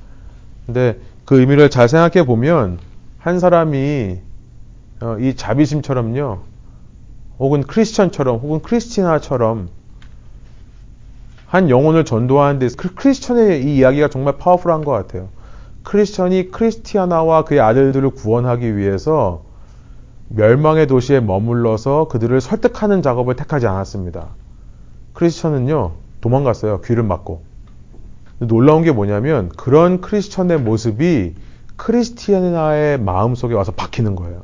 근데 0.67 0.99
그 1.25 1.41
의미를 1.41 1.71
잘 1.71 1.89
생각해 1.89 2.27
보면 2.27 2.79
한 3.19 3.39
사람이 3.39 4.19
어, 5.01 5.17
이 5.21 5.37
자비심처럼요, 5.37 6.39
혹은 7.39 7.63
크리스천처럼, 7.63 8.39
혹은 8.39 8.61
크리스티나처럼 8.61 9.69
한 11.47 11.71
영혼을 11.71 12.05
전도하는데 12.05 12.69
크리스천의 12.97 13.63
이 13.63 13.77
이야기가 13.77 14.09
정말 14.09 14.37
파워풀한 14.39 14.85
것 14.85 14.91
같아요. 14.93 15.29
크리스천이 15.83 16.51
크리스티아나와 16.51 17.45
그의 17.45 17.61
아들들을 17.61 18.11
구원하기 18.11 18.77
위해서 18.77 19.45
멸망의 20.29 20.87
도시에 20.87 21.21
머물러서 21.21 22.09
그들을 22.09 22.41
설득하는 22.41 23.03
작업을 23.03 23.37
택하지 23.37 23.67
않았습니다. 23.67 24.29
크리스천은요, 25.15 25.93
도망갔어요. 26.21 26.81
귀를 26.83 27.03
막고. 27.03 27.43
놀라운 28.39 28.83
게 28.83 28.93
뭐냐면 28.93 29.49
그런 29.57 30.01
크리스천의 30.01 30.61
모습이 30.61 31.35
크리스티아나의 31.77 33.01
마음속에 33.01 33.55
와서 33.55 33.73
박히는 33.73 34.17
거예요. 34.17 34.43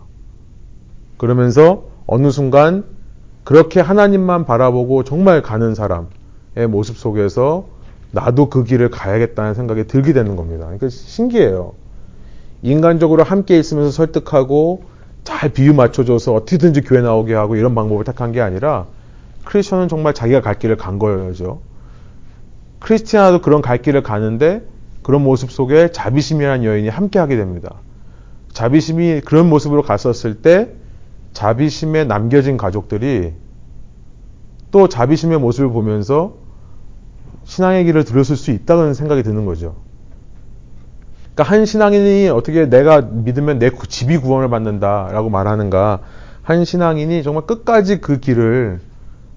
그러면서 1.16 1.84
어느 2.06 2.30
순간 2.30 2.84
그렇게 3.44 3.80
하나님만 3.80 4.46
바라보고 4.46 5.04
정말 5.04 5.42
가는 5.42 5.74
사람의 5.74 6.68
모습 6.68 6.96
속에서 6.96 7.66
나도 8.10 8.48
그 8.48 8.64
길을 8.64 8.90
가야겠다는 8.90 9.54
생각이 9.54 9.86
들게 9.86 10.12
되는 10.12 10.36
겁니다. 10.36 10.64
그러니까 10.64 10.88
신기해요. 10.88 11.74
인간적으로 12.62 13.22
함께 13.22 13.58
있으면서 13.58 13.90
설득하고 13.90 14.84
잘 15.24 15.48
비유 15.48 15.74
맞춰줘서 15.74 16.34
어떻게든지 16.34 16.82
교회 16.82 17.00
나오게 17.00 17.34
하고 17.34 17.56
이런 17.56 17.74
방법을 17.74 18.04
택한 18.04 18.32
게 18.32 18.40
아니라 18.40 18.86
크리스천은 19.44 19.88
정말 19.88 20.14
자기가 20.14 20.42
갈 20.42 20.58
길을 20.58 20.76
간 20.76 20.98
거죠. 20.98 21.60
크리스티아도 22.78 23.40
그런 23.40 23.62
갈 23.62 23.80
길을 23.80 24.02
가는데 24.02 24.62
그런 25.02 25.24
모습 25.24 25.50
속에 25.50 25.90
자비심이라는 25.90 26.64
여인이 26.64 26.88
함께 26.88 27.18
하게 27.18 27.36
됩니다. 27.36 27.76
자비심이 28.52 29.22
그런 29.22 29.48
모습으로 29.48 29.82
갔었을 29.82 30.42
때 30.42 30.72
자비심에 31.32 32.04
남겨진 32.04 32.56
가족들이 32.56 33.32
또 34.70 34.88
자비심의 34.88 35.38
모습을 35.38 35.70
보면서 35.70 36.34
신앙의 37.44 37.84
길을 37.84 38.04
들었을 38.04 38.36
수 38.36 38.50
있다는 38.50 38.94
생각이 38.94 39.22
드는 39.22 39.44
거죠. 39.44 39.76
그러니까 41.34 41.42
한 41.52 41.66
신앙인이 41.66 42.28
어떻게 42.28 42.68
내가 42.68 43.00
믿으면 43.00 43.58
내 43.58 43.70
집이 43.70 44.18
구원을 44.18 44.48
받는다라고 44.50 45.30
말하는가? 45.30 46.00
한 46.42 46.64
신앙인이 46.64 47.22
정말 47.22 47.46
끝까지 47.46 48.00
그 48.00 48.20
길을 48.20 48.80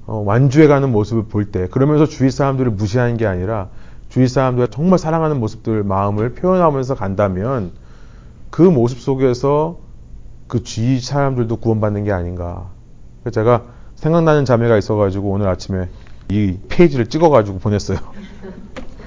어, 0.05 0.23
완주해가는 0.25 0.89
모습을 0.91 1.23
볼 1.23 1.51
때, 1.51 1.67
그러면서 1.67 2.05
주위 2.05 2.31
사람들을 2.31 2.71
무시하는 2.71 3.17
게 3.17 3.25
아니라 3.25 3.69
주위 4.09 4.27
사람들과 4.27 4.71
정말 4.71 4.99
사랑하는 4.99 5.39
모습들, 5.39 5.83
마음을 5.83 6.33
표현하면서 6.33 6.95
간다면 6.95 7.71
그 8.51 8.61
모습 8.61 8.99
속에서 8.99 9.79
그 10.47 10.63
주위 10.63 11.01
사람들도 11.01 11.57
구원받는 11.57 12.05
게 12.05 12.13
아닌가. 12.13 12.67
제가 13.31 13.63
생각나는 13.95 14.45
자매가 14.45 14.77
있어가지고 14.77 15.29
오늘 15.29 15.49
아침에 15.49 15.89
이 16.29 16.57
페이지를 16.69 17.07
찍어가지고 17.07 17.59
보냈어요. 17.59 17.97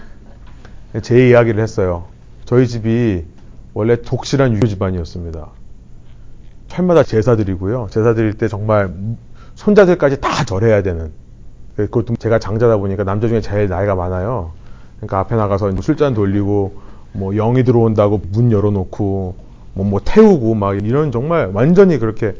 제 1.00 1.30
이야기를 1.30 1.62
했어요. 1.62 2.09
저희 2.50 2.66
집이 2.66 3.26
원래 3.74 4.02
독실한 4.02 4.52
유교 4.54 4.66
집안이었습니다. 4.66 5.50
철마다 6.66 7.04
제사 7.04 7.36
드리고요. 7.36 7.86
제사 7.90 8.12
드릴 8.12 8.34
때 8.34 8.48
정말 8.48 8.92
손자들까지 9.54 10.20
다 10.20 10.44
절해야 10.44 10.82
되는. 10.82 11.12
그것도 11.76 12.16
제가 12.16 12.40
장자다 12.40 12.78
보니까 12.78 13.04
남자 13.04 13.28
중에 13.28 13.40
제일 13.40 13.68
나이가 13.68 13.94
많아요. 13.94 14.50
그러니까 14.96 15.20
앞에 15.20 15.36
나가서 15.36 15.80
술잔 15.80 16.14
돌리고 16.14 16.74
뭐 17.12 17.32
영이 17.34 17.62
들어온다고 17.62 18.20
문 18.32 18.50
열어놓고 18.50 19.36
뭐, 19.74 19.86
뭐 19.86 20.00
태우고 20.04 20.56
막 20.56 20.84
이런 20.84 21.12
정말 21.12 21.52
완전히 21.54 21.98
그렇게 21.98 22.34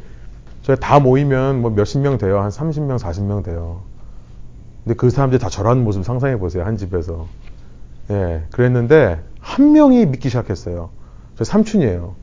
저희 0.62 0.76
다 0.76 0.98
모이면 0.98 1.62
뭐 1.62 1.70
몇십 1.70 2.00
명 2.00 2.18
돼요. 2.18 2.40
한 2.40 2.50
30명, 2.50 2.98
40명 2.98 3.44
돼요. 3.44 3.82
근데 4.82 4.96
그 4.96 5.08
사람들이 5.08 5.40
다 5.40 5.48
저런 5.48 5.84
모습 5.84 6.04
상상해 6.04 6.36
보세요. 6.36 6.64
한 6.64 6.76
집에서. 6.76 7.28
예, 8.10 8.42
그랬는데 8.50 9.29
한 9.40 9.72
명이 9.72 10.06
믿기 10.06 10.28
시작했어요. 10.28 10.90
저 11.36 11.44
삼촌이에요. 11.44 12.14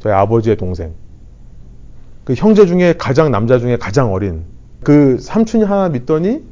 저희 0.00 0.12
아버지의 0.12 0.56
동생. 0.56 0.92
그 2.24 2.34
형제 2.34 2.66
중에 2.66 2.94
가장 2.98 3.30
남자 3.30 3.58
중에 3.58 3.76
가장 3.76 4.12
어린 4.12 4.44
그 4.82 5.18
삼촌이 5.18 5.64
하나 5.64 5.88
믿더니 5.88 6.42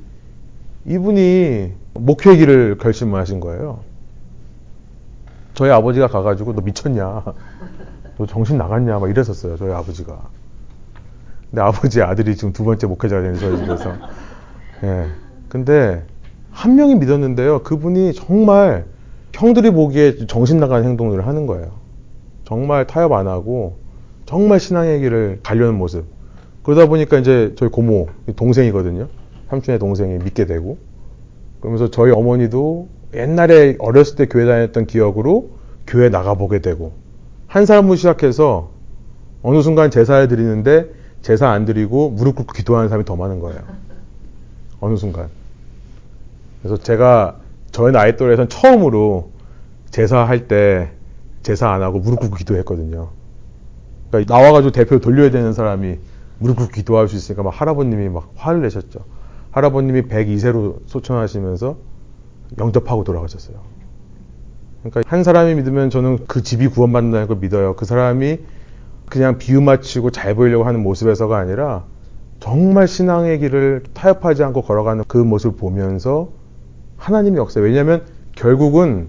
이분이 0.87 1.73
목회기를 1.95 2.79
결심하신 2.79 3.41
거예요. 3.41 3.81
저희 5.55 5.71
아버지가 5.71 6.09
가가지고 6.09 6.55
너 6.55 6.63
미쳤냐? 6.63 7.25
너 8.19 8.27
정신 8.27 8.59
나갔냐? 8.59 8.99
막 8.99 9.11
이랬었어요. 9.11 9.57
저희 9.57 9.73
아버지가. 9.73 10.19
근데 11.51 11.63
아버지 11.63 12.03
아들이 12.03 12.37
지금 12.37 12.53
두 12.53 12.65
번째 12.65 12.87
목회자가 12.87 13.23
되는 13.23 13.39
저희 13.39 13.59
집에서. 13.59 13.93
예. 14.85 15.09
근데 15.49 16.05
한 16.51 16.75
명이 16.77 16.95
믿었는데요. 16.97 17.63
그분이 17.63 18.15
정말 18.15 18.87
형들이 19.35 19.71
보기에 19.71 20.27
정신 20.27 20.61
나간 20.61 20.85
행동들을 20.85 21.27
하는 21.27 21.47
거예요. 21.47 21.73
정말 22.45 22.87
타협 22.87 23.13
안 23.13 23.27
하고 23.27 23.79
정말 24.27 24.61
신앙의 24.61 25.01
길을 25.01 25.41
가려는 25.43 25.75
모습. 25.77 26.05
그러다 26.63 26.87
보니까 26.87 27.19
이제 27.19 27.55
저희 27.57 27.71
고모 27.71 28.09
동생이거든요. 28.37 29.09
삼촌의 29.51 29.79
동생이 29.79 30.19
믿게 30.19 30.47
되고 30.47 30.79
그러면서 31.61 31.91
저희 31.91 32.13
어머니도 32.13 32.89
옛날에 33.15 33.77
어렸을 33.79 34.17
때 34.17 34.27
교회 34.27 34.47
다녔던 34.47 34.87
기억으로 34.87 35.51
교회 35.87 36.09
나가보게 36.09 36.61
되고 36.61 36.93
한 37.47 37.67
사람부터 37.67 37.97
시작해서 37.97 38.71
어느 39.43 39.61
순간 39.61 39.91
제사를 39.91 40.29
드리는데 40.29 40.91
제사 41.21 41.49
안 41.51 41.65
드리고 41.65 42.11
무릎 42.11 42.37
꿇고 42.37 42.53
기도하는 42.53 42.89
사람이 42.89 43.05
더 43.05 43.17
많은 43.17 43.41
거예요. 43.41 43.61
어느 44.81 44.97
순간. 44.97 45.29
그래서 46.63 46.77
제가 46.77 47.42
저희 47.73 47.91
나이 47.91 48.17
또래에선 48.17 48.49
처음으로 48.49 49.31
제사할 49.91 50.47
때 50.47 50.93
제사 51.43 51.71
안 51.71 51.83
하고 51.83 51.99
무릎 51.99 52.21
꿇고 52.21 52.37
기도했거든요. 52.37 53.11
그러니까 54.11 54.35
나와가지고 54.35 54.73
대표 54.73 55.01
돌려야 55.01 55.31
되는 55.31 55.53
사람이 55.53 55.99
무릎 56.39 56.59
꿇고 56.59 56.73
기도할 56.73 57.09
수 57.09 57.17
있으니까 57.17 57.43
막 57.43 57.51
할아버님이 57.51 58.09
막 58.11 58.31
화를 58.37 58.63
내셨죠. 58.63 59.01
할아버님이 59.51 60.03
102세로 60.03 60.87
소천하시면서 60.87 61.77
영접하고 62.59 63.05
돌아가셨어요. 63.05 63.57
그러니까 64.83 65.03
한 65.07 65.25
사람이 65.25 65.55
믿으면 65.57 65.91
저는 65.91 66.27
그 66.27 66.43
집이 66.43 66.69
구원받는다는 66.69 67.27
걸 67.27 67.39
믿어요. 67.39 67.75
그 67.77 67.85
사람이 67.85 68.39
그냥 69.09 69.39
비유 69.39 69.61
맞추고 69.61 70.11
잘 70.11 70.35
보이려고 70.35 70.65
하는 70.65 70.83
모습에서가 70.83 71.37
아니라 71.37 71.85
정말 72.41 72.89
신앙의 72.89 73.39
길을 73.39 73.85
타협하지 73.95 74.43
않고 74.43 74.63
걸어가는 74.63 75.05
그 75.07 75.19
모습을 75.19 75.57
보면서 75.57 76.31
하나님이 77.03 77.41
없어요. 77.41 77.65
왜냐하면 77.65 78.03
결국은 78.37 79.09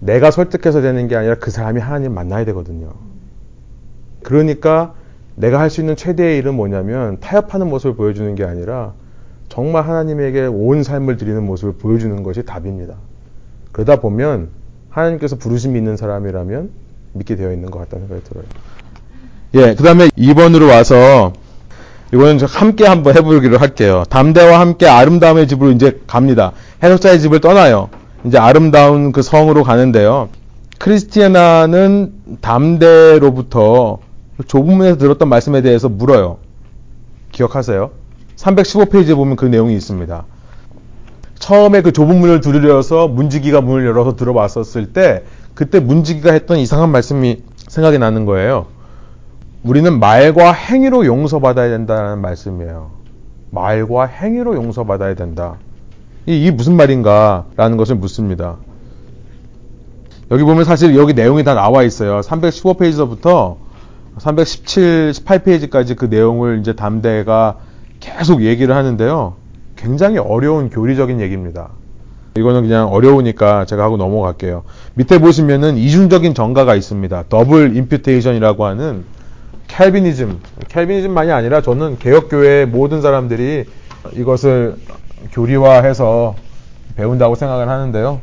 내가 0.00 0.30
설득해서 0.32 0.80
되는 0.80 1.06
게 1.06 1.14
아니라 1.14 1.36
그 1.36 1.50
사람이 1.50 1.80
하나님 1.80 2.12
만나야 2.14 2.44
되거든요. 2.46 2.90
그러니까 4.22 4.94
내가 5.36 5.60
할 5.60 5.70
수 5.70 5.80
있는 5.80 5.94
최대의 5.94 6.38
일은 6.38 6.54
뭐냐면 6.54 7.18
타협하는 7.20 7.68
모습을 7.68 7.94
보여주는 7.94 8.34
게 8.34 8.44
아니라 8.44 8.94
정말 9.48 9.84
하나님에게 9.86 10.46
온 10.46 10.82
삶을 10.82 11.16
드리는 11.16 11.42
모습을 11.44 11.74
보여주는 11.74 12.20
것이 12.22 12.44
답입니다. 12.44 12.96
그러다 13.72 14.00
보면 14.00 14.48
하나님께서 14.88 15.36
부르심이 15.36 15.78
있는 15.78 15.96
사람이라면 15.96 16.70
믿게 17.12 17.36
되어 17.36 17.52
있는 17.52 17.70
것 17.70 17.78
같다는 17.78 18.08
생각이 18.08 18.28
들어요. 18.28 18.44
예, 19.54 19.74
그 19.74 19.82
다음에 19.82 20.08
2번으로 20.08 20.68
와서 20.68 21.32
이거는 22.12 22.40
함께 22.46 22.86
한번 22.86 23.16
해보기로 23.16 23.58
할게요. 23.58 24.02
담대와 24.10 24.58
함께 24.58 24.86
아름다움의 24.86 25.46
집으로 25.48 25.70
이제 25.70 26.00
갑니다. 26.06 26.52
해석자의 26.82 27.20
집을 27.20 27.40
떠나요. 27.40 27.88
이제 28.24 28.36
아름다운 28.36 29.12
그 29.12 29.22
성으로 29.22 29.62
가는데요. 29.62 30.28
크리스티아나는 30.78 32.12
담대로부터 32.40 33.98
좁은 34.46 34.76
문에서 34.76 34.96
들었던 34.96 35.28
말씀에 35.28 35.62
대해서 35.62 35.88
물어요. 35.88 36.38
기억하세요? 37.32 37.90
315페이지에 38.36 39.14
보면 39.14 39.36
그 39.36 39.44
내용이 39.44 39.74
있습니다. 39.76 40.24
처음에 41.38 41.82
그 41.82 41.92
좁은 41.92 42.18
문을 42.18 42.40
두드려서 42.40 43.08
문지기가 43.08 43.60
문을 43.60 43.86
열어서 43.86 44.16
들어왔었을 44.16 44.92
때 44.92 45.24
그때 45.54 45.80
문지기가 45.80 46.32
했던 46.32 46.58
이상한 46.58 46.90
말씀이 46.90 47.42
생각이 47.68 47.98
나는 47.98 48.24
거예요. 48.24 48.66
우리는 49.62 49.98
말과 49.98 50.52
행위로 50.52 51.04
용서받아야 51.04 51.68
된다는 51.68 52.20
말씀이에요. 52.20 52.92
말과 53.50 54.06
행위로 54.06 54.54
용서받아야 54.54 55.14
된다. 55.14 55.56
이게 56.24 56.50
무슨 56.50 56.76
말인가라는 56.76 57.76
것을 57.76 57.96
묻습니다. 57.96 58.56
여기 60.30 60.44
보면 60.44 60.64
사실 60.64 60.96
여기 60.96 61.12
내용이 61.12 61.44
다 61.44 61.54
나와 61.54 61.82
있어요. 61.82 62.20
315페이지서부터 62.20 63.56
317, 64.18 65.12
18페이지까지 65.12 65.96
그 65.96 66.06
내용을 66.06 66.60
이제 66.60 66.74
담대가 66.74 67.58
계속 67.98 68.42
얘기를 68.42 68.74
하는데요. 68.74 69.34
굉장히 69.76 70.18
어려운 70.18 70.70
교리적인 70.70 71.20
얘기입니다. 71.20 71.70
이거는 72.36 72.62
그냥 72.62 72.88
어려우니까 72.88 73.64
제가 73.66 73.82
하고 73.82 73.96
넘어갈게요. 73.96 74.62
밑에 74.94 75.18
보시면은 75.18 75.76
이중적인 75.76 76.32
전가가 76.32 76.76
있습니다. 76.76 77.24
Double 77.28 77.76
imputation이라고 77.76 78.64
하는 78.64 79.04
Calvinism, 79.70 80.40
Calvinism만이 80.68 81.30
아니라 81.30 81.62
저는 81.62 81.98
개혁교회 81.98 82.66
모든 82.66 83.00
사람들이 83.00 83.64
이것을 84.14 84.76
교리화해서 85.32 86.34
배운다고 86.96 87.34
생각을 87.36 87.68
하는데요. 87.68 88.20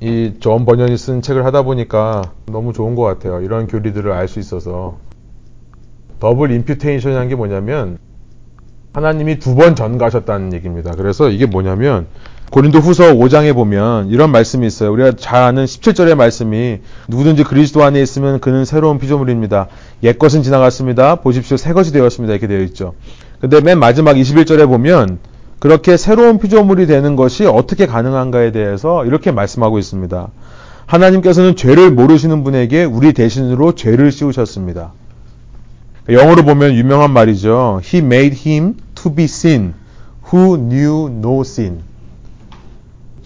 이 0.00 0.32
존 0.40 0.64
번연이 0.64 0.96
쓴 0.96 1.22
책을 1.22 1.44
하다 1.44 1.62
보니까 1.62 2.32
너무 2.46 2.72
좋은 2.72 2.94
것 2.96 3.02
같아요. 3.02 3.40
이런 3.40 3.66
교리들을 3.68 4.10
알 4.12 4.26
수 4.28 4.40
있어서. 4.40 4.98
Double 6.18 6.50
imputation이라는 6.52 7.28
게 7.28 7.34
뭐냐면 7.34 7.98
하나님이 8.94 9.38
두 9.38 9.54
번 9.54 9.74
전가하셨다는 9.74 10.52
얘기입니다. 10.54 10.92
그래서 10.96 11.28
이게 11.28 11.46
뭐냐면 11.46 12.06
고린도 12.52 12.80
후서 12.80 13.14
5장에 13.14 13.54
보면 13.54 14.08
이런 14.08 14.30
말씀이 14.30 14.66
있어요. 14.66 14.92
우리가 14.92 15.12
잘 15.16 15.42
아는 15.42 15.64
17절의 15.64 16.16
말씀이 16.16 16.80
누구든지 17.08 17.44
그리스도 17.44 17.82
안에 17.82 17.98
있으면 18.02 18.40
그는 18.40 18.66
새로운 18.66 18.98
피조물입니다. 18.98 19.68
옛 20.02 20.18
것은 20.18 20.42
지나갔습니다. 20.42 21.14
보십시오. 21.16 21.56
새 21.56 21.72
것이 21.72 21.92
되었습니다. 21.94 22.34
이렇게 22.34 22.46
되어 22.46 22.60
있죠. 22.64 22.92
근데 23.40 23.62
맨 23.62 23.78
마지막 23.78 24.16
21절에 24.16 24.66
보면 24.68 25.18
그렇게 25.60 25.96
새로운 25.96 26.38
피조물이 26.38 26.86
되는 26.86 27.16
것이 27.16 27.46
어떻게 27.46 27.86
가능한가에 27.86 28.52
대해서 28.52 29.06
이렇게 29.06 29.30
말씀하고 29.32 29.78
있습니다. 29.78 30.28
하나님께서는 30.84 31.56
죄를 31.56 31.90
모르시는 31.90 32.44
분에게 32.44 32.84
우리 32.84 33.14
대신으로 33.14 33.74
죄를 33.74 34.12
씌우셨습니다. 34.12 34.92
영어로 36.10 36.44
보면 36.44 36.74
유명한 36.74 37.12
말이죠. 37.12 37.80
He 37.82 38.04
made 38.04 38.36
him 38.46 38.74
to 38.94 39.14
be 39.14 39.24
sin 39.24 39.72
who 40.30 40.58
knew 40.58 41.08
no 41.08 41.40
sin. 41.40 41.90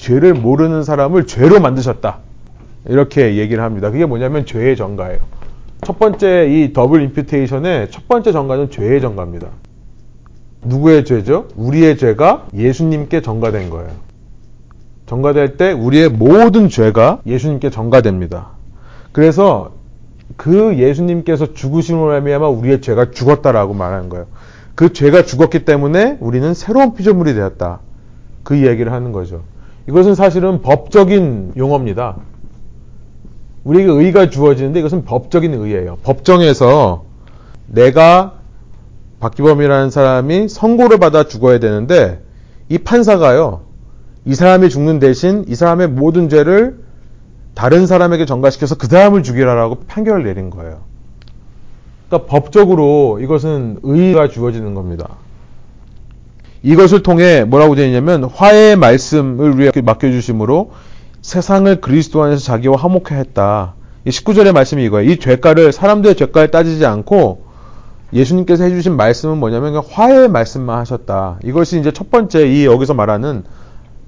죄를 0.07 0.35
모르는 0.35 0.85
사람을 0.85 1.27
죄로 1.27 1.59
만드셨다. 1.59 2.19
이렇게 2.87 3.37
얘기를 3.39 3.65
합니다. 3.65 3.91
그게 3.91 4.07
뭐냐면 4.07 4.47
죄의 4.47 4.77
전가예요. 4.77 5.19
첫 5.83 5.99
번째 5.99 6.47
이 6.49 6.73
double 6.73 7.03
imputation의 7.03 7.91
첫 7.91 8.07
번째 8.07 8.31
전가는 8.31 8.71
죄의 8.71 9.01
전가입니다. 9.01 9.49
누구의 10.63 11.05
죄죠? 11.05 11.49
우리의 11.57 11.99
죄가 11.99 12.47
예수님께 12.55 13.21
전가된 13.21 13.69
거예요. 13.69 13.91
전가될 15.07 15.57
때 15.57 15.73
우리의 15.73 16.11
모든 16.11 16.69
죄가 16.69 17.23
예수님께 17.27 17.71
전가됩니다. 17.71 18.51
그래서 19.11 19.73
그 20.37 20.77
예수님께서 20.77 21.53
죽으심으로 21.55 22.07
말미암아 22.07 22.49
우리의 22.49 22.81
죄가 22.81 23.11
죽었다라고 23.11 23.75
말하는 23.75 24.09
거예요. 24.09 24.27
그 24.77 24.93
죄가 24.93 25.25
죽었기 25.25 25.65
때문에 25.65 26.19
우리는 26.21 26.55
새로운 26.55 26.95
피조물이 26.95 27.35
되었다. 27.35 27.81
그 28.45 28.55
이야기를 28.55 28.93
하는 28.93 29.11
거죠. 29.11 29.43
이것은 29.89 30.14
사실은 30.14 30.62
법적인 30.62 31.53
용어입니다. 31.57 32.16
우리에게 33.64 33.91
의가 33.91 34.30
주어지는데 34.30 34.80
이것은 34.80 35.05
법적인 35.05 35.55
의예요. 35.55 35.99
법정에서 36.03 37.05
내가 37.66 38.34
박기범이라는 39.20 39.91
사람이 39.91 40.49
선고를 40.49 40.99
받아 40.99 41.24
죽어야 41.24 41.59
되는데 41.59 42.22
이 42.68 42.78
판사가요. 42.78 43.62
이 44.24 44.34
사람이 44.34 44.68
죽는 44.68 44.99
대신 44.99 45.45
이 45.49 45.55
사람의 45.55 45.89
모든 45.89 46.28
죄를 46.28 46.80
다른 47.55 47.87
사람에게 47.87 48.26
전가시켜서 48.26 48.76
그 48.76 48.87
사람을 48.87 49.22
죽이라라고 49.22 49.84
판결을 49.87 50.24
내린 50.24 50.51
거예요. 50.51 50.80
그러니까 52.09 52.28
법적으로 52.28 53.18
이것은 53.20 53.78
의가 53.82 54.28
주어지는 54.28 54.74
겁니다. 54.74 55.09
이것을 56.67 57.05
통해 57.05 57.45
뭐라고 57.45 57.77
되어 57.77 57.87
있냐면 57.87 58.25
화해의 58.25 58.75
말씀을 58.75 59.51
우리에게 59.53 59.83
맡겨주심으로 59.83 60.73
세상을 61.23 61.81
그리스도 61.81 62.25
안에서 62.25 62.43
자기와 62.43 62.77
화목해 62.77 63.14
했다. 63.14 63.75
이 64.05 64.11
19절의 64.11 64.53
말씀이 64.53 64.85
이거예요. 64.85 65.09
이 65.09 65.17
죄가를 65.21 65.71
사람들의 65.71 66.17
죄가를 66.17 66.51
따지지 66.51 66.85
않고 66.85 67.45
예수님께서 68.12 68.64
해주신 68.64 68.97
말씀은 68.97 69.39
뭐냐면 69.39 69.77
화해의 69.77 70.29
말씀만 70.29 70.77
하셨다. 70.81 71.39
이것이 71.45 71.79
이제 71.79 71.93
첫 71.93 72.11
번째 72.11 72.49
이 72.49 72.67
여기서 72.67 72.95
말하는 72.95 73.45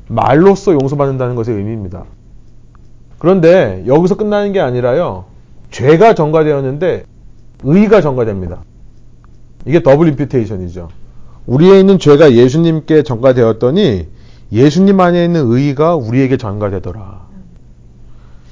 말로써 0.09 0.73
용서받는다는 0.73 1.37
것의 1.37 1.57
의미입니다. 1.57 2.07
그런데 3.21 3.85
여기서 3.87 4.17
끝나는 4.17 4.53
게 4.53 4.59
아니라요. 4.59 5.27
죄가 5.71 6.15
전가되었는데 6.15 7.05
의가 7.63 8.01
전가됩니다. 8.01 8.63
이게 9.65 9.81
double 9.81 10.09
imputation이죠. 10.09 10.89
우리에 11.49 11.81
있는 11.81 11.99
죄가 11.99 12.33
예수님께 12.33 13.03
전가되었더니 13.03 14.07
예수님 14.53 15.01
안에 15.01 15.25
있는 15.25 15.51
의가 15.51 15.97
우리에게 15.97 16.37
전가되더라. 16.37 17.27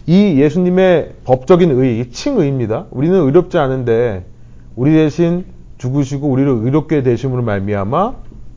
이 0.07 0.41
예수님의 0.41 1.13
법적인 1.25 1.73
의, 1.73 2.11
칭의입니다. 2.11 2.87
우리는 2.91 3.15
의롭지 3.21 3.59
않은데 3.59 4.25
우리 4.77 4.93
대신 4.93 5.45
죽으시고 5.77 6.27
우리를 6.27 6.51
의롭게 6.51 7.03
되심으로 7.03 7.43
말미암아 7.43 8.15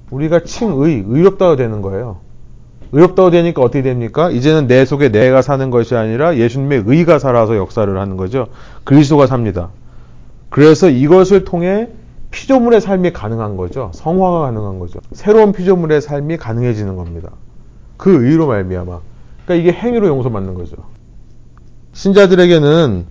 우리가 0.09 0.43
칭의, 0.45 1.03
의롭다가 1.05 1.57
되는 1.57 1.81
거예요. 1.81 2.19
의롭다고 2.93 3.31
되니까 3.31 3.61
어떻게 3.61 3.81
됩니까? 3.81 4.31
이제는 4.31 4.67
내 4.67 4.85
속에 4.85 5.09
내가 5.09 5.41
사는 5.41 5.69
것이 5.69 5.95
아니라 5.95 6.37
예수님의 6.37 6.83
의가 6.85 7.19
살아서 7.19 7.57
역사를 7.57 7.99
하는 7.99 8.15
거죠. 8.15 8.47
그리스도가 8.85 9.27
삽니다. 9.27 9.69
그래서 10.49 10.89
이것을 10.89 11.43
통해 11.43 11.89
피조물의 12.31 12.81
삶이 12.81 13.11
가능한 13.11 13.57
거죠. 13.57 13.91
성화가 13.93 14.39
가능한 14.41 14.79
거죠. 14.79 14.99
새로운 15.11 15.51
피조물의 15.51 16.01
삶이 16.01 16.37
가능해지는 16.37 16.95
겁니다. 16.95 17.31
그 17.97 18.25
의로 18.25 18.47
말미암아. 18.47 18.99
그러니까 19.45 19.55
이게 19.55 19.77
행위로 19.77 20.07
용서받는 20.07 20.53
거죠. 20.53 20.75
신자들에게는 21.93 23.05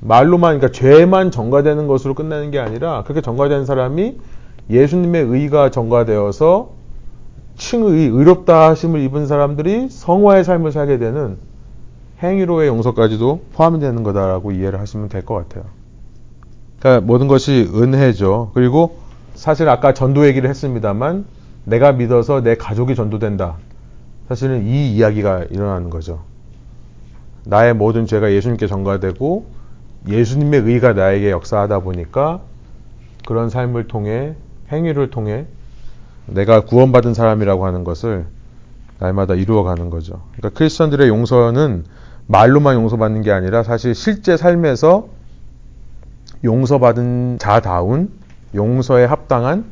말로만 0.00 0.58
그러니까 0.58 0.78
죄만 0.78 1.30
전가되는 1.30 1.86
것으로 1.86 2.14
끝나는 2.14 2.50
게 2.50 2.58
아니라 2.58 3.02
그렇게 3.04 3.20
전가된 3.20 3.64
사람이 3.66 4.18
예수님의 4.70 5.22
의가 5.24 5.70
전가되어서 5.70 6.70
칭의 7.56 8.08
의롭다 8.08 8.70
하심을 8.70 9.00
입은 9.00 9.26
사람들이 9.26 9.88
성화의 9.90 10.44
삶을 10.44 10.72
살게 10.72 10.98
되는 10.98 11.36
행위로의 12.22 12.68
용서까지도 12.68 13.42
포함이 13.52 13.80
되는 13.80 14.02
거다라고 14.02 14.52
이해를 14.52 14.80
하시면 14.80 15.08
될 15.08 15.22
것 15.24 15.34
같아요. 15.34 15.64
그러니까 16.84 17.06
모든 17.06 17.28
것이 17.28 17.70
은혜죠. 17.74 18.50
그리고 18.52 18.98
사실 19.34 19.70
아까 19.70 19.94
전도 19.94 20.26
얘기를 20.26 20.50
했습니다만 20.50 21.24
내가 21.64 21.92
믿어서 21.92 22.42
내 22.42 22.56
가족이 22.56 22.94
전도된다. 22.94 23.56
사실은 24.28 24.66
이 24.66 24.94
이야기가 24.94 25.46
일어나는 25.50 25.88
거죠. 25.88 26.24
나의 27.46 27.74
모든 27.74 28.04
죄가 28.04 28.32
예수님께 28.32 28.66
전가되고 28.66 29.46
예수님의 30.08 30.60
의가 30.60 30.92
나에게 30.92 31.30
역사하다 31.30 31.80
보니까 31.80 32.42
그런 33.26 33.48
삶을 33.48 33.88
통해 33.88 34.34
행위를 34.70 35.10
통해 35.10 35.46
내가 36.26 36.66
구원받은 36.66 37.14
사람이라고 37.14 37.64
하는 37.64 37.84
것을 37.84 38.26
날마다 38.98 39.34
이루어가는 39.34 39.88
거죠. 39.88 40.20
그러니까 40.36 40.58
크리스천들의 40.58 41.08
용서는 41.08 41.84
말로만 42.26 42.74
용서받는 42.74 43.22
게 43.22 43.32
아니라 43.32 43.62
사실 43.62 43.94
실제 43.94 44.36
삶에서 44.36 45.13
용서받은 46.44 47.38
자다운 47.40 48.10
용서에 48.54 49.04
합당한 49.04 49.64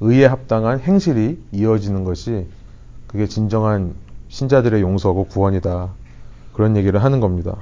의에 0.00 0.26
합당한 0.26 0.80
행실이 0.80 1.38
이어지는 1.52 2.04
것이 2.04 2.46
그게 3.06 3.26
진정한 3.26 3.94
신자들의 4.28 4.80
용서고 4.82 5.24
구원이다. 5.24 5.88
그런 6.52 6.76
얘기를 6.76 7.02
하는 7.02 7.20
겁니다. 7.20 7.56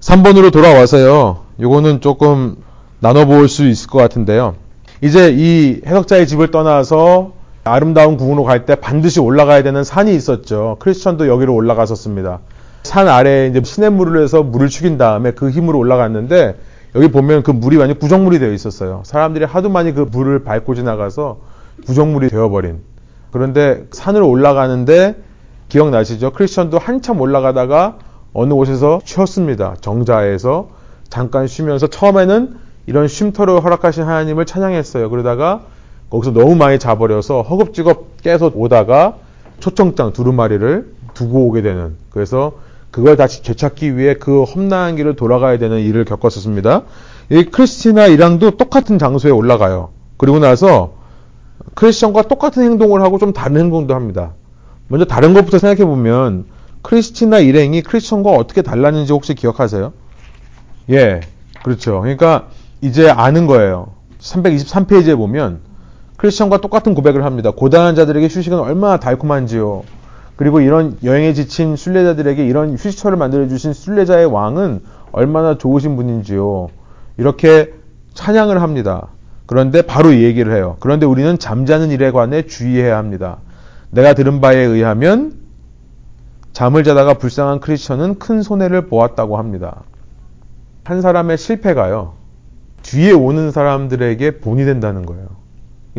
3번으로 0.00 0.52
돌아와서요. 0.52 1.44
요거는 1.60 2.00
조금 2.00 2.56
나눠볼 3.00 3.48
수 3.48 3.66
있을 3.66 3.88
것 3.88 3.98
같은데요. 3.98 4.54
이제 5.02 5.34
이 5.36 5.80
해석자의 5.86 6.26
집을 6.26 6.50
떠나서 6.50 7.32
아름다운 7.64 8.16
궁으로 8.16 8.44
갈 8.44 8.64
때 8.64 8.76
반드시 8.76 9.20
올라가야 9.20 9.62
되는 9.62 9.82
산이 9.82 10.14
있었죠. 10.14 10.76
크리스천도 10.78 11.28
여기로 11.28 11.54
올라갔었습니다. 11.54 12.40
산 12.84 13.08
아래에 13.08 13.48
이제 13.48 13.60
시냇물을 13.62 14.22
해서 14.22 14.42
물을 14.42 14.68
죽인 14.68 14.96
다음에 14.98 15.32
그 15.32 15.50
힘으로 15.50 15.78
올라갔는데 15.78 16.56
여기 16.94 17.08
보면 17.10 17.42
그 17.42 17.50
물이 17.50 17.76
완전 17.76 17.98
구정물이 17.98 18.38
되어 18.38 18.52
있었어요. 18.52 19.02
사람들이 19.04 19.44
하도 19.44 19.68
많이 19.68 19.92
그 19.92 20.00
물을 20.10 20.44
밟고 20.44 20.74
지나가서 20.74 21.38
구정물이 21.86 22.30
되어버린. 22.30 22.80
그런데 23.30 23.86
산을 23.90 24.22
올라가는데 24.22 25.16
기억나시죠? 25.68 26.32
크리스천도 26.32 26.78
한참 26.78 27.20
올라가다가 27.20 27.98
어느 28.32 28.54
곳에서 28.54 29.00
쉬었습니다. 29.04 29.76
정자에서 29.80 30.68
잠깐 31.08 31.46
쉬면서 31.46 31.86
처음에는 31.86 32.56
이런 32.86 33.08
쉼터를 33.08 33.62
허락하신 33.62 34.04
하나님을 34.04 34.46
찬양했어요. 34.46 35.10
그러다가 35.10 35.62
거기서 36.10 36.32
너무 36.32 36.54
많이 36.54 36.78
자버려서 36.78 37.42
허겁지겁 37.42 38.22
깨서 38.22 38.52
오다가 38.54 39.16
초청장 39.58 40.12
두루마리를 40.12 40.94
두고 41.14 41.48
오게 41.48 41.62
되는 41.62 41.96
그래서 42.10 42.52
그걸 42.96 43.18
다시 43.18 43.42
되찾기 43.42 43.98
위해 43.98 44.14
그 44.14 44.44
험난한 44.44 44.96
길을 44.96 45.16
돌아가야 45.16 45.58
되는 45.58 45.80
일을 45.80 46.06
겪었었습니다. 46.06 46.84
이 47.28 47.44
크리스티나 47.44 48.06
이랑도 48.06 48.52
똑같은 48.52 48.98
장소에 48.98 49.30
올라가요. 49.30 49.90
그리고 50.16 50.38
나서 50.38 50.94
크리스천과 51.74 52.22
똑같은 52.22 52.62
행동을 52.62 53.02
하고 53.02 53.18
좀 53.18 53.34
다른 53.34 53.58
행동도 53.58 53.94
합니다. 53.94 54.32
먼저 54.88 55.04
다른 55.04 55.34
것부터 55.34 55.58
생각해 55.58 55.84
보면 55.84 56.46
크리스티나 56.80 57.40
일행이 57.40 57.82
크리스천과 57.82 58.30
어떻게 58.30 58.62
달랐는지 58.62 59.12
혹시 59.12 59.34
기억하세요? 59.34 59.92
예, 60.92 61.20
그렇죠. 61.62 62.00
그러니까 62.00 62.48
이제 62.80 63.10
아는 63.10 63.46
거예요. 63.46 63.88
323페이지에 64.20 65.18
보면 65.18 65.60
크리스천과 66.16 66.62
똑같은 66.62 66.94
고백을 66.94 67.26
합니다. 67.26 67.50
고단한 67.50 67.94
자들에게 67.94 68.26
휴식은 68.28 68.58
얼마나 68.58 68.96
달콤한지요. 68.98 69.84
그리고 70.36 70.60
이런 70.60 70.98
여행에 71.02 71.32
지친 71.32 71.76
순례자들에게 71.76 72.46
이런 72.46 72.72
휴식처를 72.72 73.16
만들어 73.16 73.48
주신 73.48 73.72
순례자의 73.72 74.26
왕은 74.26 74.82
얼마나 75.12 75.56
좋으신 75.56 75.96
분인지요. 75.96 76.68
이렇게 77.16 77.72
찬양을 78.14 78.60
합니다. 78.60 79.08
그런데 79.46 79.82
바로 79.82 80.12
이 80.12 80.24
얘기를 80.24 80.54
해요. 80.54 80.76
그런데 80.80 81.06
우리는 81.06 81.38
잠자는 81.38 81.90
일에 81.90 82.10
관해 82.10 82.42
주의해야 82.42 82.98
합니다. 82.98 83.38
내가 83.90 84.12
들은 84.12 84.40
바에 84.40 84.58
의하면 84.58 85.38
잠을 86.52 86.84
자다가 86.84 87.14
불쌍한 87.14 87.60
크리스천은 87.60 88.18
큰 88.18 88.42
손해를 88.42 88.88
보았다고 88.88 89.38
합니다. 89.38 89.82
한 90.84 91.00
사람의 91.00 91.38
실패가요. 91.38 92.14
뒤에 92.82 93.12
오는 93.12 93.50
사람들에게 93.50 94.38
본이 94.38 94.64
된다는 94.64 95.06
거예요. 95.06 95.26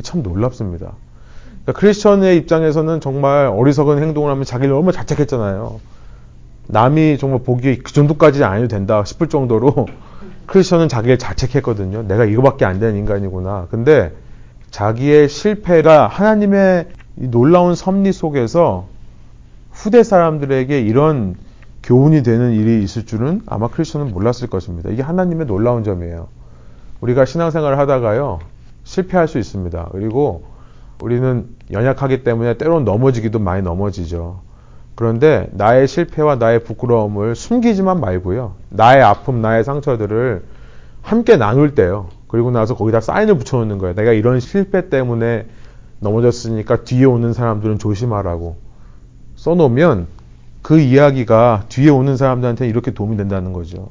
참 0.04 0.24
놀랍습니다. 0.24 0.94
그러니까 1.68 1.82
크리스천의 1.82 2.38
입장에서는 2.38 3.02
정말 3.02 3.48
어리석은 3.48 4.02
행동을 4.02 4.32
하면 4.32 4.46
자기를 4.46 4.74
너무 4.74 4.94
자책했잖아요. 4.94 5.82
남이 6.68 7.18
정말 7.18 7.44
보기에 7.44 7.78
그 7.78 7.92
정도까지 7.92 8.46
안 8.46 8.58
해도 8.58 8.70
된다 8.70 9.04
싶을 9.04 9.28
정도로 9.28 9.88
크리스천은 10.48 10.88
자기를 10.88 11.18
자책했거든요. 11.18 12.04
내가 12.04 12.24
이거밖에 12.24 12.64
안 12.64 12.80
되는 12.80 12.98
인간이구나. 12.98 13.68
근데 13.70 14.14
자기의 14.72 15.28
실패가 15.28 16.08
하나님의 16.08 16.88
놀라운 17.16 17.76
섭리 17.76 18.14
속에서 18.14 18.88
후대 19.72 20.04
사람들에게 20.04 20.80
이런 20.80 21.36
교훈이 21.84 22.24
되는 22.24 22.54
일이 22.54 22.82
있을 22.82 23.06
줄은 23.06 23.42
아마 23.46 23.68
크리스천은 23.68 24.14
몰랐을 24.14 24.48
것입니다. 24.50 24.90
이게 24.90 25.02
하나님의 25.02 25.48
놀라운 25.48 25.84
점이에요. 25.84 26.30
우리가 27.02 27.26
신앙생활을 27.26 27.78
하다가요, 27.78 28.40
실패할 28.86 29.28
수 29.28 29.38
있습니다. 29.38 29.90
그리고 29.92 30.57
우리는 31.02 31.48
연약하기 31.72 32.24
때문에 32.24 32.58
때론 32.58 32.86
넘어지기도 32.86 33.40
많이 33.40 33.62
넘어지죠. 33.62 34.42
그런데 34.96 35.48
나의 35.52 35.88
실패와 35.88 36.38
나의 36.38 36.64
부끄러움을 36.64 37.36
숨기지만 37.36 38.00
말고요. 38.00 38.56
나의 38.70 39.04
아픔, 39.04 39.42
나의 39.42 39.64
상처들을 39.64 40.44
함께 41.04 41.38
나눌 41.38 41.76
때요. 41.76 42.08
그리고 42.28 42.52
나서 42.52 42.76
거기다 42.76 43.00
사인을 43.00 43.38
붙여놓는 43.38 43.78
거예요. 43.78 43.96
내가 43.96 44.12
이런 44.12 44.40
실패 44.40 44.90
때문에 44.90 45.46
넘어졌으니까 46.00 46.84
뒤에 46.84 47.06
오는 47.06 47.32
사람들은 47.34 47.80
조심하라고 47.80 48.58
써놓으면 49.36 50.08
그 50.62 50.80
이야기가 50.80 51.66
뒤에 51.70 51.90
오는 51.90 52.18
사람들한테 52.18 52.68
이렇게 52.68 52.92
도움이 52.92 53.18
된다는 53.18 53.54
거죠. 53.54 53.90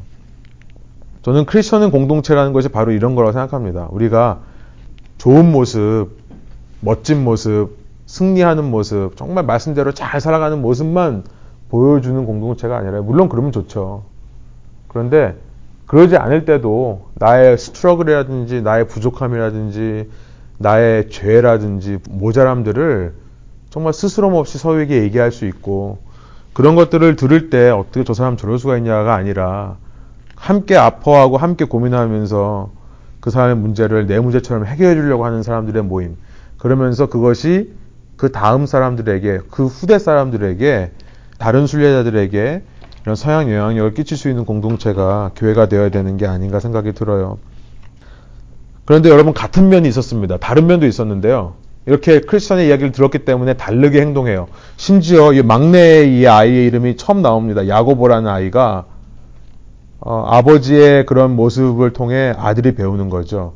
저는 1.22 1.46
크리스천은 1.46 1.90
공동체라는 1.90 2.52
것이 2.52 2.68
바로 2.68 2.92
이런 2.92 3.14
거라고 3.14 3.32
생각합니다. 3.32 3.88
우리가 3.90 4.40
좋은 5.18 5.50
모습, 5.50 6.10
멋진 6.86 7.24
모습, 7.24 7.70
승리하는 8.06 8.62
모습, 8.62 9.16
정말 9.16 9.44
말씀대로 9.44 9.90
잘 9.90 10.20
살아가는 10.20 10.62
모습만 10.62 11.24
보여주는 11.68 12.24
공동체가 12.24 12.76
아니라, 12.76 13.02
물론 13.02 13.28
그러면 13.28 13.50
좋죠. 13.50 14.04
그런데 14.86 15.36
그러지 15.86 16.16
않을 16.16 16.44
때도 16.44 17.08
나의 17.14 17.58
스트러글이라든지 17.58 18.62
나의 18.62 18.86
부족함이라든지 18.86 20.08
나의 20.58 21.10
죄라든지 21.10 21.98
모자람들을 22.08 23.14
정말 23.70 23.92
스스럼 23.92 24.34
없이 24.34 24.56
서로에게 24.56 25.02
얘기할 25.02 25.32
수 25.32 25.44
있고 25.46 25.98
그런 26.52 26.76
것들을 26.76 27.16
들을 27.16 27.50
때 27.50 27.68
어떻게 27.68 28.04
저 28.04 28.14
사람 28.14 28.36
저럴 28.36 28.60
수가 28.60 28.78
있냐가 28.78 29.16
아니라 29.16 29.76
함께 30.36 30.76
아파하고 30.76 31.36
함께 31.36 31.64
고민하면서 31.64 32.70
그 33.20 33.30
사람의 33.30 33.56
문제를 33.56 34.06
내 34.06 34.20
문제처럼 34.20 34.66
해결해 34.66 34.94
주려고 34.94 35.24
하는 35.24 35.42
사람들의 35.42 35.82
모임. 35.82 36.16
그러면서 36.58 37.06
그것이 37.06 37.72
그 38.16 38.32
다음 38.32 38.66
사람들에게, 38.66 39.40
그 39.50 39.66
후대 39.66 39.98
사람들에게, 39.98 40.90
다른 41.38 41.66
순례자들에게 41.66 42.62
이런 43.02 43.14
서양 43.14 43.50
영향력을 43.50 43.94
끼칠 43.94 44.16
수 44.16 44.28
있는 44.28 44.44
공동체가 44.44 45.30
교회가 45.36 45.68
되어야 45.68 45.90
되는 45.90 46.16
게 46.16 46.26
아닌가 46.26 46.60
생각이 46.60 46.92
들어요. 46.92 47.38
그런데 48.84 49.10
여러분 49.10 49.34
같은 49.34 49.68
면이 49.68 49.88
있었습니다. 49.88 50.38
다른 50.38 50.66
면도 50.66 50.86
있었는데요. 50.86 51.54
이렇게 51.86 52.20
크리스천의 52.20 52.68
이야기를 52.68 52.92
들었기 52.92 53.20
때문에 53.20 53.54
다르게 53.54 54.00
행동해요. 54.00 54.48
심지어 54.76 55.32
이 55.32 55.42
막내의 55.42 56.18
이 56.18 56.26
아이의 56.26 56.66
이름이 56.66 56.96
처음 56.96 57.22
나옵니다. 57.22 57.68
야고보라는 57.68 58.28
아이가 58.28 58.86
어, 60.00 60.24
아버지의 60.28 61.06
그런 61.06 61.36
모습을 61.36 61.92
통해 61.92 62.34
아들이 62.36 62.74
배우는 62.74 63.08
거죠. 63.08 63.54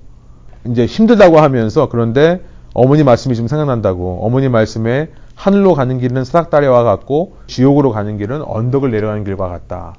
이제 0.66 0.86
힘들다고 0.86 1.40
하면서 1.40 1.88
그런데 1.88 2.40
어머니 2.72 3.02
말씀이 3.02 3.34
좀 3.34 3.48
생각난다고 3.48 4.20
어머니 4.22 4.48
말씀에 4.48 5.10
하늘로 5.34 5.74
가는 5.74 5.98
길은 5.98 6.24
사닥다리와 6.24 6.82
같고 6.82 7.36
지옥으로 7.46 7.90
가는 7.92 8.18
길은 8.18 8.42
언덕을 8.42 8.90
내려가는 8.90 9.24
길과 9.24 9.48
같다. 9.48 9.94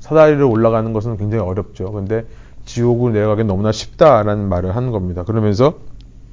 사다리를 0.00 0.42
올라가는 0.42 0.92
것은 0.92 1.16
굉장히 1.16 1.42
어렵죠. 1.42 1.90
근데 1.92 2.24
지옥으로 2.64 3.12
내려가기 3.12 3.44
너무나 3.44 3.72
쉽다라는 3.72 4.48
말을 4.48 4.76
하는 4.76 4.92
겁니다. 4.92 5.24
그러면서 5.24 5.74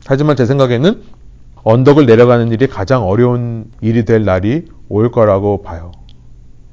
하지만 0.05 0.35
제 0.35 0.45
생각에는 0.45 1.01
언덕을 1.63 2.05
내려가는 2.05 2.51
일이 2.51 2.67
가장 2.67 3.07
어려운 3.07 3.71
일이 3.81 4.05
될 4.05 4.25
날이 4.25 4.67
올 4.89 5.11
거라고 5.11 5.61
봐요. 5.61 5.91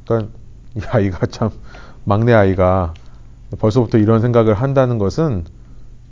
그러니까 0.05 0.33
이 0.77 0.81
아이가 0.91 1.27
참 1.27 1.51
막내 2.05 2.33
아이가 2.33 2.95
벌써부터 3.59 3.99
이런 3.99 4.21
생각을 4.21 4.55
한다는 4.55 4.99
것은 4.99 5.45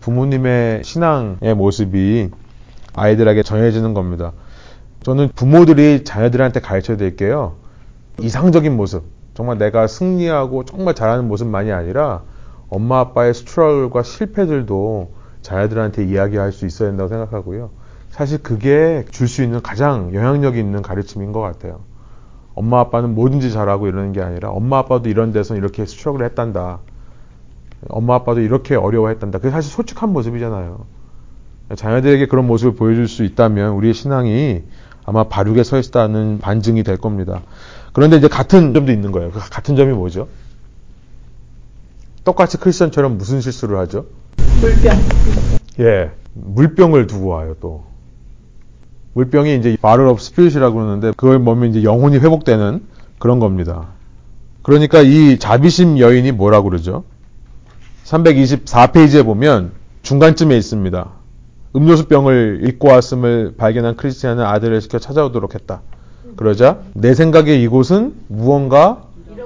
부모님의 0.00 0.84
신앙의 0.84 1.54
모습이 1.54 2.30
아이들에게 2.98 3.42
전해지는 3.42 3.94
겁니다. 3.94 4.32
저는 5.02 5.28
부모들이 5.34 6.04
자녀들한테 6.04 6.60
가르쳐야 6.60 6.96
될 6.96 7.16
게요. 7.16 7.56
이상적인 8.20 8.76
모습. 8.76 9.04
정말 9.34 9.58
내가 9.58 9.86
승리하고 9.86 10.64
정말 10.64 10.94
잘하는 10.94 11.28
모습만이 11.28 11.70
아니라 11.70 12.22
엄마 12.68 12.98
아빠의 12.98 13.34
스트러글과 13.34 14.02
실패들도 14.02 15.12
자녀들한테 15.42 16.04
이야기할 16.04 16.52
수 16.52 16.66
있어야 16.66 16.88
된다고 16.88 17.08
생각하고요. 17.08 17.70
사실 18.10 18.42
그게 18.42 19.04
줄 19.10 19.28
수 19.28 19.42
있는 19.42 19.62
가장 19.62 20.12
영향력이 20.12 20.58
있는 20.58 20.82
가르침인 20.82 21.30
것 21.32 21.40
같아요. 21.40 21.80
엄마 22.54 22.80
아빠는 22.80 23.14
뭐든지 23.14 23.52
잘하고 23.52 23.86
이러는 23.86 24.12
게 24.12 24.20
아니라 24.20 24.50
엄마 24.50 24.78
아빠도 24.78 25.08
이런 25.08 25.32
데서 25.32 25.54
이렇게 25.54 25.86
스트러글 25.86 26.24
했단다. 26.24 26.80
엄마 27.88 28.16
아빠도 28.16 28.40
이렇게 28.40 28.74
어려워했단다. 28.74 29.38
그게 29.38 29.50
사실 29.50 29.70
솔직한 29.70 30.12
모습이잖아요. 30.12 30.84
자녀들에게 31.74 32.26
그런 32.26 32.46
모습을 32.46 32.74
보여줄 32.74 33.08
수 33.08 33.24
있다면 33.24 33.72
우리의 33.72 33.94
신앙이 33.94 34.62
아마 35.04 35.24
바르게 35.24 35.64
서 35.64 35.78
있다는 35.78 36.38
반증이 36.38 36.82
될 36.82 36.96
겁니다. 36.96 37.42
그런데 37.92 38.16
이제 38.16 38.28
같은 38.28 38.74
점도 38.74 38.92
있는 38.92 39.12
거예요. 39.12 39.30
그 39.30 39.38
같은 39.38 39.76
점이 39.76 39.92
뭐죠? 39.92 40.28
똑같이 42.24 42.58
크리스천처럼 42.58 43.16
무슨 43.16 43.40
실수를 43.40 43.78
하죠? 43.78 44.06
물병. 44.60 44.98
예, 45.80 46.10
물병을 46.34 47.06
두고 47.06 47.28
와요 47.28 47.56
또. 47.60 47.84
물병이 49.14 49.56
이제 49.56 49.76
bottle 49.80 50.06
of 50.08 50.20
spirit이라고 50.20 50.74
그러는데 50.74 51.12
그걸 51.16 51.42
보면 51.42 51.70
이제 51.70 51.82
영혼이 51.82 52.18
회복되는 52.18 52.84
그런 53.18 53.38
겁니다. 53.38 53.88
그러니까 54.62 55.00
이 55.00 55.38
자비심 55.38 55.98
여인이 55.98 56.32
뭐라고 56.32 56.68
그러죠? 56.68 57.04
324페이지에 58.04 59.24
보면 59.24 59.72
중간쯤에 60.02 60.56
있습니다. 60.56 61.17
음료수병을 61.76 62.60
잃고 62.62 62.88
왔음을 62.88 63.54
발견한 63.56 63.96
크리스티안은 63.96 64.44
아들을 64.44 64.80
시켜 64.80 64.98
찾아오도록 64.98 65.54
했다. 65.54 65.82
그러자 66.36 66.78
내 66.94 67.14
생각에 67.14 67.56
이곳은 67.56 68.14
무언가 68.28 69.02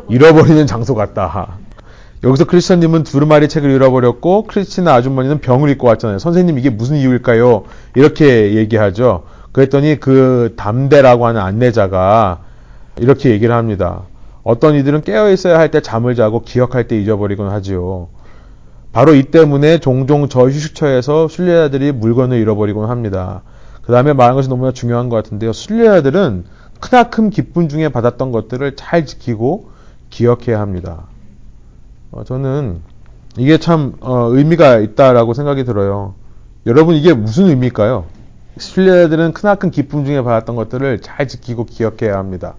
잃어버리는 0.08 0.66
장소 0.66 0.94
같다. 0.94 1.58
여기서 2.24 2.44
크리스천님은 2.44 3.02
두루마리 3.02 3.48
책을 3.48 3.70
잃어버렸고 3.70 4.44
크리스티나 4.44 4.94
아주머니는 4.94 5.40
병을 5.40 5.70
입고 5.70 5.88
왔잖아요. 5.88 6.18
선생님 6.18 6.58
이게 6.58 6.70
무슨 6.70 6.96
이유일까요? 6.96 7.64
이렇게 7.96 8.54
얘기하죠. 8.54 9.24
그랬더니 9.50 9.98
그 9.98 10.54
담대라고 10.56 11.26
하는 11.26 11.40
안내자가 11.40 12.40
이렇게 12.98 13.30
얘기를 13.30 13.54
합니다. 13.54 14.02
어떤 14.44 14.74
이들은 14.74 15.02
깨어 15.02 15.30
있어야 15.30 15.58
할 15.58 15.70
때 15.70 15.80
잠을 15.80 16.14
자고 16.14 16.42
기억할 16.42 16.86
때 16.88 16.96
잊어버리곤 17.00 17.48
하지요. 17.50 18.08
바로 18.92 19.14
이 19.14 19.24
때문에 19.24 19.78
종종 19.78 20.28
저 20.28 20.42
휴식처에서 20.42 21.28
순례자들이 21.28 21.92
물건을 21.92 22.38
잃어버리곤 22.38 22.90
합니다. 22.90 23.42
그 23.82 23.90
다음에 23.90 24.12
말한 24.12 24.36
것이 24.36 24.48
너무나 24.48 24.70
중요한 24.72 25.08
것 25.08 25.16
같은데요. 25.16 25.52
순례자들은 25.52 26.44
크나큰 26.80 27.30
기쁨 27.30 27.68
중에 27.68 27.88
받았던 27.88 28.32
것들을 28.32 28.76
잘 28.76 29.06
지키고 29.06 29.70
기억해야 30.10 30.60
합니다. 30.60 31.04
어, 32.10 32.22
저는 32.24 32.80
이게 33.38 33.56
참 33.58 33.94
어, 34.00 34.28
의미가 34.30 34.78
있다라고 34.78 35.32
생각이 35.32 35.64
들어요. 35.64 36.14
여러분 36.66 36.94
이게 36.94 37.14
무슨 37.14 37.46
의미일까요? 37.46 38.04
순례자들은 38.58 39.32
크나큰 39.32 39.70
기쁨 39.70 40.04
중에 40.04 40.22
받았던 40.22 40.54
것들을 40.54 41.00
잘 41.00 41.26
지키고 41.26 41.64
기억해야 41.64 42.18
합니다. 42.18 42.54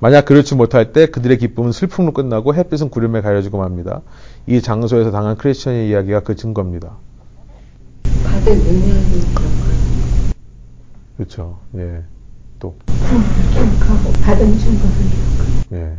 만약 0.00 0.24
그렇지 0.26 0.54
못할 0.54 0.92
때 0.92 1.06
그들의 1.06 1.38
기쁨은 1.38 1.72
슬픔으로 1.72 2.12
끝나고 2.12 2.54
햇빛은 2.54 2.88
구름에 2.88 3.20
가려지고 3.20 3.58
맙니다. 3.58 4.02
이 4.46 4.62
장소에서 4.62 5.10
당한 5.10 5.36
크리스천의 5.36 5.88
이야기가 5.88 6.20
그 6.20 6.36
증거입니다. 6.36 6.92
받은 8.24 8.52
은혜도 8.52 9.34
그런 9.34 9.50
거예요. 9.60 10.32
그렇죠. 11.16 11.58
예. 11.76 12.02
또. 12.60 12.76
기억하고 12.86 14.12
받은 14.22 14.58
증거를 14.58 14.94
예. 15.72 15.96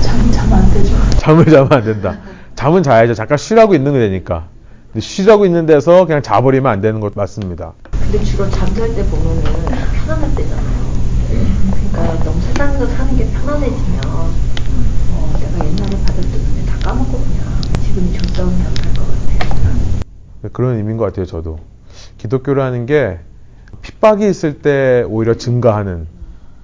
잠, 0.00 0.30
잠안 0.30 0.72
되죠. 0.72 0.94
잠을 1.18 1.44
자면 1.46 1.72
안 1.72 1.84
된다. 1.84 2.18
잠은 2.54 2.82
자야죠. 2.84 3.14
잠깐 3.14 3.38
쉬라고 3.38 3.74
있는 3.74 3.92
게 3.92 3.98
되니까. 3.98 4.46
근데 4.92 5.00
쉬라고 5.00 5.46
있는 5.46 5.66
데서 5.66 6.06
그냥 6.06 6.22
자버리면 6.22 6.70
안 6.70 6.80
되는 6.80 7.00
것 7.00 7.14
맞습니다. 7.16 7.72
근데 7.90 8.22
주로 8.22 8.48
잠잘 8.50 8.94
때 8.94 9.04
보면은 9.06 9.42
편안할 9.42 10.34
때잖아요. 10.36 10.89
그러니까 12.00 12.24
너무 12.24 12.40
세상에서 12.40 12.86
사는 12.86 13.16
게 13.16 13.26
편안해지면 13.30 14.00
어, 14.06 15.32
내가 15.38 15.66
옛날에 15.66 16.02
받았던 16.02 16.32
은혜 16.32 16.64
다 16.64 16.78
까먹고 16.78 17.12
그냥 17.12 17.60
지금이 17.84 18.12
좋다고 18.14 18.50
생각할 18.50 18.94
것 18.94 19.06
같아요. 19.06 20.52
그런 20.52 20.76
의미인 20.76 20.96
것 20.96 21.04
같아요, 21.04 21.26
저도. 21.26 21.58
기독교라는 22.16 22.86
게 22.86 23.18
핍박이 23.82 24.28
있을 24.28 24.62
때 24.62 25.04
오히려 25.08 25.34
증가하는 25.34 26.06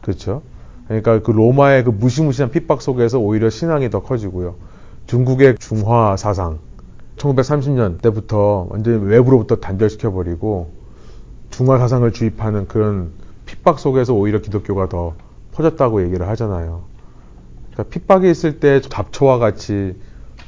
그렇죠. 0.00 0.42
그러니까 0.86 1.20
그 1.20 1.32
로마의 1.32 1.84
그 1.84 1.90
무시무시한 1.90 2.50
핍박 2.50 2.80
속에서 2.80 3.18
오히려 3.18 3.50
신앙이 3.50 3.90
더 3.90 4.02
커지고요. 4.02 4.54
중국의 5.06 5.56
중화 5.58 6.16
사상 6.16 6.58
1930년 7.18 8.00
때부터 8.00 8.68
완전히 8.70 9.04
외부로부터 9.04 9.56
단절시켜 9.56 10.12
버리고 10.12 10.70
중화 11.50 11.78
사상을 11.78 12.10
주입하는 12.12 12.68
그런 12.68 13.10
핍박 13.44 13.78
속에서 13.78 14.14
오히려 14.14 14.40
기독교가 14.40 14.88
더 14.88 15.14
퍼졌다고 15.56 16.02
얘기를 16.04 16.28
하잖아요. 16.28 16.84
그러니까 17.72 17.90
핍박이 17.90 18.30
있을 18.30 18.60
때 18.60 18.80
잡초와 18.80 19.38
같이 19.38 19.96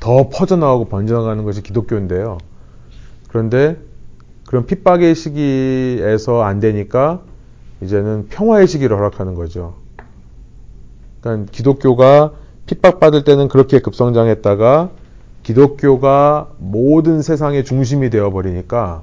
더 0.00 0.28
퍼져나오고 0.28 0.86
번져나가는 0.86 1.42
것이 1.44 1.62
기독교인데요. 1.62 2.38
그런데 3.28 3.76
그런 4.46 4.66
핍박의 4.66 5.14
시기에서 5.14 6.42
안 6.42 6.60
되니까 6.60 7.20
이제는 7.82 8.28
평화의 8.28 8.66
시기를 8.66 8.96
허락하는 8.96 9.34
거죠. 9.34 9.74
그러니까 11.20 11.50
기독교가 11.52 12.32
핍박받을 12.66 13.24
때는 13.24 13.48
그렇게 13.48 13.80
급성장했다가 13.80 14.90
기독교가 15.42 16.50
모든 16.58 17.22
세상의 17.22 17.64
중심이 17.64 18.10
되어버리니까 18.10 19.02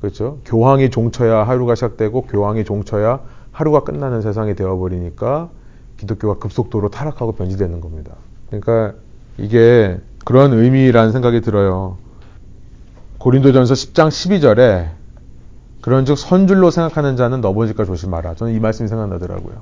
그렇죠. 0.00 0.38
교황이 0.46 0.90
종쳐야 0.90 1.46
하루가 1.46 1.74
시작되고 1.74 2.22
교황이 2.22 2.64
종쳐야 2.64 3.20
하루가 3.52 3.80
끝나는 3.80 4.22
세상이 4.22 4.54
되어버리니까 4.54 5.50
기독교가 5.96 6.38
급속도로 6.38 6.88
타락하고 6.90 7.32
변질되는 7.32 7.80
겁니다. 7.80 8.12
그러니까 8.48 8.94
이게 9.38 9.98
그런 10.24 10.52
의미라는 10.52 11.12
생각이 11.12 11.40
들어요. 11.40 11.98
고린도전서 13.18 13.74
10장 13.74 14.08
12절에 14.08 14.88
그런즉 15.82 16.18
선줄로 16.18 16.70
생각하는 16.70 17.16
자는 17.16 17.40
넘어질까 17.40 17.84
조심하라. 17.84 18.34
저는 18.34 18.54
이 18.54 18.60
말씀이 18.60 18.88
생각나더라고요. 18.88 19.56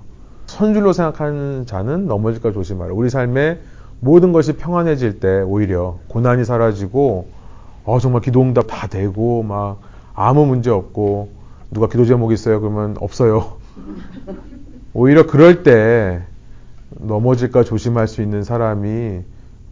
선줄로 0.46 0.92
생각하는 0.92 1.66
자는 1.66 2.06
넘어질까 2.06 2.52
조심하라. 2.52 2.92
우리 2.94 3.10
삶에 3.10 3.60
모든 4.00 4.32
것이 4.32 4.54
평안해질 4.54 5.20
때 5.20 5.42
오히려 5.42 5.98
고난이 6.08 6.44
사라지고 6.44 7.28
어 7.84 7.98
정말 8.00 8.22
기도 8.22 8.42
응답 8.42 8.66
다 8.68 8.86
되고 8.86 9.42
막 9.42 9.80
아무 10.14 10.46
문제 10.46 10.70
없고 10.70 11.30
누가 11.70 11.88
기도 11.88 12.04
제목 12.04 12.32
있어요 12.32 12.60
그러면 12.60 12.96
없어요. 13.00 13.57
오히려 14.94 15.26
그럴 15.26 15.62
때 15.62 16.22
넘어질까 16.90 17.64
조심할 17.64 18.08
수 18.08 18.22
있는 18.22 18.42
사람이 18.42 19.20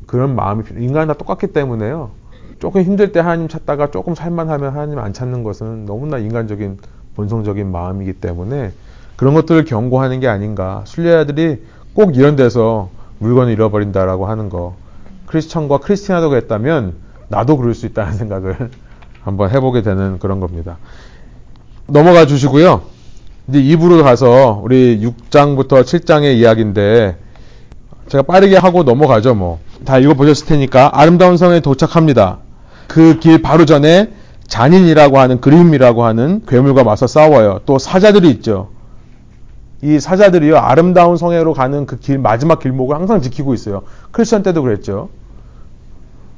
그런 0.07 0.35
마음이 0.35 0.65
인간은 0.79 1.09
다 1.09 1.15
똑같기 1.15 1.49
때문에요. 1.49 2.11
조금 2.59 2.83
힘들 2.83 3.13
때 3.13 3.21
하나님 3.21 3.49
찾다가 3.49 3.91
조금 3.91 4.15
살만하면 4.15 4.73
하나님 4.73 4.99
안 4.99 5.13
찾는 5.13 5.43
것은 5.43 5.85
너무나 5.85 6.19
인간적인 6.19 6.79
본성적인 7.15 7.71
마음이기 7.71 8.15
때문에 8.15 8.73
그런 9.17 9.35
것들을 9.35 9.65
경고하는 9.65 10.21
게 10.21 10.29
아닌가. 10.29 10.83
순례자들이 10.87 11.63
꼭 11.95 12.17
이런 12.17 12.37
데서 12.37 12.91
물건을 13.19 13.53
잃어버린다라고 13.53 14.27
하는 14.27 14.49
거. 14.49 14.77
크리스천과 15.27 15.79
크리스티나도 15.79 16.29
그랬다면 16.31 16.95
나도 17.29 17.57
그럴 17.57 17.75
수 17.75 17.87
있다는 17.87 18.13
생각을 18.15 18.71
한번 19.23 19.51
해보게 19.51 19.83
되는 19.83 20.19
그런 20.19 20.41
겁니다. 20.41 20.79
넘어가 21.87 22.27
주시고요. 22.27 22.96
이제 23.49 23.61
2부로 23.63 24.03
가서 24.03 24.61
우리 24.63 25.01
6장부터 25.01 25.83
7장의 25.83 26.37
이야기인데 26.37 27.17
제가 28.09 28.23
빠르게 28.23 28.57
하고 28.57 28.83
넘어가죠, 28.83 29.35
뭐. 29.35 29.59
다 29.85 29.99
읽어보셨을 29.99 30.47
테니까 30.47 30.91
아름다운 30.95 31.37
성에 31.37 31.61
도착합니다. 31.61 32.39
그 32.89 33.19
길 33.21 33.43
바로 33.43 33.65
전에 33.65 34.11
잔인이라고 34.47 35.19
하는 35.19 35.41
그림이라고 35.41 36.05
하는 36.05 36.43
괴물과 36.47 36.85
맞서 36.85 37.07
싸워요. 37.07 37.61
또 37.67 37.79
사자들이 37.79 38.31
있죠. 38.31 38.71
이 39.83 39.99
사자들이요 40.01 40.57
아름다운 40.57 41.17
성에로 41.17 41.53
가는 41.53 41.85
그 41.87 41.99
길 41.99 42.19
마지막 42.19 42.61
길목을 42.61 42.97
항상 42.97 43.21
지키고 43.21 43.55
있어요. 43.55 43.83
크리스천 44.13 44.43
때도 44.43 44.63
그랬죠. 44.63 45.09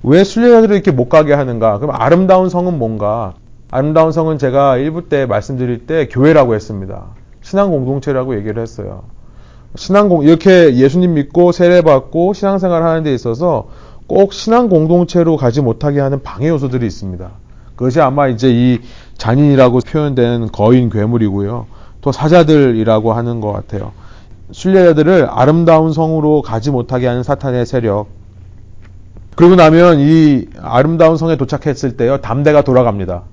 왜 0.02 0.24
순례자들을 0.24 0.74
이렇게 0.74 0.90
못 0.90 1.08
가게 1.08 1.32
하는가? 1.34 1.78
그럼 1.78 1.94
아름다운 1.98 2.48
성은 2.48 2.78
뭔가? 2.78 3.34
아름다운 3.70 4.12
성은 4.12 4.38
제가 4.38 4.78
일부 4.78 5.08
때 5.08 5.26
말씀드릴 5.26 5.86
때 5.86 6.08
교회라고 6.08 6.54
했습니다. 6.54 7.08
신앙 7.42 7.70
공동체라고 7.70 8.34
얘기를 8.36 8.62
했어요. 8.62 9.02
신앙 9.74 10.08
공 10.08 10.22
이렇게 10.22 10.74
예수님 10.76 11.14
믿고 11.14 11.52
세례 11.52 11.82
받고 11.82 12.32
신앙생활 12.32 12.82
하는 12.82 13.02
데 13.02 13.12
있어서 13.12 13.68
꼭 14.06 14.32
신앙 14.32 14.70
공동체로 14.70 15.36
가지 15.36 15.60
못하게 15.60 16.00
하는 16.00 16.22
방해 16.22 16.48
요소들이 16.48 16.86
있습니다. 16.86 17.30
그것이 17.76 18.00
아마 18.00 18.28
이제 18.28 18.48
이 18.50 18.80
잔인이라고 19.18 19.80
표현되는 19.80 20.50
거인 20.50 20.88
괴물이고요. 20.88 21.66
또 22.00 22.10
사자들이라고 22.12 23.12
하는 23.12 23.40
것 23.40 23.52
같아요. 23.52 23.92
순례자들을 24.50 25.28
아름다운 25.30 25.92
성으로 25.92 26.40
가지 26.40 26.70
못하게 26.70 27.06
하는 27.06 27.22
사탄의 27.22 27.66
세력. 27.66 28.06
그러고 29.36 29.56
나면 29.56 30.00
이 30.00 30.46
아름다운 30.60 31.18
성에 31.18 31.36
도착했을 31.36 31.98
때요, 31.98 32.16
담대가 32.18 32.62
돌아갑니다. 32.62 33.24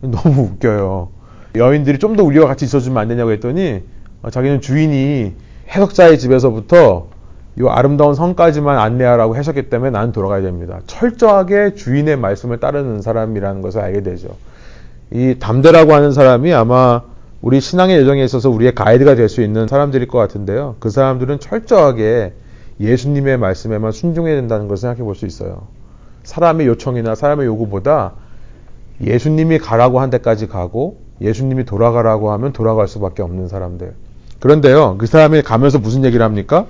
너무 0.10 0.42
웃겨요. 0.42 1.08
여인들이 1.56 1.98
좀 1.98 2.16
더 2.16 2.24
우리와 2.24 2.46
같이 2.46 2.64
있어주면 2.64 2.98
안 2.98 3.08
되냐고 3.08 3.30
했더니, 3.32 3.82
어, 4.22 4.30
자기는 4.30 4.60
주인이 4.60 5.34
해석자의 5.68 6.18
집에서부터 6.18 7.08
이 7.58 7.64
아름다운 7.68 8.14
성까지만 8.14 8.78
안내하라고 8.78 9.34
하셨기 9.34 9.68
때문에 9.70 9.90
나는 9.90 10.12
돌아가야 10.12 10.42
됩니다. 10.42 10.80
철저하게 10.86 11.74
주인의 11.74 12.16
말씀을 12.16 12.58
따르는 12.60 13.02
사람이라는 13.02 13.60
것을 13.62 13.80
알게 13.80 14.02
되죠. 14.02 14.36
이 15.10 15.36
담대라고 15.40 15.92
하는 15.92 16.12
사람이 16.12 16.52
아마 16.54 17.02
우리 17.42 17.60
신앙의 17.60 17.98
여정에 18.00 18.22
있어서 18.24 18.50
우리의 18.50 18.74
가이드가 18.74 19.14
될 19.16 19.28
수 19.28 19.42
있는 19.42 19.66
사람들일 19.66 20.06
것 20.08 20.18
같은데요. 20.18 20.76
그 20.78 20.90
사람들은 20.90 21.40
철저하게 21.40 22.34
예수님의 22.78 23.36
말씀에만 23.38 23.92
순종해야 23.92 24.36
된다는 24.36 24.68
것을 24.68 24.82
생각해 24.82 25.02
볼 25.02 25.14
수 25.14 25.26
있어요. 25.26 25.62
사람의 26.22 26.66
요청이나 26.68 27.14
사람의 27.14 27.46
요구보다 27.46 28.12
예수님이 29.02 29.58
가라고 29.58 30.00
한 30.00 30.10
데까지 30.10 30.46
가고 30.46 31.00
예수님이 31.20 31.64
돌아가라고 31.64 32.32
하면 32.32 32.52
돌아갈 32.52 32.88
수밖에 32.88 33.22
없는 33.22 33.48
사람들. 33.48 33.94
그런데요, 34.40 34.96
그 34.98 35.06
사람이 35.06 35.42
가면서 35.42 35.78
무슨 35.78 36.04
얘기를 36.04 36.24
합니까? 36.24 36.66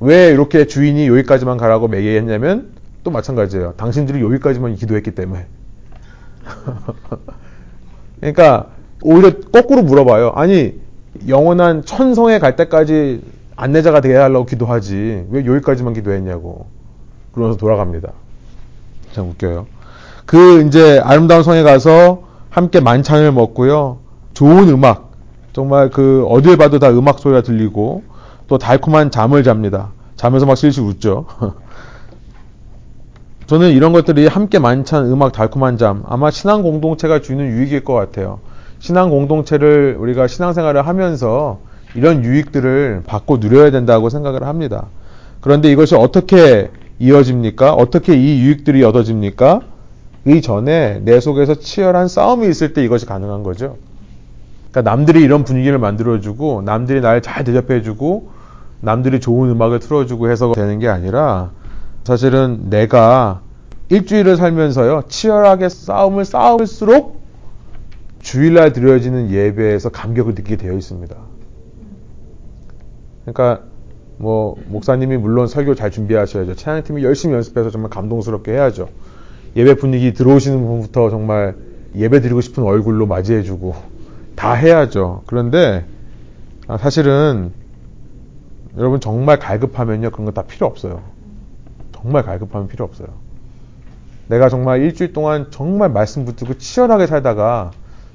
왜 0.00 0.28
이렇게 0.28 0.66
주인이 0.66 1.06
여기까지만 1.08 1.56
가라고 1.56 1.88
매기했냐면 1.88 2.72
또 3.04 3.10
마찬가지예요. 3.10 3.74
당신들이 3.76 4.20
여기까지만 4.20 4.74
기도했기 4.74 5.12
때문에. 5.12 5.46
그러니까 8.20 8.68
오히려 9.02 9.32
거꾸로 9.52 9.82
물어봐요. 9.82 10.32
아니 10.34 10.80
영원한 11.28 11.84
천성에 11.84 12.38
갈 12.38 12.56
때까지 12.56 13.22
안내자가 13.56 14.00
되게 14.00 14.16
하려고 14.16 14.46
기도하지 14.46 15.26
왜 15.30 15.46
여기까지만 15.46 15.94
기도했냐고 15.94 16.66
그러면서 17.32 17.58
돌아갑니다. 17.58 18.12
참 19.12 19.28
웃겨요. 19.28 19.66
그 20.26 20.62
이제 20.66 21.00
아름다운 21.04 21.42
성에 21.42 21.62
가서 21.62 22.22
함께 22.50 22.80
만찬을 22.80 23.32
먹고요. 23.32 23.98
좋은 24.34 24.68
음악 24.68 25.12
정말 25.52 25.90
그 25.90 26.24
어딜 26.28 26.56
봐도 26.56 26.78
다 26.78 26.90
음악 26.90 27.18
소리가 27.18 27.42
들리고 27.42 28.02
또 28.48 28.58
달콤한 28.58 29.10
잠을 29.10 29.42
잡니다. 29.42 29.90
자면서 30.16 30.46
막 30.46 30.56
실실 30.56 30.82
웃죠. 30.82 31.26
저는 33.46 33.70
이런 33.70 33.92
것들이 33.92 34.26
함께 34.28 34.58
만찬, 34.58 35.10
음악, 35.10 35.32
달콤한 35.32 35.76
잠 35.76 36.04
아마 36.06 36.30
신앙 36.30 36.62
공동체가 36.62 37.20
주는 37.20 37.44
유익일 37.44 37.84
것 37.84 37.92
같아요. 37.94 38.40
신앙 38.78 39.10
공동체를 39.10 39.96
우리가 39.98 40.26
신앙생활을 40.26 40.86
하면서 40.86 41.60
이런 41.94 42.24
유익들을 42.24 43.02
받고 43.06 43.38
누려야 43.38 43.70
된다고 43.70 44.08
생각을 44.08 44.44
합니다. 44.44 44.86
그런데 45.40 45.70
이것이 45.70 45.94
어떻게 45.94 46.70
이어집니까? 46.98 47.74
어떻게 47.74 48.14
이 48.14 48.40
유익들이 48.42 48.82
얻어집니까? 48.84 49.60
이 50.24 50.40
전에 50.40 51.00
내 51.04 51.20
속에서 51.20 51.54
치열한 51.54 52.08
싸움이 52.08 52.48
있을 52.48 52.72
때 52.72 52.84
이것이 52.84 53.06
가능한 53.06 53.42
거죠. 53.42 53.76
그러니까 54.70 54.90
남들이 54.90 55.22
이런 55.22 55.44
분위기를 55.44 55.78
만들어주고, 55.78 56.62
남들이 56.62 57.00
날잘 57.00 57.44
대접해주고, 57.44 58.30
남들이 58.80 59.20
좋은 59.20 59.50
음악을 59.50 59.80
틀어주고 59.80 60.30
해서 60.30 60.52
되는 60.52 60.78
게 60.78 60.88
아니라, 60.88 61.50
사실은 62.04 62.70
내가 62.70 63.42
일주일을 63.88 64.36
살면서요, 64.36 65.04
치열하게 65.08 65.68
싸움을 65.68 66.24
싸울수록 66.24 67.20
주일날 68.20 68.72
드려지는 68.72 69.30
예배에서 69.30 69.90
감격을 69.90 70.34
느끼게 70.34 70.56
되어 70.56 70.72
있습니다. 70.72 71.14
그러니까 73.24 73.64
뭐 74.16 74.56
목사님이 74.66 75.16
물론 75.16 75.46
설교 75.46 75.74
잘 75.74 75.90
준비하셔야죠. 75.90 76.54
찬양팀이 76.54 77.02
열심히 77.02 77.34
연습해서 77.34 77.70
정말 77.70 77.90
감동스럽게 77.90 78.52
해야죠. 78.52 78.88
예배 79.56 79.74
분위기 79.74 80.12
들어오시는 80.12 80.58
분부터 80.66 81.10
정말 81.10 81.54
예배 81.94 82.20
드리고 82.20 82.40
싶은 82.40 82.62
얼굴로 82.64 83.06
맞이해주고 83.06 83.74
다 84.34 84.54
해야죠. 84.54 85.22
그런데 85.26 85.84
아, 86.68 86.78
사실은 86.78 87.52
여러분 88.78 89.00
정말 89.00 89.38
갈급하면요 89.38 90.10
그런 90.10 90.24
거 90.24 90.32
다 90.32 90.42
필요 90.42 90.66
없어요. 90.66 91.02
정말 91.94 92.22
갈급하면 92.22 92.68
필요 92.68 92.84
없어요. 92.84 93.08
내가 94.28 94.48
정말 94.48 94.80
일주일 94.80 95.12
동안 95.12 95.48
정말 95.50 95.90
말씀 95.90 96.24
붙들고 96.24 96.56
치열하게 96.58 97.06
살다가 97.06 97.72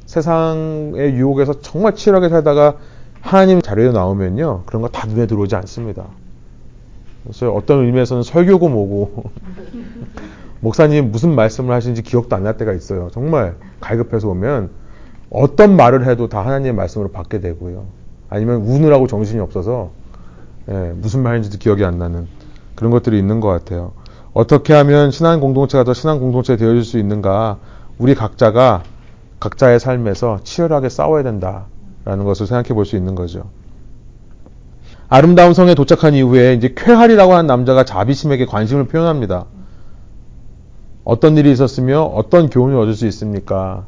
세상의 0.08 1.14
유혹에서 1.14 1.62
정말 1.62 1.94
치열하게 1.96 2.30
살다가 2.30 2.78
하나님 3.22 3.62
자리에 3.62 3.92
나오면요. 3.92 4.64
그런 4.66 4.82
거 4.82 4.88
다 4.88 5.06
눈에 5.06 5.28
들어오지 5.28 5.56
않습니다. 5.58 6.06
그래서 7.24 7.52
어떤 7.52 7.86
의미에서는 7.86 8.24
설교고 8.24 8.70
뭐고 8.70 9.32
목사님 10.60 11.12
무슨 11.12 11.36
말씀을 11.36 11.74
하시는지 11.74 12.02
기억도 12.02 12.36
안 12.36 12.44
날 12.44 12.58
때가 12.58 12.74
있어요. 12.74 13.10
정말 13.12 13.56
갈급해서 13.80 14.30
오면 14.30 14.70
어떤 15.30 15.76
말을 15.76 16.08
해도 16.08 16.30
다 16.30 16.46
하나님의 16.46 16.74
말씀으로 16.74 17.12
받게 17.12 17.40
되고요. 17.42 17.86
아니면 18.30 18.62
우느라고 18.62 19.08
정신이 19.08 19.40
없어서 19.40 19.92
예, 20.70 20.94
무슨 20.96 21.24
말인지도 21.24 21.58
기억이 21.60 21.84
안 21.86 21.98
나는 21.98 22.28
그런 22.76 22.92
것들이 22.92 23.18
있는 23.18 23.40
것 23.40 23.48
같아요. 23.50 23.94
어떻게 24.34 24.74
하면 24.74 25.12
신앙 25.12 25.40
공동체가 25.40 25.84
더 25.84 25.94
신앙 25.94 26.20
공동체 26.20 26.58
되어질 26.58 26.84
수 26.84 26.98
있는가? 27.00 27.58
우리 27.98 28.16
각자가 28.16 28.84
각자의 29.40 29.80
삶에서 29.80 30.40
치열하게 30.44 30.90
싸워야 30.90 31.24
된다라는 31.24 32.24
것을 32.26 32.48
생각해 32.48 32.70
볼 32.70 32.86
수 32.86 32.96
있는 32.96 33.16
거죠. 33.16 33.50
아름다운 35.10 35.54
성에 35.54 35.74
도착한 35.74 36.14
이후에 36.14 36.54
이제 36.54 36.74
쾌할이라고 36.76 37.34
하는 37.34 37.48
남자가 37.48 37.86
자비심에게 37.86 38.46
관심을 38.46 38.86
표현합니다. 38.88 39.46
어떤 41.08 41.38
일이 41.38 41.54
있었으며 41.54 42.02
어떤 42.02 42.50
교훈을 42.50 42.78
얻을 42.78 42.94
수 42.94 43.08
있습니까? 43.08 43.86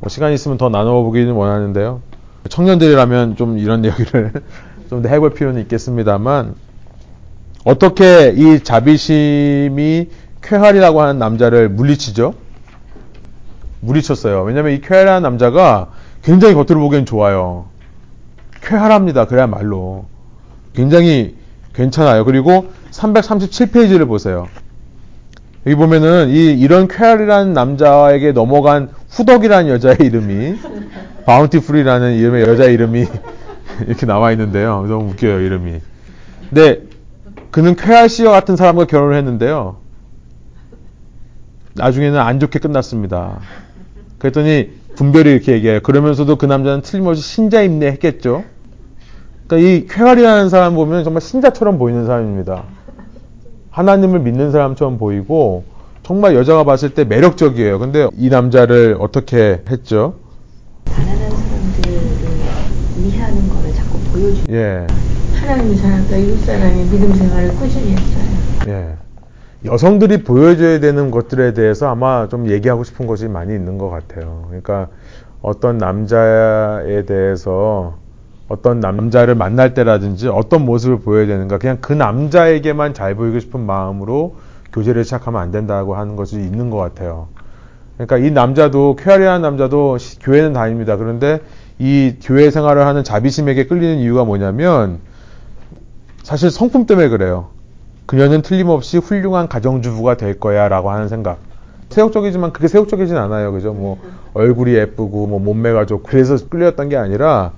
뭐 0.00 0.08
시간 0.08 0.32
있으면 0.32 0.58
더 0.58 0.68
나눠보기는 0.68 1.32
원하는데요. 1.32 2.00
청년들이라면 2.48 3.36
좀 3.36 3.56
이런 3.56 3.84
얘기를 3.86 4.32
좀 4.88 5.02
더 5.02 5.08
해볼 5.08 5.34
필요는 5.34 5.62
있겠습니다만 5.62 6.56
어떻게 7.64 8.34
이 8.36 8.64
자비심이 8.64 10.08
쾌할이라고 10.42 11.00
하는 11.00 11.20
남자를 11.20 11.68
물리치죠? 11.68 12.34
물리쳤어요. 13.78 14.42
왜냐하면 14.42 14.72
이 14.72 14.80
쾌활한 14.80 15.22
남자가 15.22 15.92
굉장히 16.24 16.54
겉으로 16.54 16.80
보기엔 16.80 17.06
좋아요. 17.06 17.66
쾌활합니다. 18.60 19.26
그야말로. 19.26 20.06
굉장히 20.74 21.36
괜찮아요. 21.74 22.24
그리고 22.24 22.72
337페이지를 22.90 24.08
보세요. 24.08 24.48
여기 25.66 25.76
보면은 25.76 26.30
이 26.30 26.58
이런 26.58 26.88
쾌활이라는 26.88 27.52
남자에게 27.52 28.32
넘어간 28.32 28.88
후덕이라는 29.10 29.70
여자의 29.70 29.96
이름이 30.00 30.56
바운티풀이라는 31.26 32.14
이름의 32.14 32.42
여자 32.42 32.64
이름이 32.64 33.06
이렇게 33.86 34.06
나와 34.06 34.32
있는데요. 34.32 34.86
너무 34.88 35.10
웃겨요 35.10 35.40
이름이. 35.40 35.80
근데 36.48 36.82
그는 37.50 37.76
쾌활 37.76 38.08
씨와 38.08 38.32
같은 38.32 38.56
사람과 38.56 38.86
결혼을 38.86 39.16
했는데요. 39.16 39.76
나중에는 41.74 42.18
안 42.18 42.40
좋게 42.40 42.58
끝났습니다. 42.58 43.40
그랬더니 44.18 44.70
분별이 44.96 45.30
이렇게 45.30 45.52
얘기해요. 45.52 45.80
그러면서도 45.80 46.36
그 46.36 46.46
남자는 46.46 46.82
틀림없이 46.82 47.22
신자임내 47.22 47.86
했겠죠. 47.86 48.44
그러니까 49.46 49.68
이 49.68 49.86
쾌활이라는 49.86 50.48
사람 50.48 50.74
보면 50.74 51.04
정말 51.04 51.20
신자처럼 51.20 51.78
보이는 51.78 52.06
사람입니다. 52.06 52.64
하나님을 53.70 54.20
믿는 54.20 54.50
사람처럼 54.50 54.98
보이고 54.98 55.64
정말 56.02 56.34
여자가 56.34 56.64
봤을 56.64 56.90
때 56.90 57.04
매력적이에요. 57.04 57.78
근데 57.78 58.08
이 58.16 58.28
남자를 58.28 58.96
어떻게 58.98 59.62
했죠? 59.70 60.14
가난한 60.86 61.30
사람들을 61.30 62.00
위하는 62.98 63.48
거를 63.48 63.72
자꾸 63.74 63.98
보여주는 64.12 64.50
예. 64.50 64.86
하나님의 65.40 65.76
사람과 65.76 66.16
이웃 66.16 66.36
사람이 66.40 66.84
믿음 66.84 67.14
생활을 67.14 67.54
꾸준히 67.56 67.92
했어요. 67.92 68.24
예. 68.68 68.94
여성들이 69.64 70.24
보여줘야 70.24 70.80
되는 70.80 71.10
것들에 71.10 71.52
대해서 71.52 71.88
아마 71.88 72.28
좀 72.28 72.48
얘기하고 72.48 72.82
싶은 72.82 73.06
것이 73.06 73.28
많이 73.28 73.54
있는 73.54 73.78
것 73.78 73.90
같아요. 73.90 74.44
그러니까 74.48 74.88
어떤 75.42 75.78
남자에 75.78 77.04
대해서 77.04 77.98
어떤 78.50 78.80
남자를 78.80 79.36
만날 79.36 79.74
때라든지 79.74 80.26
어떤 80.26 80.64
모습을 80.64 80.98
보여야 80.98 81.24
되는가 81.24 81.58
그냥 81.58 81.78
그 81.80 81.92
남자에게만 81.92 82.94
잘 82.94 83.14
보이고 83.14 83.38
싶은 83.38 83.60
마음으로 83.60 84.34
교제를 84.72 85.04
시작하면 85.04 85.40
안 85.40 85.52
된다고 85.52 85.94
하는 85.94 86.16
것이 86.16 86.34
있는 86.34 86.68
것 86.68 86.76
같아요. 86.76 87.28
그러니까 87.94 88.18
이 88.18 88.32
남자도 88.32 88.96
쾌활이한 88.96 89.40
남자도 89.40 89.98
시- 89.98 90.18
교회는 90.18 90.52
다닙니다. 90.52 90.96
그런데 90.96 91.40
이 91.78 92.16
교회 92.20 92.50
생활을 92.50 92.84
하는 92.86 93.04
자비심에게 93.04 93.66
끌리는 93.68 93.98
이유가 93.98 94.24
뭐냐면 94.24 94.98
사실 96.24 96.50
성품 96.50 96.86
때문에 96.86 97.08
그래요. 97.08 97.50
그녀는 98.06 98.42
틀림없이 98.42 98.98
훌륭한 98.98 99.46
가정주부가 99.46 100.16
될 100.16 100.40
거야 100.40 100.68
라고 100.68 100.90
하는 100.90 101.06
생각. 101.06 101.38
세욕적이지만 101.90 102.52
그게 102.52 102.66
세욕적이진 102.66 103.16
않아요. 103.16 103.52
그죠? 103.52 103.72
뭐, 103.72 103.98
얼굴이 104.34 104.74
예쁘고, 104.74 105.26
뭐, 105.28 105.38
몸매가 105.40 105.86
좋고, 105.86 106.08
그래서 106.08 106.36
끌렸던 106.48 106.88
게 106.88 106.96
아니라, 106.96 107.52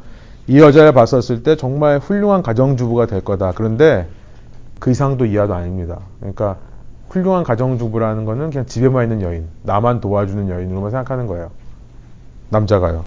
이 0.47 0.59
여자를 0.59 0.93
봤었을 0.93 1.43
때 1.43 1.57
정말 1.57 1.99
훌륭한 1.99 2.43
가정주부가 2.43 3.07
될 3.07 3.23
거다. 3.23 3.53
그런데 3.55 4.09
그 4.79 4.91
이상도 4.91 5.27
이하도 5.27 5.55
아닙니다. 5.55 6.01
그러니까, 6.19 6.57
훌륭한 7.09 7.45
가정주부라는 7.45 8.25
거는 8.25 8.51
그냥 8.51 8.67
집에만 8.67 9.05
있는 9.05 9.23
여인, 9.23 9.49
나만 9.63 10.01
도와주는 10.01 10.49
여인으로만 10.49 10.91
생각하는 10.91 11.27
거예요. 11.27 11.51
남자가요. 12.49 13.05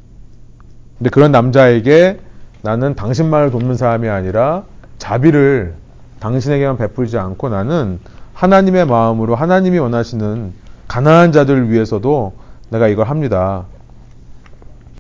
근데 0.98 1.10
그런 1.10 1.32
남자에게 1.32 2.20
나는 2.62 2.96
당신만을 2.96 3.52
돕는 3.52 3.76
사람이 3.76 4.08
아니라 4.08 4.64
자비를 4.98 5.74
당신에게만 6.20 6.78
베풀지 6.78 7.18
않고 7.18 7.50
나는 7.50 8.00
하나님의 8.34 8.86
마음으로 8.86 9.36
하나님이 9.36 9.78
원하시는 9.80 10.54
가난한 10.88 11.32
자들을 11.32 11.70
위해서도 11.70 12.34
내가 12.70 12.88
이걸 12.88 13.08
합니다. 13.08 13.66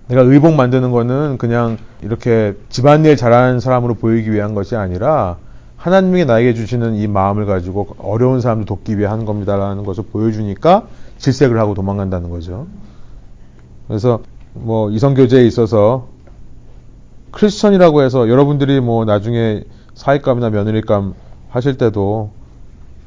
내가 0.07 0.21
의복 0.21 0.53
만드는 0.53 0.91
거는 0.91 1.37
그냥 1.37 1.77
이렇게 2.01 2.55
집안일 2.69 3.17
잘하는 3.17 3.59
사람으로 3.59 3.95
보이기 3.95 4.31
위한 4.31 4.53
것이 4.53 4.75
아니라 4.75 5.37
하나님이 5.77 6.25
나에게 6.25 6.53
주시는 6.53 6.95
이 6.95 7.07
마음을 7.07 7.45
가지고 7.45 7.95
어려운 7.99 8.41
사람들 8.41 8.65
돕기 8.65 8.97
위해 8.97 9.07
하는 9.07 9.25
겁니다라는 9.25 9.83
것을 9.83 10.03
보여주니까 10.11 10.87
질색을 11.17 11.59
하고 11.59 11.73
도망간다는 11.73 12.29
거죠. 12.29 12.67
그래서 13.87 14.19
뭐 14.53 14.89
이성교제에 14.89 15.45
있어서 15.45 16.07
크리스천이라고 17.31 18.01
해서 18.01 18.29
여러분들이 18.29 18.79
뭐 18.79 19.05
나중에 19.05 19.63
사익감이나 19.93 20.49
며느리감 20.49 21.13
하실 21.49 21.77
때도 21.77 22.31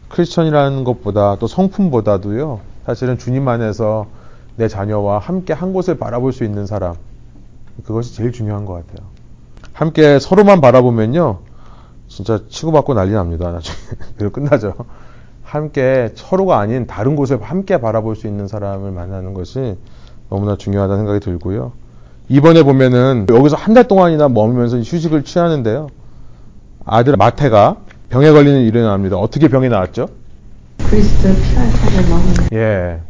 크리스천이라는 0.08 0.84
것보다 0.84 1.36
또 1.36 1.46
성품보다도요 1.46 2.60
사실은 2.86 3.18
주님 3.18 3.48
안에서 3.48 4.06
내 4.58 4.66
자녀와 4.66 5.18
함께 5.20 5.52
한 5.52 5.72
곳을 5.72 5.96
바라볼 5.98 6.32
수 6.32 6.42
있는 6.44 6.66
사람 6.66 6.94
그것이 7.86 8.14
제일 8.16 8.32
중요한 8.32 8.64
것 8.64 8.74
같아요. 8.74 9.06
함께 9.72 10.18
서로만 10.18 10.60
바라보면요 10.60 11.38
진짜 12.08 12.40
치고받고 12.48 12.94
난리 12.94 13.12
납니다. 13.12 13.52
나중에 13.52 13.76
그리고 14.18 14.32
끝나죠. 14.32 14.74
함께 15.44 16.10
서로가 16.16 16.58
아닌 16.58 16.86
다른 16.88 17.14
곳을 17.14 17.40
함께 17.40 17.80
바라볼 17.80 18.16
수 18.16 18.26
있는 18.26 18.48
사람을 18.48 18.90
만나는 18.90 19.32
것이 19.32 19.78
너무나 20.28 20.56
중요하다는 20.56 21.02
생각이 21.04 21.20
들고요. 21.20 21.72
이번에 22.28 22.62
보면은 22.64 23.26
여기서 23.30 23.56
한 23.56 23.74
달 23.74 23.86
동안이나 23.86 24.28
머물면서 24.28 24.78
휴식을 24.80 25.22
취하는데요. 25.22 25.86
아들 26.84 27.16
마태가 27.16 27.76
병에 28.10 28.32
걸리는 28.32 28.60
일이 28.62 28.82
나옵니다. 28.82 29.16
어떻게 29.16 29.46
병이 29.48 29.68
나왔죠? 29.68 30.08
그리스도 30.90 31.28
피와 31.28 31.64
살을 31.70 32.08
먹으면 32.10 32.34
예. 32.54 33.00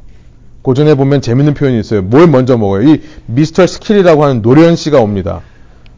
고전에 0.68 0.96
보면 0.96 1.22
재밌는 1.22 1.54
표현이 1.54 1.80
있어요. 1.80 2.02
뭘 2.02 2.26
먼저 2.26 2.58
먹어요? 2.58 2.86
이 2.86 3.00
Mr. 3.24 3.66
Skill이라고 3.66 4.22
하는 4.22 4.42
노련 4.42 4.76
씨가 4.76 5.00
옵니다. 5.00 5.40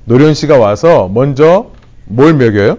노련 0.05 0.33
씨가 0.33 0.59
와서 0.59 1.11
먼저 1.13 1.73
뭘 2.05 2.35
먹여요? 2.35 2.77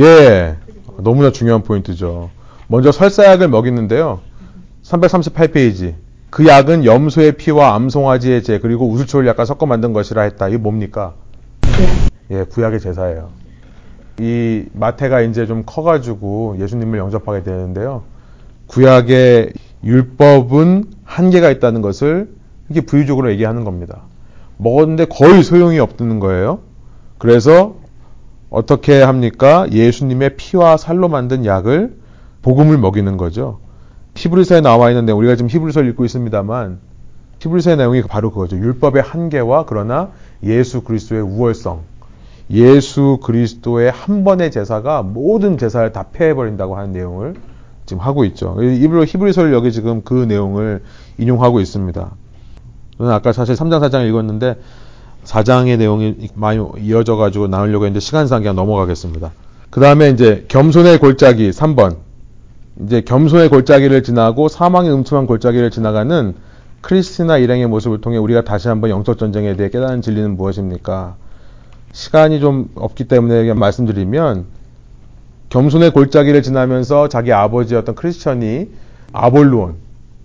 예. 0.00 0.56
너무나 0.98 1.30
중요한 1.30 1.62
포인트죠. 1.62 2.30
먼저 2.66 2.90
설사약을 2.90 3.46
먹이는데요. 3.46 4.18
338페이지. 4.82 5.94
그 6.30 6.48
약은 6.48 6.84
염소의 6.84 7.36
피와 7.36 7.76
암송아지의 7.76 8.42
재 8.42 8.58
그리고 8.58 8.88
우슬초를 8.90 9.28
약간 9.28 9.46
섞어 9.46 9.66
만든 9.66 9.92
것이라 9.92 10.22
했다. 10.22 10.48
이게 10.48 10.56
뭡니까? 10.56 11.14
예, 12.32 12.42
구약의 12.42 12.80
제사예요. 12.80 13.28
이 14.18 14.64
마태가 14.72 15.20
이제 15.20 15.46
좀 15.46 15.62
커가지고 15.64 16.56
예수님을 16.58 16.98
영접하게 16.98 17.44
되는데요. 17.44 18.02
구약의 18.66 19.52
율법은 19.84 20.84
한계가 21.04 21.50
있다는 21.50 21.82
것을 21.82 22.30
이렇게 22.68 22.86
부유적으로 22.86 23.30
얘기하는 23.32 23.64
겁니다. 23.64 24.02
먹었는데 24.56 25.06
거의 25.06 25.42
소용이 25.42 25.78
없는 25.78 26.20
거예요. 26.20 26.60
그래서 27.18 27.76
어떻게 28.50 29.02
합니까? 29.02 29.66
예수님의 29.70 30.36
피와 30.36 30.76
살로 30.76 31.08
만든 31.08 31.44
약을 31.44 31.96
복음을 32.42 32.78
먹이는 32.78 33.16
거죠. 33.16 33.60
히브리서에 34.14 34.60
나와 34.60 34.90
있는데 34.90 35.12
우리가 35.12 35.36
지금 35.36 35.48
히브리서를 35.48 35.88
읽고 35.90 36.04
있습니다만 36.04 36.78
히브리서의 37.40 37.76
내용이 37.76 38.02
바로 38.02 38.30
그거죠. 38.30 38.56
율법의 38.56 39.02
한계와 39.02 39.64
그러나 39.66 40.10
예수 40.42 40.82
그리스도의 40.82 41.22
우월성. 41.22 41.80
예수 42.50 43.18
그리스도의 43.22 43.90
한 43.90 44.24
번의 44.24 44.50
제사가 44.50 45.02
모든 45.02 45.56
제사를 45.56 45.90
다 45.92 46.06
폐해버린다고 46.12 46.76
하는 46.76 46.92
내용을 46.92 47.34
지금 47.86 48.00
하고 48.02 48.24
있죠. 48.26 48.56
일부러 48.60 49.04
히브리서를 49.04 49.52
여기 49.52 49.72
지금 49.72 50.02
그 50.02 50.14
내용을 50.14 50.82
인용하고 51.18 51.60
있습니다. 51.60 52.10
저는 52.98 53.12
아까 53.12 53.32
사실 53.32 53.54
3장 53.54 53.80
4장 53.80 54.08
읽었는데 54.08 54.56
4장의 55.24 55.78
내용이 55.78 56.28
많이 56.34 56.64
이어져 56.80 57.16
가지고 57.16 57.48
나오려고 57.48 57.84
했는데 57.84 58.00
시간상 58.00 58.42
그냥 58.42 58.56
넘어가겠습니다. 58.56 59.32
그 59.70 59.80
다음에 59.80 60.10
이제 60.10 60.44
겸손의 60.48 60.98
골짜기 60.98 61.50
3번. 61.50 61.96
이제 62.80 63.02
겸손의 63.02 63.48
골짜기를 63.48 64.02
지나고 64.02 64.48
사망의 64.48 64.92
음침한 64.92 65.26
골짜기를 65.26 65.70
지나가는 65.70 66.34
크리스티나 66.80 67.38
일행의 67.38 67.68
모습을 67.68 68.00
통해 68.00 68.18
우리가 68.18 68.42
다시 68.42 68.68
한번 68.68 68.90
영적 68.90 69.18
전쟁에 69.18 69.56
대해 69.56 69.70
깨닫는 69.70 70.02
진리는 70.02 70.36
무엇입니까? 70.36 71.16
시간이 71.92 72.40
좀 72.40 72.70
없기 72.74 73.04
때문에 73.04 73.52
말씀드리면 73.52 74.46
겸손의 75.52 75.90
골짜기를 75.90 76.40
지나면서 76.40 77.08
자기 77.08 77.30
아버지였던 77.30 77.94
크리스천이 77.94 78.70
아볼루온 79.12 79.74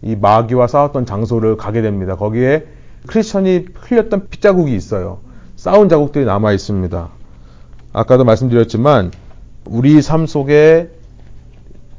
이 0.01 0.15
마귀와 0.15 0.67
싸웠던 0.67 1.05
장소를 1.05 1.57
가게 1.57 1.81
됩니다. 1.81 2.15
거기에 2.15 2.65
크리스천이 3.07 3.65
흘렸던 3.75 4.29
핏자국이 4.29 4.73
있어요. 4.73 5.19
싸운 5.57 5.89
자국들이 5.89 6.23
남아 6.23 6.53
있습니다. 6.53 7.09
아까도 7.91 8.23
말씀드렸지만 8.23 9.11
우리 9.65 10.01
삶 10.01 10.27
속에 10.27 10.91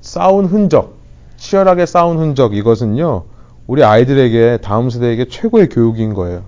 싸운 0.00 0.46
흔적, 0.46 0.94
치열하게 1.36 1.84
싸운 1.84 2.18
흔적 2.18 2.54
이것은요. 2.54 3.24
우리 3.66 3.84
아이들에게 3.84 4.60
다음 4.62 4.88
세대에게 4.88 5.28
최고의 5.28 5.68
교육인 5.68 6.14
거예요. 6.14 6.44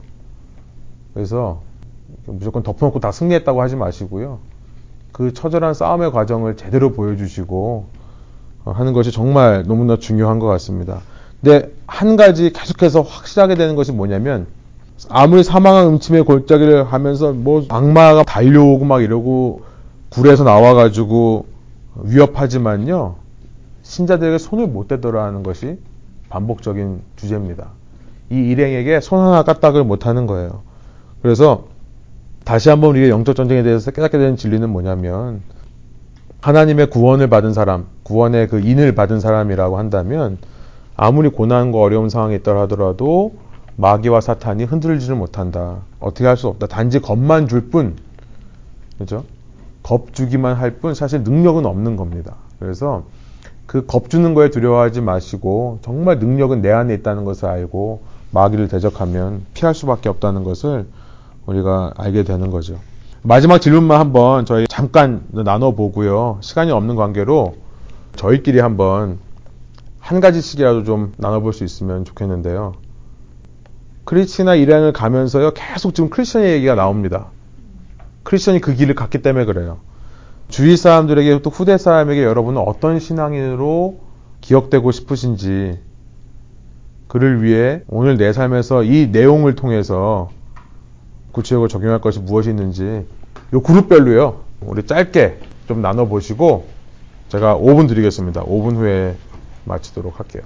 그래서 1.13 1.61
무조건 2.25 2.63
덮어놓고 2.63 3.01
다 3.01 3.13
승리했다고 3.13 3.61
하지 3.61 3.77
마시고요. 3.77 4.50
그 5.13 5.33
처절한 5.33 5.75
싸움의 5.75 6.13
과정을 6.13 6.57
제대로 6.57 6.93
보여주시고 6.93 7.87
하는 8.65 8.93
것이 8.93 9.11
정말 9.11 9.65
너무나 9.67 9.97
중요한 9.97 10.39
것 10.39 10.47
같습니다. 10.47 11.01
근데 11.41 11.73
한 11.87 12.17
가지 12.17 12.53
계속해서 12.53 13.03
확실하게 13.03 13.55
되는 13.55 13.75
것이 13.75 13.93
뭐냐면 13.93 14.47
아무리 15.09 15.43
사망한 15.43 15.87
음침의 15.87 16.25
골짜기를 16.25 16.85
하면서 16.85 17.33
뭐 17.33 17.65
악마가 17.69 18.23
달려오고 18.23 18.85
막 18.85 19.03
이러고 19.03 19.63
굴에서 20.11 20.45
나와가지고 20.45 21.47
위협하지만요 22.03 23.17
신자들에게 23.83 24.39
손을 24.39 24.67
못 24.67 24.89
대더라 24.89 25.25
하는 25.25 25.43
것이 25.43 25.79
반복적인 26.29 27.01
주제입니다. 27.17 27.69
이 28.31 28.37
일행에게 28.37 29.01
손 29.01 29.21
하나 29.21 29.43
까딱을 29.43 29.83
못하는 29.85 30.27
거예요. 30.27 30.63
그래서 31.23 31.65
다시 32.51 32.69
한번 32.69 32.91
우리가 32.91 33.11
영적 33.11 33.37
전쟁에 33.37 33.63
대해서 33.63 33.93
깨닫게 33.93 34.19
되는 34.19 34.35
진리는 34.35 34.69
뭐냐면 34.69 35.41
하나님의 36.41 36.91
구원을 36.91 37.29
받은 37.29 37.53
사람, 37.53 37.87
구원의 38.03 38.49
그 38.49 38.59
인을 38.59 38.93
받은 38.97 39.21
사람이라고 39.21 39.79
한다면 39.79 40.37
아무리 40.97 41.29
고난과 41.29 41.79
어려운 41.79 42.09
상황에 42.09 42.35
있더라 42.35 42.63
하더라도 42.63 43.35
마귀와 43.77 44.21
사탄이 44.21 44.65
흔들지를 44.65 45.15
못한다. 45.15 45.77
어떻게 46.01 46.27
할 46.27 46.37
수 46.37 46.49
없다. 46.49 46.67
단지 46.67 46.99
겁만 46.99 47.47
줄 47.47 47.71
뿐. 47.71 47.95
그죠? 48.99 49.23
겁 49.85 50.13
주기만 50.13 50.57
할 50.57 50.81
뿐 50.81 50.95
사실 50.95 51.23
능력은 51.23 51.65
없는 51.67 51.95
겁니다. 51.95 52.35
그래서 52.59 53.05
그 53.67 53.87
겁 53.87 54.11
주는 54.11 54.35
거에 54.35 54.51
두려워하지 54.51 55.03
마시고 55.03 55.79
정말 55.83 56.19
능력은 56.19 56.63
내 56.63 56.73
안에 56.73 56.95
있다는 56.95 57.25
것을 57.25 57.47
알고 57.49 58.01
마귀를 58.33 58.67
대적하면 58.67 59.43
피할 59.55 59.73
수밖에 59.73 60.09
없다는 60.09 60.43
것을 60.43 60.87
우리가 61.51 61.93
알게 61.97 62.23
되는 62.23 62.51
거죠. 62.51 62.79
마지막 63.23 63.59
질문만 63.59 63.99
한번 63.99 64.47
저희 64.47 64.67
잠깐 64.69 65.25
나눠보고요. 65.31 66.39
시간이 66.41 66.71
없는 66.71 66.97
관계로 66.97 67.57
저희끼리 68.17 68.61
한번 68.61 69.19
한 69.99 70.21
가지씩이라도 70.21 70.85
좀 70.85 71.13
나눠볼 71.17 71.53
수 71.53 71.65
있으면 71.65 72.05
좋겠는데요. 72.05 72.75
크리스티나 74.05 74.55
일행을 74.55 74.93
가면서요, 74.93 75.53
계속 75.55 75.95
지금 75.95 76.09
크리스천의 76.09 76.53
얘기가 76.55 76.75
나옵니다. 76.75 77.27
크리스천이 78.23 78.61
그 78.61 78.75
길을 78.75 78.95
갔기 78.95 79.23
때문에 79.23 79.45
그래요. 79.45 79.79
주위 80.49 80.77
사람들에게 80.77 81.43
또 81.43 81.51
후대 81.51 81.79
사람에게 81.79 82.25
여러분은 82.25 82.61
어떤 82.61 82.99
신앙인으로 82.99 84.01
기억되고 84.41 84.91
싶으신지 84.91 85.79
그를 87.07 87.43
위해 87.43 87.83
오늘 87.89 88.17
내 88.17 88.33
삶에서 88.33 88.83
이 88.83 89.09
내용을 89.13 89.55
통해서 89.55 90.31
구체적으로 91.33 91.69
적용할 91.69 92.01
것이 92.01 92.21
무엇이 92.21 92.51
있는지 92.51 93.07
이 93.53 93.59
그룹별로요. 93.63 94.41
우리 94.63 94.87
짧게 94.87 95.39
좀 95.69 95.83
나눠 95.83 96.07
보시고 96.07 96.67
제가 97.29 97.57
5분 97.57 97.89
드리겠습니다. 97.89 98.45
5분 98.45 98.77
후에 98.77 99.17
마치도록 99.65 100.19
할게요. 100.19 100.43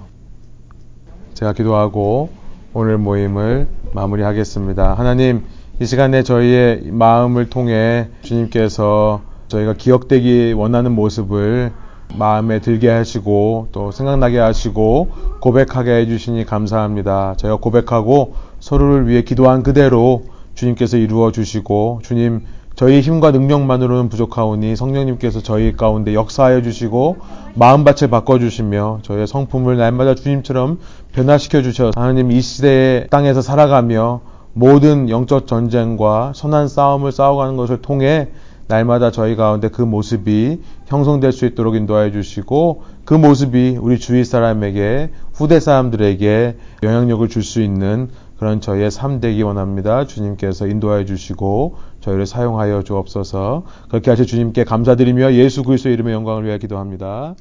제가 1.33 1.53
기도하고 1.53 2.29
오늘 2.73 2.97
모임을 2.97 3.67
마무리하겠습니다. 3.93 4.93
하나님, 4.93 5.45
이 5.79 5.85
시간에 5.85 6.23
저희의 6.23 6.91
마음을 6.91 7.49
통해 7.49 8.09
주님께서 8.21 9.21
저희가 9.47 9.73
기억되기 9.73 10.53
원하는 10.53 10.91
모습을 10.93 11.71
마음에 12.17 12.59
들게 12.59 12.89
하시고 12.89 13.69
또 13.71 13.91
생각나게 13.91 14.37
하시고 14.39 15.09
고백하게 15.41 15.91
해주시니 16.01 16.45
감사합니다. 16.45 17.35
저희가 17.37 17.57
고백하고 17.57 18.35
서로를 18.59 19.07
위해 19.07 19.23
기도한 19.23 19.63
그대로 19.63 20.23
주님께서 20.55 20.97
이루어 20.97 21.31
주시고 21.31 21.99
주님 22.03 22.41
저희 22.75 22.99
힘과 22.99 23.31
능력만으로는 23.31 24.09
부족하오니 24.09 24.75
성령님께서 24.75 25.41
저희 25.41 25.77
가운데 25.77 26.13
역사하여 26.13 26.61
주시고 26.61 27.17
마음밭을 27.53 28.09
바꿔주시며 28.09 28.99
저희의 29.01 29.27
성품을 29.27 29.77
날마다 29.77 30.15
주님처럼 30.15 30.79
변화시켜 31.13 31.61
주셔서 31.61 31.91
하나님 31.95 32.31
이 32.31 32.41
시대의 32.41 33.07
땅에서 33.09 33.41
살아가며 33.41 34.21
모든 34.51 35.09
영적 35.09 35.47
전쟁과 35.47 36.33
선한 36.35 36.67
싸움을 36.67 37.11
싸워가는 37.13 37.55
것을 37.55 37.81
통해 37.81 38.29
날마다 38.67 39.11
저희 39.11 39.35
가운데 39.35 39.69
그 39.69 39.81
모습이 39.81 40.59
형성될 40.87 41.31
수 41.31 41.45
있도록 41.45 41.75
인도하여 41.75 42.11
주시고 42.11 42.83
그 43.05 43.13
모습이 43.13 43.77
우리 43.79 43.99
주위 43.99 44.23
사람에게 44.25 45.11
후대 45.33 45.59
사람들에게 45.59 46.57
영향력을 46.83 47.29
줄 47.29 47.43
수 47.43 47.61
있는 47.61 48.09
그런 48.37 48.61
저희의 48.61 48.91
삶 48.91 49.19
되기 49.19 49.41
원합니다. 49.43 50.05
주님께서 50.05 50.67
인도하여 50.67 51.05
주시고 51.05 51.75
저희를 52.01 52.25
사용하여 52.25 52.83
주옵소서. 52.83 53.63
그렇게 53.89 54.09
하실 54.09 54.25
주님께 54.25 54.63
감사드리며 54.65 55.33
예수 55.33 55.63
그리스도의 55.63 55.93
이름의 55.93 56.13
영광을 56.13 56.43
위하여 56.43 56.57
기도합니다. 56.57 57.35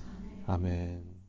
아멘. 0.47 1.14